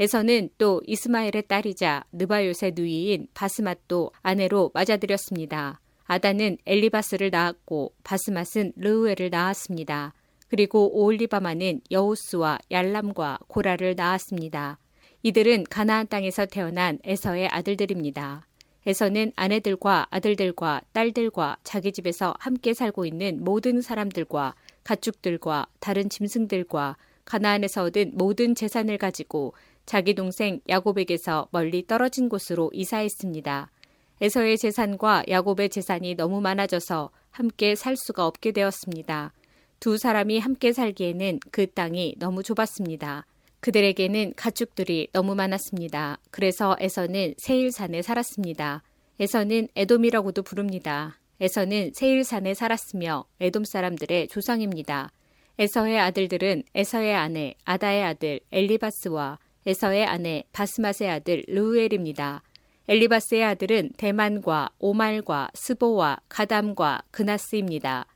[0.00, 5.80] 에서는 또 이스마엘의 딸이자 느바요의 누이인 바스맛도 아내로 맞아들였습니다.
[6.04, 10.14] 아다는 엘리바스를 낳았고 바스맛은 르우엘을 낳았습니다.
[10.48, 14.78] 그리고 오올리바마는 여우스와 얄람과 고라를 낳았습니다.
[15.22, 18.46] 이들은 가나안 땅에서 태어난 에서의 아들들입니다.
[18.86, 24.54] 에서는 아내들과 아들들과 딸들과 자기 집에서 함께 살고 있는 모든 사람들과
[24.84, 26.96] 가축들과 다른 짐승들과
[27.26, 29.52] 가나안에서 얻은 모든 재산을 가지고
[29.88, 33.70] 자기 동생 야곱에게서 멀리 떨어진 곳으로 이사했습니다.
[34.20, 39.32] 에서의 재산과 야곱의 재산이 너무 많아져서 함께 살 수가 없게 되었습니다.
[39.80, 43.24] 두 사람이 함께 살기에는 그 땅이 너무 좁았습니다.
[43.60, 46.18] 그들에게는 가축들이 너무 많았습니다.
[46.30, 48.82] 그래서 에서는 세일산에 살았습니다.
[49.18, 51.18] 에서는 에돔이라고도 부릅니다.
[51.40, 55.10] 에서는 세일산에 살았으며 에돔 사람들의 조상입니다.
[55.58, 59.38] 에서의 아들들은 에서의 아내 아다의 아들 엘리바스와
[59.68, 62.42] 에서의 아내 바스맛의 아들 르우엘입니다.
[62.88, 68.06] 엘리바스의 아들은 대만과 오말과 스보와 가담과 그나스입니다.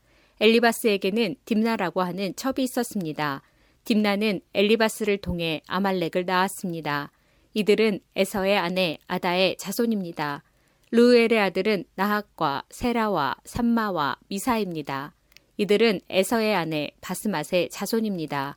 [0.41, 3.43] 엘리바스에게는 딥나라고 하는 첩이 있었습니다.
[3.85, 7.11] 딥나는 엘리바스를 통해 아말렉을 낳았습니다.
[7.53, 10.43] 이들은 에서의 아내 아다의 자손입니다.
[10.91, 15.15] 루엘의 아들은 나학과 세라와 삼마와 미사입니다.
[15.59, 18.57] 이들은 에서의 아내 바스맛의 자손입니다.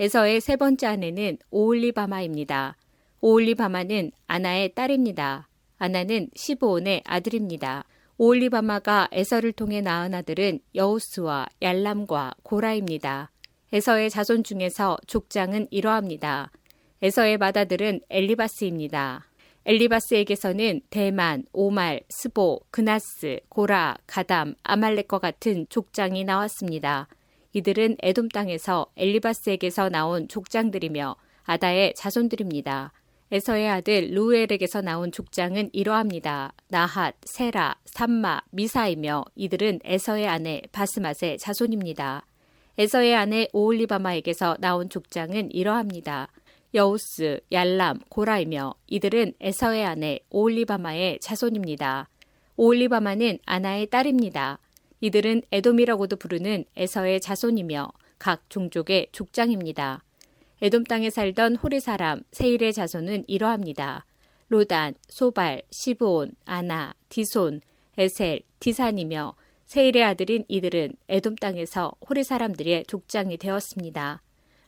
[0.00, 2.74] 에서의 세 번째 아내는 오올리바마입니다.
[3.20, 5.46] 오올리바마는 아나의 딸입니다.
[5.76, 7.84] 아나는 시보온의 아들입니다.
[8.16, 13.30] 오올리바마가 에서를 통해 낳은 아들은 여우스와 얄람과 고라입니다.
[13.74, 16.50] 에서의 자손 중에서 족장은 이러합니다.
[17.02, 19.26] 에서의 맏아들은 엘리바스입니다.
[19.66, 27.06] 엘리바스에게서는 대만, 오말, 스보, 그나스, 고라, 가담, 아말렉과 같은 족장이 나왔습니다.
[27.52, 32.92] 이들은 에돔 땅에서 엘리바스에게서 나온 족장들이며 아다의 자손들입니다.
[33.32, 36.52] 에서의 아들 루엘에게서 나온 족장은 이러합니다.
[36.68, 42.26] 나핫, 세라, 삼마, 미사이며 이들은 에서의 아내 바스맛의 자손입니다.
[42.78, 46.28] 에서의 아내 오올리바마에게서 나온 족장은 이러합니다.
[46.74, 52.08] 여우스, 얄람, 고라이며 이들은 에서의 아내 오올리바마의 자손입니다.
[52.56, 54.58] 오홀리바마는 아나의 딸입니다.
[55.00, 60.04] 이들은 에돔이라고도 부르는 에서의 자손이며 각 종족의 족장입니다.
[60.62, 64.04] 에돔 땅에 살던 호리 사람 세일의 자손은 이러합니다.
[64.48, 67.60] 로단, 소발, 시브온, 아나, 디손,
[67.96, 69.34] 에셀, 디산이며
[69.66, 74.20] 세일의 아들인 이들은 에돔 땅에서 호리 사람들의 족장이 되었습니다.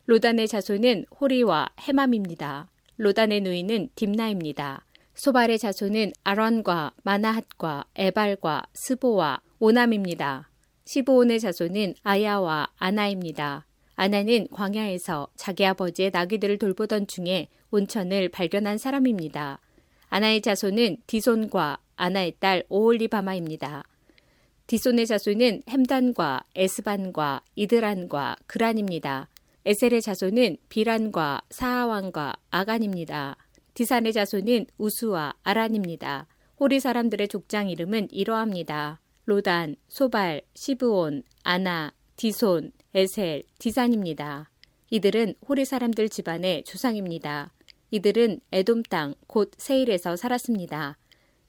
[0.07, 2.71] 로단의 자손은 호리와 헤맘입니다.
[2.97, 4.85] 로단의 누이는 딥나입니다.
[5.15, 10.51] 소발의 자손은 아론과 마나핫과 에발과 스보와 오남입니다.
[10.87, 13.65] 시보온의 자손은 아야와 아나입니다.
[13.95, 19.61] 아나는 광야에서 자기 아버지의 나귀들을 돌보던 중에 온천을 발견한 사람입니다.
[20.09, 23.85] 아나의 자손은 디손과 아나의 딸 오올리바마입니다.
[24.67, 29.29] 디손의 자손은 햄단과 에스반과 이드란과 그란입니다.
[29.65, 33.37] 에셀의 자손은 비란과 사하왕과 아간입니다.
[33.75, 36.27] 디산의 자손은 우수와 아란입니다.
[36.59, 39.02] 호리 사람들의 족장 이름은 이러합니다.
[39.25, 44.51] 로단, 소발, 시브온, 아나, 디손, 에셀, 디산입니다.
[44.91, 47.53] 이들은 호리 사람들 집안의 조상입니다.
[47.91, 50.99] 이들은 에돔 땅, 곧 세일에서 살았습니다.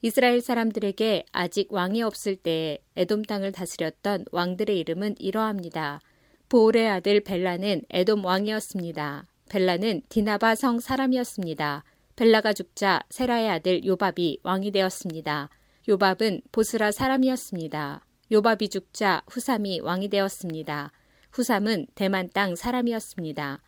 [0.02, 6.00] 이스라엘 사람들에게 아직 왕이 없을 때에 에돔 땅을 다스렸던 왕들의 이름은 이러합니다.
[6.48, 9.26] 보올의 아들 벨라는 에돔 왕이었습니다.
[9.48, 11.84] 벨라는 디나바 성 사람이었습니다.
[12.16, 15.48] 벨라가 죽자 세라의 아들 요밥이 왕이 되었습니다.
[15.86, 18.06] 요밥은 보스라 사람이었습니다.
[18.32, 20.90] 요밥이 죽자 후삼이 왕이 되었습니다.
[21.30, 23.60] 후삼은 대만 땅 사람이었습니다.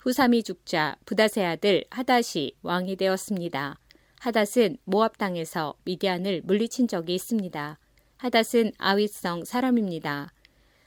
[0.00, 3.78] 후삼이 죽자 부다세 아들 하닷이 왕이 되었습니다.
[4.20, 7.78] 하닷은 모압 땅에서 미디안을 물리친 적이 있습니다.
[8.18, 10.30] 하닷은 아윗성 사람입니다.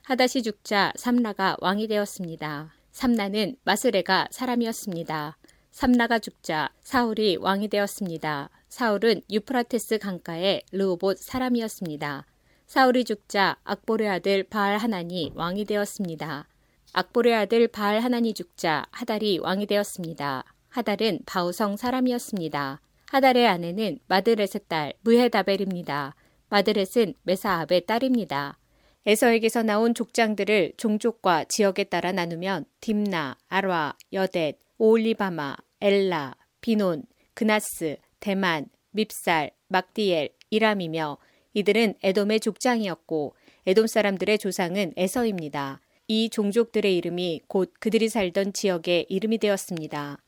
[0.04, 2.76] 하닷이 죽자 삼라가 왕이 되었습니다.
[2.92, 5.36] 삼라는 마스레가 사람이었습니다.
[5.76, 8.50] 삼라가 죽자 사울이 왕이 되었습니다.
[8.70, 12.26] 사울은 유프라테스 강가의 르호봇 사람이었습니다.
[12.66, 16.48] 사울이 죽자 악보의 아들 바알 하나니 왕이 되었습니다.
[16.94, 20.46] 악보의 아들 바알 하나니 죽자 하달이 왕이 되었습니다.
[20.70, 22.80] 하달은 바우성 사람이었습니다.
[23.10, 26.16] 하달의 아내는 마드렛의 딸 무헤다벨입니다.
[26.48, 28.58] 마드렛은 메사압의 딸입니다.
[29.06, 37.04] 에서에게서 나온 족장들을 종족과 지역에 따라 나누면 딥나, 아라, 여댓, 오올리바마, 엘라, 비논,
[37.34, 41.18] 그나스, 대만, 밉살, 막디엘, 이람이며
[41.54, 43.36] 이들은 에돔의 족장이었고
[43.66, 45.82] 에돔 사람들의 조상은 에서입니다.
[46.08, 50.22] 이 종족들의 이름이 곧 그들이 살던 지역의 이름이 되었습니다.